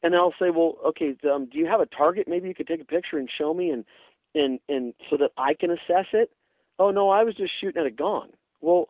and 0.03 0.16
I'll 0.16 0.35
say, 0.37 0.51
well, 0.51 0.79
okay, 0.89 1.14
um, 1.33 1.49
do 1.51 1.59
you 1.59 1.66
have 1.66 1.81
a 1.81 1.87
target? 1.87 2.27
Maybe 2.27 2.49
you 2.49 2.57
could 2.57 2.66
take 2.66 2.81
a 2.81 2.85
picture 2.85 3.18
and 3.18 3.31
show 3.39 3.55
me, 3.55 3.71
and 3.71 3.85
and 4.35 4.59
and 4.68 4.95
so 5.09 5.16
that 5.18 5.31
I 5.39 5.55
can 5.55 5.71
assess 5.71 6.07
it. 6.12 6.33
Oh 6.81 6.91
no, 6.91 7.09
I 7.09 7.23
was 7.23 7.37
just 7.37 7.53
shooting 7.61 7.81
at 7.81 7.87
a 7.87 7.93
gong. 7.93 8.31
Well, 8.61 8.89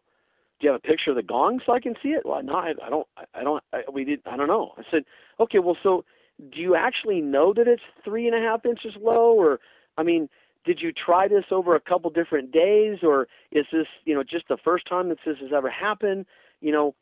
do 0.58 0.66
you 0.66 0.72
have 0.72 0.80
a 0.82 0.88
picture 0.88 1.10
of 1.10 1.16
the 1.16 1.22
gong 1.22 1.60
so 1.66 1.74
I 1.74 1.80
can 1.80 1.96
see 2.02 2.10
it? 2.10 2.24
Well, 2.24 2.42
no, 2.42 2.54
I, 2.54 2.72
I 2.82 2.88
don't. 2.88 3.06
I 3.34 3.42
don't. 3.44 3.62
I, 3.74 3.82
we 3.92 4.04
did. 4.04 4.20
I 4.24 4.38
don't 4.38 4.48
know. 4.48 4.72
I 4.78 4.84
said, 4.90 5.02
okay, 5.38 5.58
well, 5.58 5.76
so 5.82 6.06
do 6.50 6.58
you 6.60 6.76
actually 6.76 7.20
know 7.20 7.52
that 7.52 7.68
it's 7.68 7.82
three 8.02 8.26
and 8.26 8.34
a 8.34 8.40
half 8.40 8.64
inches 8.64 8.94
low, 8.98 9.34
or 9.34 9.60
I 9.98 10.02
mean, 10.02 10.30
did 10.64 10.80
you 10.80 10.92
try 10.92 11.26
this 11.28 11.44
over 11.50 11.74
a 11.74 11.80
couple 11.80 12.10
different 12.10 12.52
days, 12.52 12.98
or 13.02 13.28
is 13.50 13.66
this, 13.72 13.86
you 14.04 14.14
know, 14.14 14.22
just 14.22 14.48
the 14.48 14.58
first 14.62 14.86
time 14.88 15.08
that 15.08 15.18
this 15.24 15.36
has 15.40 15.50
ever 15.54 15.70
happened? 15.70 16.26
You 16.60 16.72
know, 16.72 16.94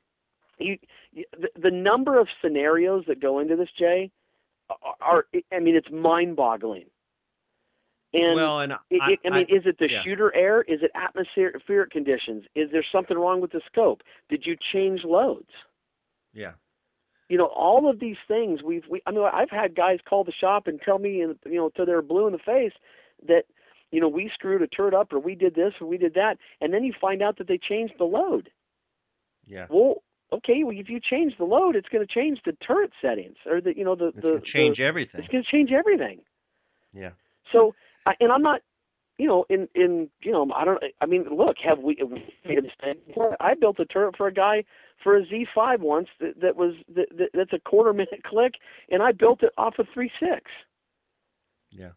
you, 0.59 0.79
the, 1.13 1.49
the 1.61 1.71
number 1.71 2.21
of 2.21 2.29
scenarios 2.43 3.05
that 3.09 3.21
go 3.21 3.41
into 3.41 3.57
this, 3.57 3.69
Jay, 3.79 4.11
are, 4.71 4.95
are 5.01 5.25
I 5.53 5.59
mean, 5.59 5.75
it's 5.75 5.91
mind-boggling. 5.91 6.87
And 8.15 8.37
well, 8.37 8.61
and 8.61 8.73
it, 8.73 8.79
it, 8.91 9.21
I, 9.25 9.29
I, 9.29 9.31
mean, 9.31 9.47
is 9.51 9.65
it 9.67 9.79
the 9.79 9.89
yeah. 9.91 10.03
shooter 10.03 10.35
error? 10.35 10.65
Is 10.67 10.81
it 10.83 10.91
atmospheric 10.95 11.91
conditions? 11.91 12.45
Is 12.55 12.71
there 12.73 12.85
something 12.91 13.19
wrong 13.19 13.41
with 13.43 13.53
the 13.53 13.61
scope? 13.71 14.01
Did 14.31 14.45
you 14.47 14.57
change 14.73 15.03
loads? 15.05 15.51
Yeah. 16.33 16.53
You 17.29 17.37
know, 17.37 17.51
all 17.55 17.91
of 17.91 18.01
these 18.01 18.17
things 18.27 18.63
we've 18.63 18.85
we 18.89 19.03
I 19.07 19.11
mean 19.11 19.29
I've 19.31 19.51
had 19.51 19.77
guys 19.77 19.99
call 20.09 20.25
the 20.25 20.33
shop 20.33 20.67
and 20.67 20.81
tell 20.83 20.99
me 20.99 21.17
you 21.17 21.37
know 21.45 21.69
till 21.77 21.85
they're 21.85 22.01
blue 22.01 22.27
in 22.27 22.33
the 22.33 22.39
face 22.39 22.73
that 23.27 23.45
you 23.91 24.01
know 24.01 24.09
we 24.09 24.31
screwed 24.33 24.63
a 24.63 24.67
turret 24.67 24.95
up 24.95 25.13
or 25.13 25.19
we 25.19 25.35
did 25.35 25.55
this 25.55 25.73
or 25.81 25.87
we 25.87 25.99
did 25.99 26.15
that 26.15 26.37
and 26.61 26.73
then 26.73 26.85
you 26.85 26.93
find 27.01 27.23
out 27.23 27.39
that 27.39 27.49
they 27.49 27.59
changed 27.59 27.95
the 27.99 28.05
load. 28.05 28.51
Yeah. 29.47 29.67
Well, 29.71 30.03
okay, 30.33 30.63
well 30.63 30.77
if 30.77 30.89
you 30.89 31.01
change 31.01 31.35
the 31.39 31.45
load, 31.45 31.75
it's 31.77 31.89
going 31.89 32.07
to 32.07 32.13
change 32.13 32.41
the 32.45 32.53
turret 32.67 32.93
settings 33.01 33.37
or 33.47 33.61
the 33.61 33.77
you 33.77 33.85
know 33.85 33.95
the 33.95 34.09
it's 34.09 34.23
the 34.23 34.43
change 34.53 34.79
the, 34.79 34.85
everything. 34.85 35.21
It's 35.21 35.29
going 35.29 35.45
to 35.45 35.51
change 35.51 35.71
everything. 35.73 36.21
Yeah. 36.93 37.11
So 37.53 37.75
I, 38.07 38.15
and 38.21 38.33
I'm 38.33 38.43
not, 38.43 38.61
you 39.19 39.27
know, 39.27 39.45
in 39.49 39.69
in 39.75 40.09
you 40.23 40.33
know, 40.33 40.51
I 40.55 40.65
don't. 40.65 40.83
I 41.01 41.07
mean, 41.07 41.25
look, 41.31 41.57
have 41.65 41.79
we, 41.79 41.97
have 41.99 42.11
we 42.11 42.25
made 42.47 42.59
a 42.59 42.63
mistake? 42.63 43.17
I 43.41 43.55
built 43.55 43.79
a 43.81 43.85
turret 43.85 44.17
for 44.17 44.27
a 44.27 44.33
guy 44.33 44.65
for 45.03 45.17
a 45.17 45.25
Z5 45.25 45.81
once 45.81 46.09
that, 46.21 46.41
that 46.41 46.57
was 46.57 46.75
that, 46.95 47.07
that, 47.17 47.29
that's 47.35 47.53
a 47.53 47.59
quarter 47.69 47.93
minute 47.93 48.23
click, 48.27 48.55
and 48.91 49.03
I 49.03 49.13
built 49.13 49.43
it 49.43 49.53
off 49.59 49.75
of 49.79 49.87
three 49.93 50.11
six. 50.21 50.43
Yeah. 51.71 51.91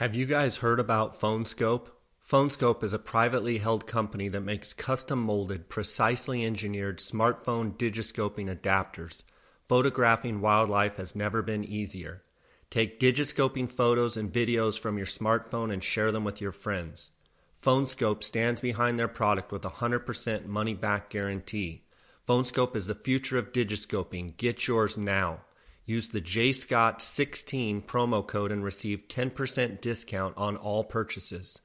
Have 0.00 0.14
you 0.14 0.24
guys 0.24 0.56
heard 0.56 0.80
about 0.80 1.20
Phone 1.20 1.44
Skope? 1.44 1.90
PhoneScope 2.24 2.82
is 2.84 2.94
a 2.94 2.98
privately 2.98 3.58
held 3.58 3.86
company 3.86 4.30
that 4.30 4.40
makes 4.40 4.72
custom 4.72 5.18
molded, 5.18 5.68
precisely 5.68 6.42
engineered 6.42 7.00
smartphone 7.00 7.76
digiscoping 7.76 8.48
adapters. 8.48 9.22
Photographing 9.68 10.40
wildlife 10.40 10.96
has 10.96 11.14
never 11.14 11.42
been 11.42 11.64
easier. 11.64 12.22
Take 12.70 12.98
digiscoping 12.98 13.70
photos 13.70 14.16
and 14.16 14.32
videos 14.32 14.80
from 14.80 14.96
your 14.96 15.06
smartphone 15.06 15.70
and 15.70 15.84
share 15.84 16.12
them 16.12 16.24
with 16.24 16.40
your 16.40 16.52
friends. 16.52 17.10
Phone 17.52 17.84
Skope 17.84 18.22
stands 18.22 18.62
behind 18.62 18.98
their 18.98 19.06
product 19.06 19.52
with 19.52 19.66
a 19.66 19.70
100% 19.70 20.46
money 20.46 20.72
back 20.72 21.10
guarantee. 21.10 21.84
Phone 22.22 22.44
Skope 22.44 22.74
is 22.74 22.86
the 22.86 22.94
future 22.94 23.36
of 23.36 23.52
digiscoping. 23.52 24.34
Get 24.38 24.66
yours 24.66 24.96
now. 24.96 25.42
Use 25.90 26.10
the 26.10 26.20
JScott16 26.20 27.82
promo 27.82 28.24
code 28.24 28.52
and 28.52 28.62
receive 28.62 29.08
10% 29.08 29.80
discount 29.80 30.36
on 30.36 30.56
all 30.56 30.84
purchases. 30.84 31.60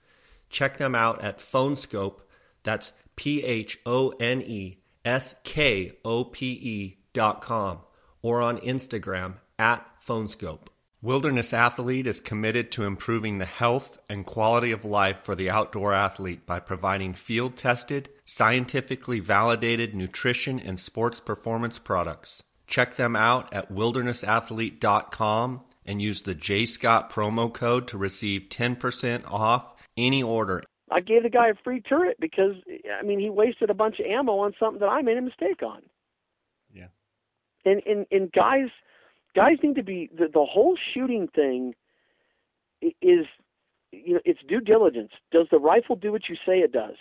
Check 0.50 0.78
them 0.78 0.96
out 0.96 1.24
at 1.24 1.42
Phone 1.42 1.76
Skope. 1.76 2.22
That's 2.64 2.92
P 3.16 3.44
H 3.44 3.78
O 3.86 4.10
N 4.10 4.42
E 4.42 4.80
S 5.06 5.36
K 5.44 5.96
O 6.04 6.24
P 6.24 6.54
E 6.54 6.98
dot 7.14 7.42
com 7.42 7.82
or 8.24 8.42
on 8.42 8.58
Instagram 8.62 9.36
at 9.60 9.86
Phone 10.00 10.26
Skope. 10.26 10.70
Wilderness 11.04 11.54
Athlete 11.54 12.08
is 12.08 12.20
committed 12.20 12.72
to 12.72 12.86
improving 12.86 13.38
the 13.38 13.46
health 13.46 13.96
and 14.10 14.26
quality 14.26 14.72
of 14.72 14.86
life 14.86 15.20
for 15.22 15.36
the 15.36 15.52
outdoor 15.52 15.94
athlete 15.94 16.48
by 16.48 16.60
providing 16.60 17.14
field 17.14 17.58
tested, 17.58 18.10
scientifically 18.26 19.20
validated 19.20 19.94
nutrition 19.94 20.60
and 20.60 20.80
sports 20.80 21.20
performance 21.20 21.78
products. 21.78 22.42
Check 22.68 22.95
them 22.95 23.16
out 23.16 23.53
at 23.53 23.72
wildernessathlete.com 23.72 25.61
and 25.86 26.01
use 26.01 26.24
the 26.24 26.36
J 26.36 26.66
Scott 26.66 27.11
promo 27.11 27.53
code 27.53 27.89
to 27.89 27.97
receive 27.97 28.49
10% 28.49 29.32
off 29.32 29.76
any 29.97 30.24
order. 30.24 30.63
I 30.91 31.01
gave 31.01 31.24
the 31.24 31.30
guy 31.30 31.49
a 31.49 31.55
free 31.63 31.82
turret 31.82 32.18
because 32.20 32.55
I 32.99 33.03
mean 33.03 33.20
he 33.20 33.30
wasted 33.30 33.70
a 33.70 33.74
bunch 33.74 33.99
of 33.99 34.05
ammo 34.05 34.39
on 34.39 34.53
something 34.59 34.80
that 34.80 34.89
I 34.89 35.01
made 35.01 35.18
a 35.18 35.22
mistake 35.22 35.63
on. 35.63 35.82
Yeah. 36.74 36.88
And 37.66 37.82
and 37.86 38.05
and 38.11 38.32
guys 38.32 38.70
guys 39.36 39.57
need 39.63 39.76
to 39.76 39.84
be 39.84 40.09
the, 40.16 40.28
the 40.32 40.45
whole 40.45 40.78
shooting 40.93 41.28
thing 41.28 41.74
is 42.82 43.26
you 43.91 44.13
know 44.13 44.20
it's 44.26 44.39
due 44.47 44.61
diligence. 44.61 45.11
Does 45.32 45.47
the 45.51 45.59
rifle 45.59 45.95
do 45.95 46.11
what 46.11 46.30
you 46.30 46.36
say 46.45 46.59
it 46.59 46.72
does? 46.72 46.95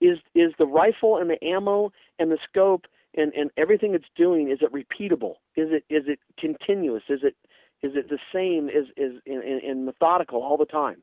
Is 0.00 0.18
is 0.34 0.52
the 0.58 0.66
rifle 0.66 1.18
and 1.18 1.30
the 1.30 1.42
ammo 1.44 1.92
and 2.18 2.30
the 2.30 2.38
scope 2.48 2.86
and 3.16 3.32
and 3.34 3.50
everything 3.56 3.94
it's 3.94 4.04
doing 4.16 4.50
is 4.50 4.58
it 4.60 4.72
repeatable? 4.72 5.34
Is 5.56 5.68
it 5.70 5.84
is 5.88 6.04
it 6.06 6.18
continuous? 6.38 7.02
Is 7.08 7.20
it 7.22 7.34
is 7.82 7.92
it 7.94 8.08
the 8.08 8.18
same 8.32 8.68
is 8.68 8.86
in, 8.96 9.20
in, 9.26 9.60
in 9.68 9.84
methodical 9.84 10.42
all 10.42 10.56
the 10.56 10.66
time? 10.66 11.02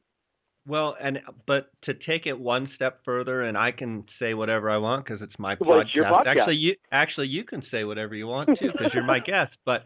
Well, 0.68 0.98
and 1.02 1.20
but 1.46 1.70
to 1.84 1.94
take 1.94 2.26
it 2.26 2.38
one 2.38 2.70
step 2.76 3.00
further, 3.06 3.44
and 3.44 3.58
I 3.58 3.72
can 3.72 4.04
say 4.20 4.34
whatever 4.34 4.70
I 4.70 4.78
want 4.78 5.06
because 5.06 5.22
it's 5.22 5.40
my 5.40 5.56
Well, 5.60 5.80
podcast. 5.80 5.86
it's 5.96 6.06
podcast. 6.06 6.28
Actually, 6.28 6.56
you 6.58 6.76
actually 6.92 7.28
you 7.28 7.46
can 7.46 7.64
say 7.72 7.86
whatever 7.86 8.16
you 8.16 8.28
want 8.28 8.50
to 8.60 8.72
because 8.72 8.94
you're 8.94 9.04
my 9.04 9.20
guest. 9.26 9.54
But 9.66 9.86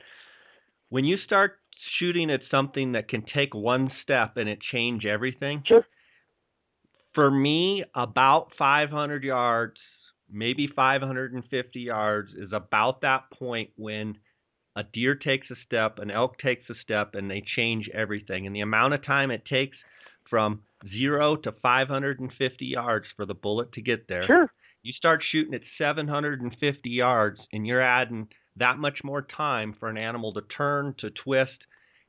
when 0.89 1.05
you 1.05 1.17
start 1.23 1.59
shooting 1.99 2.31
at 2.31 2.41
something 2.49 2.93
that 2.93 3.07
can 3.09 3.23
take 3.33 3.53
one 3.53 3.91
step 4.01 4.37
and 4.37 4.49
it 4.49 4.59
change 4.71 5.05
everything, 5.05 5.63
Sure. 5.67 5.85
for 7.13 7.29
me, 7.29 7.83
about 7.93 8.49
500 8.57 9.23
yards, 9.23 9.77
maybe 10.31 10.67
550 10.67 11.79
yards 11.79 12.31
is 12.33 12.51
about 12.53 13.01
that 13.01 13.29
point 13.37 13.69
when 13.75 14.17
a 14.75 14.83
deer 14.83 15.15
takes 15.15 15.49
a 15.51 15.55
step, 15.65 15.99
an 15.99 16.09
elk 16.11 16.39
takes 16.39 16.69
a 16.69 16.73
step, 16.81 17.15
and 17.15 17.29
they 17.29 17.43
change 17.55 17.89
everything. 17.93 18.47
And 18.47 18.55
the 18.55 18.61
amount 18.61 18.93
of 18.93 19.05
time 19.05 19.31
it 19.31 19.43
takes 19.45 19.77
from 20.29 20.61
zero 20.89 21.35
to 21.35 21.51
550 21.51 22.65
yards 22.65 23.05
for 23.15 23.25
the 23.25 23.33
bullet 23.33 23.73
to 23.73 23.81
get 23.81 24.07
there. 24.07 24.25
Sure. 24.25 24.51
You 24.83 24.93
start 24.93 25.21
shooting 25.31 25.53
at 25.53 25.61
750 25.77 26.89
yards, 26.89 27.39
and 27.51 27.67
you're 27.67 27.81
adding 27.81 28.29
that 28.57 28.77
much 28.77 28.99
more 29.03 29.21
time 29.21 29.75
for 29.79 29.89
an 29.89 29.97
animal 29.97 30.33
to 30.33 30.41
turn, 30.41 30.95
to 30.99 31.09
twist. 31.23 31.51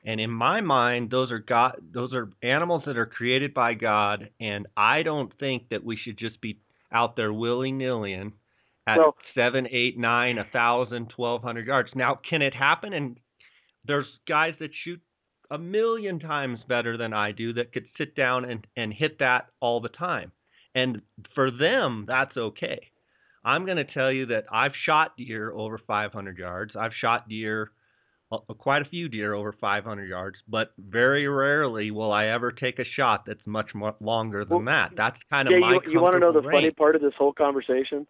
And 0.05 0.19
in 0.19 0.31
my 0.31 0.61
mind, 0.61 1.11
those 1.11 1.31
are 1.31 1.39
God, 1.39 1.81
those 1.93 2.13
are 2.13 2.29
animals 2.41 2.83
that 2.85 2.97
are 2.97 3.05
created 3.05 3.53
by 3.53 3.73
God, 3.73 4.29
and 4.39 4.67
I 4.75 5.03
don't 5.03 5.31
think 5.39 5.69
that 5.69 5.83
we 5.83 5.97
should 5.97 6.17
just 6.17 6.41
be 6.41 6.59
out 6.93 7.15
there 7.15 7.33
willy 7.33 7.71
nilly 7.71 8.13
at 8.87 8.97
Well- 8.97 9.15
seven, 9.33 9.67
eight, 9.71 9.97
nine, 9.97 10.37
a 10.37 10.45
thousand, 10.45 11.09
twelve 11.09 11.41
hundred 11.41 11.67
yards. 11.67 11.89
Now, 11.95 12.15
can 12.15 12.41
it 12.41 12.53
happen? 12.53 12.93
And 12.93 13.17
there's 13.85 14.07
guys 14.27 14.53
that 14.59 14.71
shoot 14.83 15.01
a 15.51 15.57
million 15.57 16.19
times 16.19 16.59
better 16.67 16.97
than 16.97 17.13
I 17.13 17.31
do 17.31 17.53
that 17.53 17.73
could 17.73 17.85
sit 17.97 18.15
down 18.15 18.45
and, 18.45 18.65
and 18.75 18.93
hit 18.93 19.19
that 19.19 19.47
all 19.59 19.79
the 19.81 19.89
time. 19.89 20.31
And 20.75 21.01
for 21.35 21.51
them, 21.51 22.05
that's 22.07 22.35
okay. 22.35 22.89
I'm 23.45 23.65
going 23.65 23.77
to 23.77 23.83
tell 23.83 24.11
you 24.11 24.25
that 24.27 24.45
I've 24.51 24.71
shot 24.85 25.15
deer 25.17 25.51
over 25.51 25.77
500 25.77 26.37
yards. 26.37 26.75
I've 26.75 26.93
shot 26.99 27.27
deer, 27.27 27.71
quite 28.57 28.81
a 28.81 28.85
few 28.85 29.09
deer 29.09 29.33
over 29.33 29.53
500 29.59 30.05
yards, 30.05 30.37
but 30.47 30.73
very 30.77 31.27
rarely 31.27 31.91
will 31.91 32.11
I 32.11 32.27
ever 32.27 32.51
take 32.51 32.79
a 32.79 32.85
shot 32.95 33.23
that's 33.25 33.45
much 33.45 33.73
more 33.73 33.95
longer 33.99 34.45
than 34.45 34.65
Well, 34.65 34.65
that. 34.65 34.91
That's 34.95 35.17
kind 35.29 35.47
of 35.47 35.53
Yeah, 35.53 35.59
my 35.59 35.73
you, 35.73 35.93
you 35.93 36.01
want 36.01 36.15
to 36.15 36.19
know 36.19 36.31
the 36.31 36.41
comfortable 36.41 36.59
funny 36.59 36.71
part 36.71 36.95
of 36.95 37.01
this 37.01 37.13
whole 37.17 37.33
conversation? 37.33 38.07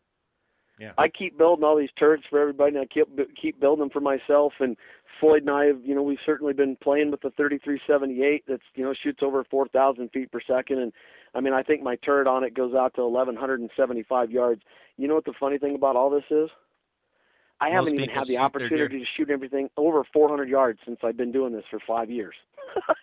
Yeah. 0.80 0.94
I 0.98 1.08
keep 1.08 1.38
building 1.38 1.64
all 1.64 1.78
these 1.78 1.92
turrets 2.00 2.24
for 2.30 2.40
everybody, 2.40 2.76
and 2.76 2.84
I 2.84 2.86
keep 2.86 3.08
keep 3.40 3.60
building 3.60 3.82
them 3.82 3.90
for 3.92 4.00
myself. 4.00 4.54
And 4.60 4.76
Floyd 5.20 5.44
and 5.44 5.52
I, 5.52 5.66
have, 5.66 5.86
you 5.86 5.94
know, 5.94 6.02
we've 6.02 6.18
certainly 6.26 6.54
been 6.54 6.76
playing 6.82 7.12
with 7.12 7.22
the 7.22 7.30
3378 7.38 8.44
that's 8.48 8.64
you 8.74 8.84
know 8.84 8.94
shoots 8.94 9.20
over 9.22 9.44
4,000 9.44 10.10
feet 10.10 10.32
per 10.32 10.42
second. 10.42 10.80
And 10.80 10.92
I 11.36 11.42
mean, 11.42 11.54
I 11.54 11.62
think 11.62 11.84
my 11.84 11.96
turret 11.98 12.28
on 12.28 12.44
it 12.44 12.56
goes 12.56 12.74
out 12.74 12.96
to 12.96 13.08
1,175 13.08 14.32
yards. 14.32 14.62
You 14.98 15.08
know 15.08 15.16
what 15.16 15.26
the 15.26 15.34
funny 15.40 15.60
thing 15.60 15.76
about 15.76 15.96
all 15.96 16.10
this 16.10 16.24
is? 16.32 16.50
I 17.64 17.70
Most 17.70 17.76
haven't 17.76 17.93
even 17.95 18.09
had 18.09 18.28
the 18.28 18.38
opportunity 18.38 18.99
to 18.99 19.05
shoot 19.16 19.30
everything 19.30 19.70
over 19.78 20.03
400 20.11 20.49
yards 20.49 20.80
since 20.86 20.99
I've 21.03 21.18
been 21.18 21.32
doing 21.32 21.53
this 21.53 21.64
for 21.70 21.80
five 21.88 22.09
years. 22.09 22.36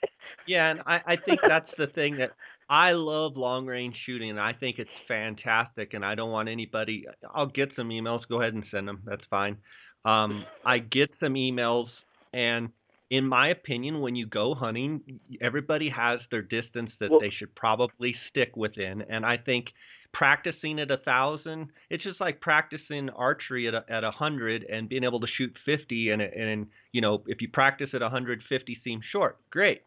Yeah, 0.46 0.70
and 0.70 0.80
I, 0.86 1.00
I 1.06 1.16
think 1.16 1.38
that's 1.46 1.70
the 1.78 1.86
thing 1.88 2.16
that 2.16 2.30
I 2.68 2.92
love 2.92 3.36
long 3.36 3.66
range 3.66 3.94
shooting, 4.06 4.30
and 4.30 4.40
I 4.40 4.52
think 4.52 4.78
it's 4.78 4.90
fantastic. 5.06 5.94
And 5.94 6.04
I 6.04 6.14
don't 6.14 6.30
want 6.30 6.48
anybody. 6.48 7.06
I'll 7.34 7.46
get 7.46 7.70
some 7.76 7.90
emails. 7.90 8.20
Go 8.28 8.40
ahead 8.40 8.54
and 8.54 8.64
send 8.70 8.88
them. 8.88 9.00
That's 9.04 9.22
fine. 9.30 9.58
Um, 10.04 10.44
I 10.64 10.78
get 10.78 11.10
some 11.20 11.34
emails, 11.34 11.86
and 12.32 12.70
in 13.10 13.26
my 13.26 13.48
opinion, 13.48 14.00
when 14.00 14.16
you 14.16 14.26
go 14.26 14.54
hunting, 14.54 15.20
everybody 15.40 15.88
has 15.90 16.20
their 16.30 16.42
distance 16.42 16.90
that 17.00 17.10
Well- 17.10 17.20
they 17.20 17.30
should 17.30 17.54
probably 17.54 18.16
stick 18.28 18.56
within. 18.56 19.02
And 19.02 19.26
I 19.26 19.36
think 19.36 19.66
practicing 20.12 20.80
at 20.80 20.90
a 20.90 20.96
thousand, 20.98 21.68
it's 21.88 22.02
just 22.02 22.20
like 22.20 22.40
practicing 22.40 23.08
archery 23.10 23.68
at 23.68 23.74
a, 23.74 23.84
at 23.88 24.04
a 24.04 24.10
hundred 24.10 24.64
and 24.64 24.88
being 24.88 25.04
able 25.04 25.20
to 25.20 25.26
shoot 25.26 25.56
fifty. 25.64 26.10
And 26.10 26.20
and 26.22 26.66
you 26.92 27.00
know, 27.00 27.22
if 27.26 27.40
you 27.40 27.48
practice 27.48 27.90
at 27.94 28.02
a 28.02 28.08
hundred, 28.08 28.42
fifty 28.48 28.78
seems 28.84 29.04
short. 29.12 29.38
Great. 29.50 29.82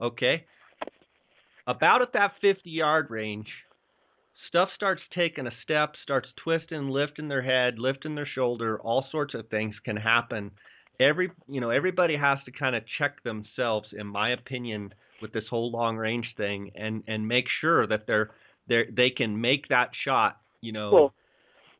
Okay. 0.00 0.44
About 1.66 2.00
at 2.00 2.14
that 2.14 2.32
50 2.40 2.70
yard 2.70 3.10
range, 3.10 3.48
stuff 4.48 4.70
starts 4.74 5.02
taking 5.14 5.46
a 5.46 5.52
step, 5.62 5.94
starts 6.02 6.28
twisting, 6.42 6.88
lifting 6.88 7.28
their 7.28 7.42
head, 7.42 7.78
lifting 7.78 8.14
their 8.14 8.28
shoulder, 8.34 8.80
all 8.80 9.06
sorts 9.10 9.34
of 9.34 9.48
things 9.48 9.74
can 9.84 9.96
happen. 9.96 10.50
Every, 10.98 11.30
you 11.46 11.60
know, 11.60 11.70
everybody 11.70 12.16
has 12.16 12.38
to 12.46 12.52
kind 12.52 12.74
of 12.74 12.84
check 12.98 13.22
themselves 13.22 13.88
in 13.92 14.06
my 14.06 14.30
opinion 14.30 14.94
with 15.20 15.32
this 15.32 15.44
whole 15.50 15.70
long 15.70 15.96
range 15.96 16.26
thing 16.36 16.70
and 16.74 17.02
and 17.06 17.26
make 17.26 17.46
sure 17.60 17.86
that 17.86 18.06
they're 18.06 18.30
they 18.68 18.84
they 18.90 19.10
can 19.10 19.40
make 19.40 19.68
that 19.68 19.90
shot, 20.04 20.38
you 20.60 20.72
know, 20.72 20.90
Well, 20.92 21.14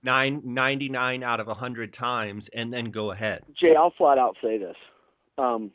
nine 0.03 0.43
ninety 0.45 0.89
nine 0.89 1.23
out 1.23 1.41
of 1.41 1.47
a 1.47 1.51
100 1.51 1.95
times 1.95 2.45
and 2.55 2.73
then 2.73 2.91
go 2.91 3.13
ahead. 3.13 3.43
Jay, 3.61 3.75
I'll 3.77 3.93
flat 3.97 4.19
out 4.19 4.37
say 4.43 4.59
this. 4.59 4.77
Um, 5.37 5.71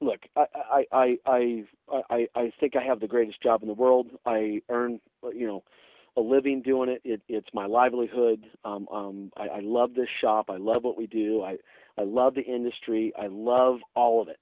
look, 0.00 0.20
I, 0.36 0.44
I, 0.54 0.84
I, 0.92 1.16
I, 1.26 1.64
I, 2.10 2.26
I 2.34 2.52
think 2.60 2.74
I 2.76 2.82
have 2.82 3.00
the 3.00 3.06
greatest 3.06 3.42
job 3.42 3.62
in 3.62 3.68
the 3.68 3.74
world. 3.74 4.08
I 4.26 4.60
earn, 4.68 5.00
you 5.34 5.46
know, 5.46 5.62
a 6.16 6.20
living 6.20 6.62
doing 6.62 6.88
it. 6.88 7.00
it 7.04 7.22
it's 7.28 7.48
my 7.52 7.66
livelihood. 7.66 8.44
Um, 8.64 8.86
um, 8.92 9.32
I, 9.36 9.46
I 9.48 9.60
love 9.60 9.94
this 9.94 10.08
shop. 10.20 10.46
I 10.48 10.56
love 10.56 10.84
what 10.84 10.96
we 10.96 11.06
do. 11.06 11.42
I, 11.42 11.56
I 11.98 12.02
love 12.02 12.34
the 12.34 12.42
industry. 12.42 13.12
I 13.20 13.26
love 13.28 13.78
all 13.94 14.22
of 14.22 14.28
it. 14.28 14.38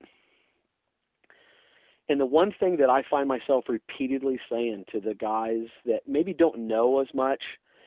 And 2.13 2.21
the 2.21 2.27
one 2.27 2.53
thing 2.61 2.77
that 2.77 2.91
I 2.91 3.03
find 3.09 3.27
myself 3.27 3.65
repeatedly 3.71 4.39
saying 4.51 4.85
to 4.93 5.01
the 5.01 5.15
guys 5.15 5.69
that 5.87 6.01
maybe 6.07 6.35
don't 6.35 6.69
know 6.69 7.01
as 7.01 7.07
much, 7.15 7.41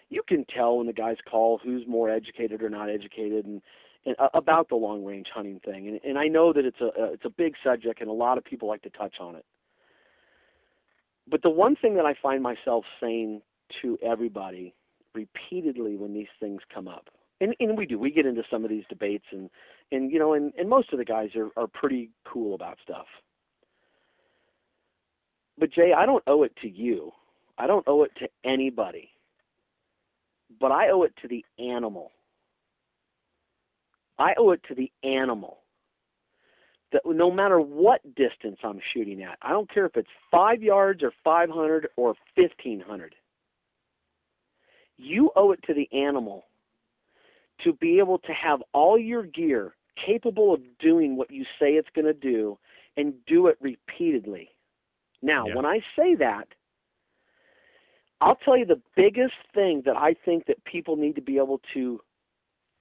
you 0.10 0.24
can 0.28 0.46
tell 0.46 0.78
when 0.78 0.88
the 0.88 0.94
guys 0.94 1.18
call 1.30 1.60
who's 1.64 1.84
more 1.88 2.10
educated 2.10 2.64
or 2.64 2.70
not 2.72 2.90
educated, 2.90 3.46
and 3.46 3.62
and, 4.04 4.16
uh, 4.18 4.30
about 4.34 4.70
the 4.70 4.76
long 4.78 5.06
range 5.06 5.28
hunting 5.32 5.60
thing. 5.64 5.88
And, 5.88 6.00
and 6.04 6.18
I 6.18 6.26
know 6.26 6.54
that 6.54 6.66
it's 6.66 6.82
a 6.82 6.88
uh, 6.88 7.12
it's 7.14 7.26
a 7.26 7.30
big 7.30 7.54
subject, 7.64 8.02
and 8.02 8.10
a 8.10 8.14
lot 8.14 8.40
of 8.40 8.44
people 8.44 8.68
like 8.68 8.82
to 8.82 8.90
touch 8.90 9.14
on 9.20 9.36
it. 9.36 9.46
But 11.30 11.44
the 11.44 11.52
one 11.52 11.76
thing 11.76 11.94
that 11.98 12.08
I 12.08 12.16
find 12.20 12.42
myself 12.42 12.84
saying 13.00 13.44
to 13.84 13.96
everybody 14.04 14.74
repeatedly 15.14 15.98
when 15.98 16.16
these 16.16 16.34
things 16.40 16.62
come 16.74 16.88
up, 16.88 17.10
and, 17.42 17.54
and 17.60 17.78
we 17.78 17.86
do, 17.86 18.00
we 18.00 18.10
get 18.10 18.26
into 18.26 18.42
some 18.50 18.64
of 18.64 18.72
these 18.72 18.86
debates, 18.90 19.26
and 19.32 19.52
and 19.92 20.12
you 20.12 20.18
know, 20.18 20.34
and, 20.34 20.52
and 20.58 20.68
most 20.68 20.92
of 20.94 20.98
the 20.98 21.06
guys 21.06 21.30
are 21.36 21.50
are 21.56 21.68
pretty 21.68 22.10
cool 22.26 22.56
about 22.56 22.80
stuff. 22.82 23.06
But 25.58 25.72
Jay, 25.72 25.94
I 25.96 26.06
don't 26.06 26.24
owe 26.28 26.44
it 26.44 26.56
to 26.62 26.70
you. 26.70 27.12
I 27.58 27.68
don't 27.68 27.88
owe 27.88 28.04
it 28.04 28.12
to 28.20 28.28
anybody. 28.44 29.10
But 30.60 30.72
I 30.72 30.90
owe 30.90 31.04
it 31.04 31.14
to 31.22 31.28
the 31.28 31.46
animal 31.60 32.12
I 34.18 34.34
owe 34.38 34.52
it 34.52 34.62
to 34.68 34.76
the 34.76 34.92
animal 35.04 35.60
that 36.92 37.02
no 37.06 37.32
matter 37.32 37.60
what 37.60 38.02
distance 38.16 38.58
I'm 38.64 38.80
shooting 38.94 39.22
at, 39.24 39.38
I 39.42 39.50
don't 39.50 39.72
care 39.72 39.86
if 39.86 39.98
it's 39.98 40.08
five 40.32 40.64
yards 40.64 41.04
or 41.04 41.12
500 41.24 41.90
or 41.98 42.16
1500, 42.36 43.16
you 44.98 45.32
owe 45.36 45.52
it 45.52 45.60
to 45.64 45.74
the 45.74 45.90
animal 45.92 46.46
to 47.64 47.74
be 47.74 48.00
able 48.00 48.20
to 48.20 48.32
have 48.32 48.62
all 48.74 48.98
your 48.98 49.24
gear 49.24 49.76
capable 50.06 50.54
of 50.54 50.62
doing 50.80 51.18
what 51.18 51.32
you 51.32 51.44
say 51.60 51.72
it's 51.72 51.90
going 51.94 52.06
to 52.06 52.14
do 52.14 52.58
and 52.96 53.14
do 53.26 53.48
it 53.48 53.58
repeatedly. 53.60 54.50
Now, 55.26 55.48
Yeah. 55.48 55.56
when 55.56 55.66
I 55.66 55.84
say 55.96 56.14
that, 56.16 56.48
I'll 58.22 58.36
tell 58.36 58.56
you 58.56 58.66
the 58.66 58.82
biggest 58.96 59.36
thing 59.54 59.82
that 59.82 59.98
I 59.98 60.14
think 60.14 60.46
that 60.46 60.64
people 60.64 60.96
need 60.96 61.16
to 61.16 61.22
be 61.22 61.38
able 61.38 61.60
to 61.74 62.00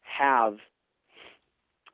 have. 0.02 0.60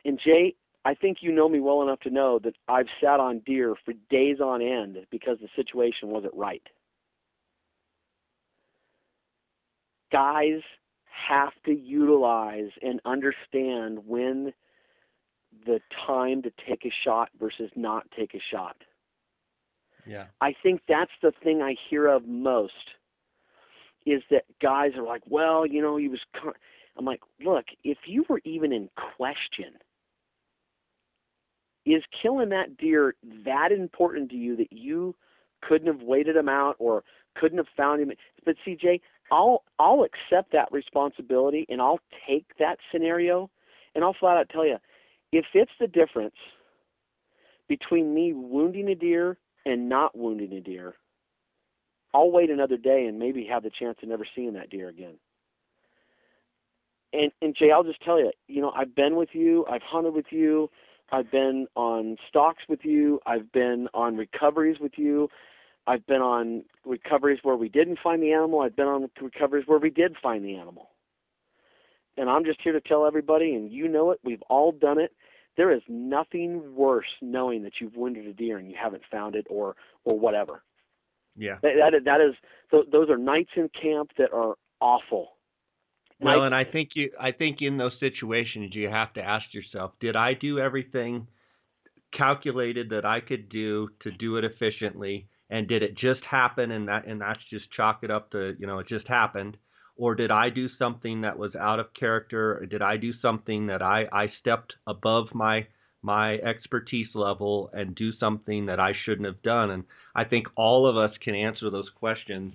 And 0.05 0.19
Jay, 0.19 0.57
I 0.85 0.95
think 0.95 1.23
you 1.23 1.31
know 1.31 1.49
me 1.49 1.61
well 1.61 1.83
enough 1.83 2.01
to 2.01 2.11
know 2.11 2.41
that 2.41 2.57
I've 2.67 2.89
sat 3.01 3.21
on 3.21 3.39
deer 3.41 3.77
for 3.85 3.93
days 4.11 4.41
on 4.41 4.61
end 4.61 5.07
because 5.11 5.39
the 5.39 5.49
situation 5.55 6.09
wasn't 6.09 6.35
right. 6.35 6.67
Guys 10.11 10.63
have 11.05 11.53
to 11.65 11.73
utilize 11.73 12.71
and 12.83 13.01
understand 13.05 14.05
when 14.07 14.53
the 15.65 15.81
time 16.07 16.43
to 16.43 16.51
take 16.67 16.85
a 16.85 16.91
shot 17.05 17.31
versus 17.39 17.71
not 17.77 18.11
take 18.11 18.35
a 18.35 18.41
shot. 18.41 18.77
Yeah. 20.11 20.25
I 20.41 20.55
think 20.61 20.81
that's 20.89 21.13
the 21.23 21.33
thing 21.43 21.63
I 21.63 21.77
hear 21.89 22.09
of 22.09 22.27
most 22.27 22.73
is 24.05 24.23
that 24.31 24.43
guys 24.61 24.91
are 24.97 25.05
like, 25.05 25.23
well, 25.27 25.65
you 25.65 25.81
know, 25.81 25.97
he 25.97 26.09
was. 26.09 26.21
I'm 26.99 27.05
like, 27.05 27.21
look, 27.43 27.67
if 27.85 27.99
you 28.07 28.25
were 28.29 28.41
even 28.45 28.73
in 28.73 28.91
question, 29.17 29.73
is 31.87 32.03
killing 32.21 32.49
that 32.49 32.77
deer 32.77 33.15
that 33.45 33.71
important 33.71 34.31
to 34.31 34.37
you 34.37 34.57
that 34.57 34.73
you 34.73 35.15
couldn't 35.63 35.87
have 35.87 36.03
waited 36.03 36.37
him 36.37 36.49
out 36.49 36.75
or 36.81 37.05
couldn't 37.37 37.59
have 37.59 37.69
found 37.77 38.03
him? 38.03 38.11
But 38.45 38.57
CJ, 38.67 39.01
I'll 39.31 39.63
I'll 39.79 40.03
accept 40.03 40.51
that 40.53 40.73
responsibility 40.73 41.67
and 41.69 41.81
I'll 41.81 42.01
take 42.29 42.47
that 42.59 42.79
scenario, 42.91 43.49
and 43.95 44.03
I'll 44.03 44.17
flat 44.19 44.37
out 44.39 44.49
tell 44.49 44.67
you, 44.67 44.79
if 45.31 45.47
it's 45.55 45.71
the 45.79 45.87
difference 45.87 46.35
between 47.69 48.13
me 48.13 48.33
wounding 48.33 48.89
a 48.89 48.97
deer 48.97 49.39
and 49.71 49.89
not 49.89 50.19
wounding 50.19 50.53
a 50.53 50.61
deer, 50.61 50.95
I'll 52.13 52.33
wait 52.33 52.51
another 52.51 52.77
day 52.77 53.07
and 53.07 53.19
maybe 53.19 53.47
have 53.47 53.63
the 53.63 53.71
chance 53.71 53.99
of 54.03 54.09
never 54.09 54.27
seeing 54.35 54.55
that 54.55 54.69
deer 54.69 54.89
again. 54.89 55.15
And 57.13 57.31
and 57.41 57.57
Jay, 57.57 57.71
I'll 57.73 57.85
just 57.85 58.03
tell 58.03 58.19
you, 58.19 58.33
you 58.49 58.61
know, 58.61 58.73
I've 58.77 58.95
been 58.95 59.17
with 59.17 59.31
you, 59.33 59.65
I've 59.71 59.83
hunted 59.83 60.15
with 60.15 60.27
you, 60.31 60.71
I've 61.13 61.31
been 61.31 61.67
on 61.77 62.17
stalks 62.29 62.63
with 62.69 62.81
you, 62.85 63.21
I've 63.27 63.51
been 63.53 63.89
on 63.95 64.17
recoveries 64.17 64.79
with 64.81 64.93
you, 64.97 65.29
I've 65.87 66.07
been 66.07 66.21
on 66.21 66.65
recoveries 66.85 67.41
where 67.43 67.57
we 67.57 67.69
didn't 67.69 67.99
find 68.03 68.23
the 68.23 68.33
animal, 68.33 68.61
I've 68.61 68.77
been 68.77 68.87
on 68.87 69.09
recoveries 69.21 69.67
where 69.67 69.79
we 69.79 69.91
did 69.91 70.17
find 70.23 70.45
the 70.45 70.57
animal. 70.57 70.91
And 72.17 72.29
I'm 72.29 72.45
just 72.45 72.61
here 72.63 72.73
to 72.73 72.81
tell 72.81 73.07
everybody, 73.07 73.55
and 73.55 73.71
you 73.71 73.89
know 73.89 74.11
it, 74.11 74.21
we've 74.25 74.43
all 74.43 74.73
done 74.73 74.99
it. 74.99 75.13
There 75.57 75.73
is 75.73 75.83
nothing 75.89 76.75
worse 76.75 77.07
knowing 77.21 77.63
that 77.65 77.73
you've 77.81 77.97
wounded 77.97 78.27
a 78.27 78.33
deer 78.33 78.59
and 78.59 78.69
you 78.69 78.77
haven't 78.81 79.03
found 79.11 79.35
it 79.35 79.47
or 79.51 79.77
or 80.05 80.19
whatever. 80.19 80.63
Yeah. 81.37 81.57
That 81.63 81.73
that, 81.93 82.05
that 82.05 82.21
is 82.21 82.35
th- 82.71 82.87
those 82.91 83.11
are 83.11 83.19
nights 83.19 83.51
in 83.57 83.69
camp 83.81 84.11
that 84.19 84.33
are 84.33 84.55
awful. 84.81 85.33
Well, 86.21 86.41
Nights- 86.41 86.47
and 86.47 86.55
I 86.55 86.65
think 86.65 86.91
you 86.95 87.11
I 87.21 87.33
think 87.33 87.59
in 87.61 87.77
those 87.79 87.93
situations 88.01 88.75
you 88.75 88.89
have 88.89 89.13
to 89.15 89.23
ask 89.23 89.53
yourself, 89.53 89.93
did 90.01 90.17
I 90.17 90.35
do 90.35 90.59
everything 90.59 91.27
calculated 92.17 92.91
that 92.91 93.05
I 93.05 93.21
could 93.21 93.49
do 93.49 93.89
to 94.03 94.11
do 94.11 94.37
it 94.37 94.45
efficiently 94.45 95.29
and 95.49 95.69
did 95.69 95.83
it 95.83 95.97
just 95.97 96.21
happen 96.29 96.71
and 96.71 96.89
that 96.89 97.07
and 97.07 97.21
that's 97.21 97.41
just 97.51 97.71
chalk 97.73 98.01
it 98.03 98.11
up 98.11 98.31
to, 98.33 98.55
you 98.59 98.67
know, 98.67 98.79
it 98.79 98.89
just 98.89 99.07
happened 99.09 99.57
or 100.01 100.15
did 100.15 100.31
I 100.31 100.49
do 100.49 100.69
something 100.79 101.21
that 101.21 101.39
was 101.39 101.55
out 101.55 101.79
of 101.79 101.95
character 101.99 102.59
or 102.59 102.67
did 102.67 102.83
I 102.83 102.97
do 102.97 103.13
something 103.21 103.67
that 103.69 103.83
I 103.83 104.07
I 104.13 104.33
stepped 104.41 104.73
above 104.87 105.27
my 105.35 105.67
my 106.03 106.35
expertise 106.37 107.09
level 107.15 107.71
and 107.73 107.95
do 107.95 108.11
something 108.19 108.67
that 108.67 108.81
I 108.81 108.93
shouldn't 109.05 109.27
have 109.27 109.43
done 109.43 109.71
and 109.71 109.85
I 110.15 110.25
think 110.25 110.47
all 110.57 110.87
of 110.87 110.97
us 110.97 111.17
can 111.23 111.35
answer 111.35 111.71
those 111.71 111.91
questions 111.95 112.55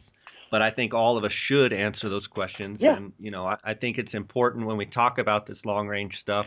but 0.52 0.62
I 0.62 0.72
think 0.72 0.94
all 0.94 1.18
of 1.18 1.24
us 1.24 1.32
should 1.48 1.74
answer 1.74 2.08
those 2.08 2.28
questions. 2.28 2.78
Yeah. 2.80 2.96
And 2.96 3.14
you 3.20 3.32
know, 3.32 3.46
I, 3.46 3.56
I 3.64 3.74
think 3.74 3.98
it's 3.98 4.14
important 4.14 4.66
when 4.66 4.78
we 4.78 4.86
talk 4.86 5.18
about 5.18 5.48
this 5.48 5.58
long 5.66 5.88
range 5.88 6.14
stuff. 6.22 6.46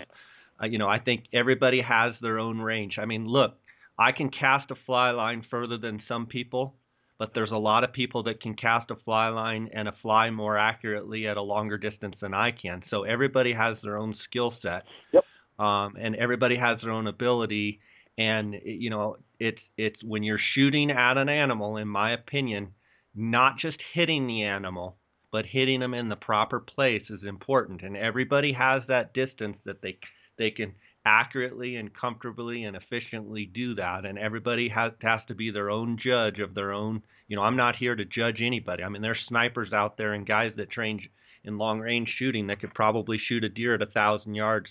Uh, 0.62 0.66
you 0.66 0.78
know, 0.78 0.88
I 0.88 0.99
think 0.99 1.24
everybody 1.32 1.82
has 1.82 2.14
their 2.22 2.38
own 2.38 2.59
range. 2.59 2.96
I 2.99 3.05
mean, 3.05 3.26
look, 3.26 3.57
I 3.99 4.12
can 4.12 4.30
cast 4.30 4.70
a 4.70 4.76
fly 4.86 5.11
line 5.11 5.44
further 5.51 5.76
than 5.76 6.03
some 6.09 6.26
people, 6.26 6.74
but 7.18 7.32
there's 7.34 7.50
a 7.50 7.56
lot 7.56 7.84
of 7.84 7.92
people 7.92 8.22
that 8.24 8.40
can 8.40 8.54
cast 8.54 8.90
a 8.90 8.96
fly 9.04 9.28
line 9.28 9.68
and 9.72 9.88
a 9.88 9.94
fly 10.02 10.30
more 10.30 10.56
accurately 10.56 11.26
at 11.26 11.36
a 11.36 11.42
longer 11.42 11.76
distance 11.76 12.14
than 12.20 12.32
I 12.32 12.52
can. 12.52 12.82
So 12.90 13.02
everybody 13.02 13.52
has 13.52 13.76
their 13.82 13.96
own 13.96 14.14
skill 14.24 14.54
set. 14.62 14.84
Yep. 15.12 15.24
Um, 15.58 15.96
and 16.00 16.14
everybody 16.14 16.56
has 16.56 16.78
their 16.80 16.92
own 16.92 17.08
ability. 17.08 17.80
And 18.16 18.54
you 18.64 18.90
know, 18.90 19.16
it's 19.40 19.60
it's 19.76 20.02
when 20.04 20.22
you're 20.22 20.40
shooting 20.54 20.90
at 20.90 21.18
an 21.18 21.28
animal, 21.28 21.76
in 21.76 21.88
my 21.88 22.12
opinion, 22.12 22.72
not 23.14 23.58
just 23.58 23.78
hitting 23.92 24.26
the 24.26 24.44
animal, 24.44 24.96
but 25.32 25.44
hitting 25.44 25.80
them 25.80 25.94
in 25.94 26.08
the 26.08 26.16
proper 26.16 26.60
place 26.60 27.02
is 27.10 27.20
important. 27.26 27.82
And 27.82 27.96
everybody 27.96 28.52
has 28.52 28.82
that 28.88 29.12
distance 29.12 29.56
that 29.64 29.82
they 29.82 29.98
they 30.38 30.52
can 30.52 30.72
accurately 31.09 31.76
and 31.76 31.94
comfortably 31.94 32.64
and 32.64 32.76
efficiently 32.76 33.46
do 33.46 33.74
that. 33.76 34.04
And 34.04 34.18
everybody 34.18 34.68
has 34.68 34.92
has 35.02 35.20
to 35.28 35.34
be 35.34 35.50
their 35.50 35.70
own 35.70 35.98
judge 36.02 36.38
of 36.38 36.54
their 36.54 36.72
own. 36.72 37.02
You 37.26 37.36
know, 37.36 37.42
I'm 37.42 37.56
not 37.56 37.76
here 37.76 37.96
to 37.96 38.04
judge 38.04 38.40
anybody. 38.40 38.82
I 38.82 38.88
mean, 38.88 39.02
there's 39.02 39.18
snipers 39.26 39.72
out 39.72 39.96
there 39.96 40.12
and 40.12 40.26
guys 40.26 40.52
that 40.56 40.70
train 40.70 41.00
in 41.44 41.59
long 41.59 41.80
range 41.80 42.09
shooting 42.18 42.48
that 42.48 42.61
could 42.61 42.74
probably 42.74 43.18
shoot 43.28 43.44
a 43.44 43.48
deer 43.48 43.74
at 43.74 43.82
a 43.82 43.86
thousand 43.86 44.34
yards. 44.34 44.66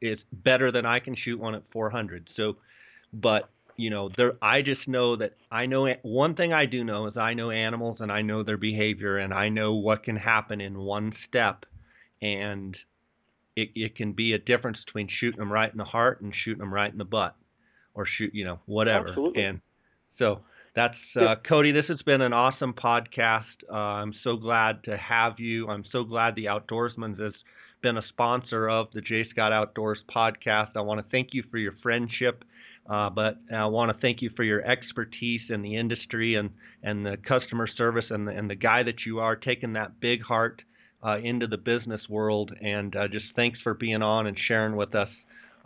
It's 0.00 0.22
better 0.32 0.70
than 0.70 0.86
I 0.86 1.00
can 1.00 1.16
shoot 1.16 1.40
one 1.40 1.54
at 1.54 1.62
400. 1.72 2.28
So, 2.36 2.56
but 3.12 3.50
you 3.76 3.90
know, 3.90 4.10
there. 4.16 4.32
I 4.40 4.62
just 4.62 4.86
know 4.88 5.16
that 5.16 5.34
I 5.50 5.66
know 5.66 5.86
one 6.02 6.34
thing 6.34 6.52
I 6.52 6.66
do 6.66 6.82
know 6.84 7.06
is 7.08 7.16
I 7.16 7.34
know 7.34 7.50
animals 7.50 7.98
and 8.00 8.10
I 8.10 8.22
know 8.22 8.42
their 8.42 8.56
behavior 8.56 9.18
and 9.18 9.34
I 9.34 9.48
know 9.48 9.74
what 9.74 10.04
can 10.04 10.16
happen 10.16 10.60
in 10.60 10.78
one 10.78 11.12
step, 11.28 11.66
and 12.22 12.76
it 13.56 13.70
it 13.74 13.96
can 13.96 14.12
be 14.12 14.32
a 14.34 14.38
difference 14.38 14.78
between 14.84 15.08
shooting 15.20 15.38
them 15.38 15.52
right 15.52 15.70
in 15.70 15.78
the 15.78 15.84
heart 15.84 16.20
and 16.20 16.32
shooting 16.44 16.60
them 16.60 16.72
right 16.72 16.92
in 16.92 16.98
the 16.98 17.04
butt, 17.04 17.34
or 17.94 18.06
shoot 18.06 18.34
you 18.34 18.44
know 18.44 18.60
whatever. 18.66 19.08
Absolutely. 19.08 19.42
And 19.42 19.60
so 20.18 20.40
that's 20.74 20.94
Yeah. 21.14 21.22
uh, 21.22 21.36
Cody. 21.36 21.72
This 21.72 21.86
has 21.86 22.02
been 22.02 22.20
an 22.20 22.32
awesome 22.32 22.74
podcast. 22.74 23.44
Uh, 23.70 23.74
I'm 23.74 24.14
so 24.22 24.36
glad 24.36 24.84
to 24.84 24.96
have 24.96 25.40
you. 25.40 25.68
I'm 25.68 25.84
so 25.90 26.04
glad 26.04 26.34
the 26.34 26.46
Outdoorsman's 26.46 27.18
has 27.18 27.32
been 27.82 27.96
a 27.96 28.06
sponsor 28.08 28.68
of 28.68 28.88
the 28.92 29.00
J 29.00 29.28
Scott 29.30 29.52
Outdoors 29.52 29.98
podcast. 30.14 30.70
I 30.76 30.80
want 30.82 31.00
to 31.00 31.06
thank 31.10 31.28
you 31.32 31.42
for 31.50 31.58
your 31.58 31.74
friendship. 31.82 32.44
Uh, 32.88 33.10
but 33.10 33.36
I 33.52 33.66
want 33.66 33.90
to 33.90 34.00
thank 34.00 34.22
you 34.22 34.30
for 34.36 34.44
your 34.44 34.64
expertise 34.64 35.40
in 35.48 35.60
the 35.60 35.74
industry 35.74 36.36
and, 36.36 36.50
and 36.84 37.04
the 37.04 37.16
customer 37.16 37.66
service 37.66 38.04
and 38.10 38.28
the, 38.28 38.32
and 38.32 38.48
the 38.48 38.54
guy 38.54 38.84
that 38.84 39.04
you 39.04 39.18
are 39.18 39.34
taking 39.34 39.72
that 39.72 39.98
big 39.98 40.22
heart 40.22 40.62
uh, 41.06 41.18
into 41.18 41.46
the 41.46 41.56
business 41.56 42.00
world. 42.08 42.52
And 42.60 42.94
uh, 42.96 43.08
just 43.08 43.26
thanks 43.36 43.58
for 43.62 43.74
being 43.74 44.02
on 44.02 44.26
and 44.26 44.36
sharing 44.48 44.76
with 44.76 44.94
us. 44.94 45.08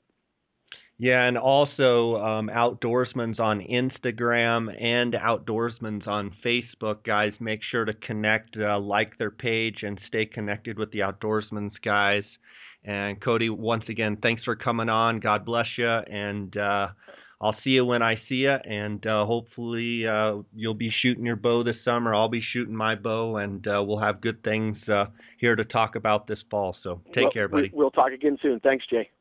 Yeah, 1.00 1.28
and 1.28 1.38
also 1.38 2.16
um, 2.16 2.50
Outdoorsman's 2.50 3.40
on 3.40 3.62
Instagram 3.62 4.70
and 4.82 5.14
Outdoorsman's 5.14 6.08
on 6.08 6.34
Facebook. 6.44 7.04
Guys, 7.06 7.34
make 7.40 7.60
sure 7.70 7.86
to 7.86 7.94
connect, 7.94 8.58
uh, 8.58 8.80
like 8.80 9.18
their 9.20 9.30
page, 9.30 9.84
and 9.84 10.00
stay 10.08 10.26
connected 10.26 10.80
with 10.80 10.92
the 10.92 11.00
Outdoorsman's 11.00 11.78
guys. 11.86 12.24
And 12.84 13.22
Cody, 13.22 13.50
once 13.50 13.84
again, 13.90 14.18
thanks 14.24 14.44
for 14.44 14.56
coming 14.56 14.90
on. 14.90 15.20
God 15.20 15.46
bless 15.46 15.68
you, 15.78 15.88
and 15.88 16.56
uh, 16.58 16.88
I'll 17.40 17.56
see 17.64 17.72
you 17.72 17.86
when 17.86 18.02
I 18.02 18.16
see 18.28 18.36
you, 18.36 18.52
and 18.52 19.06
uh, 19.06 19.26
hopefully 19.26 20.08
uh, 20.08 20.38
you'll 20.56 20.74
be 20.74 20.92
shooting 21.02 21.26
your 21.26 21.36
bow 21.36 21.64
this 21.64 21.76
summer. 21.86 22.16
I'll 22.16 22.30
be 22.30 22.42
shooting 22.54 22.76
my 22.76 22.96
bow, 22.96 23.38
and 23.38 23.66
uh, 23.68 23.84
we'll 23.86 24.00
have 24.00 24.22
good 24.22 24.44
things 24.44 24.78
uh, 24.88 25.06
here 25.40 25.56
to 25.56 25.64
talk 25.64 25.96
about 25.96 26.26
this 26.26 26.40
fall. 26.50 26.76
So 26.82 27.02
take 27.14 27.26
well, 27.26 27.32
care, 27.32 27.48
buddy. 27.48 27.70
We'll 27.74 27.92
talk 27.92 28.12
again 28.12 28.38
soon. 28.42 28.60
Thanks, 28.62 28.86
Jay. 28.90 29.12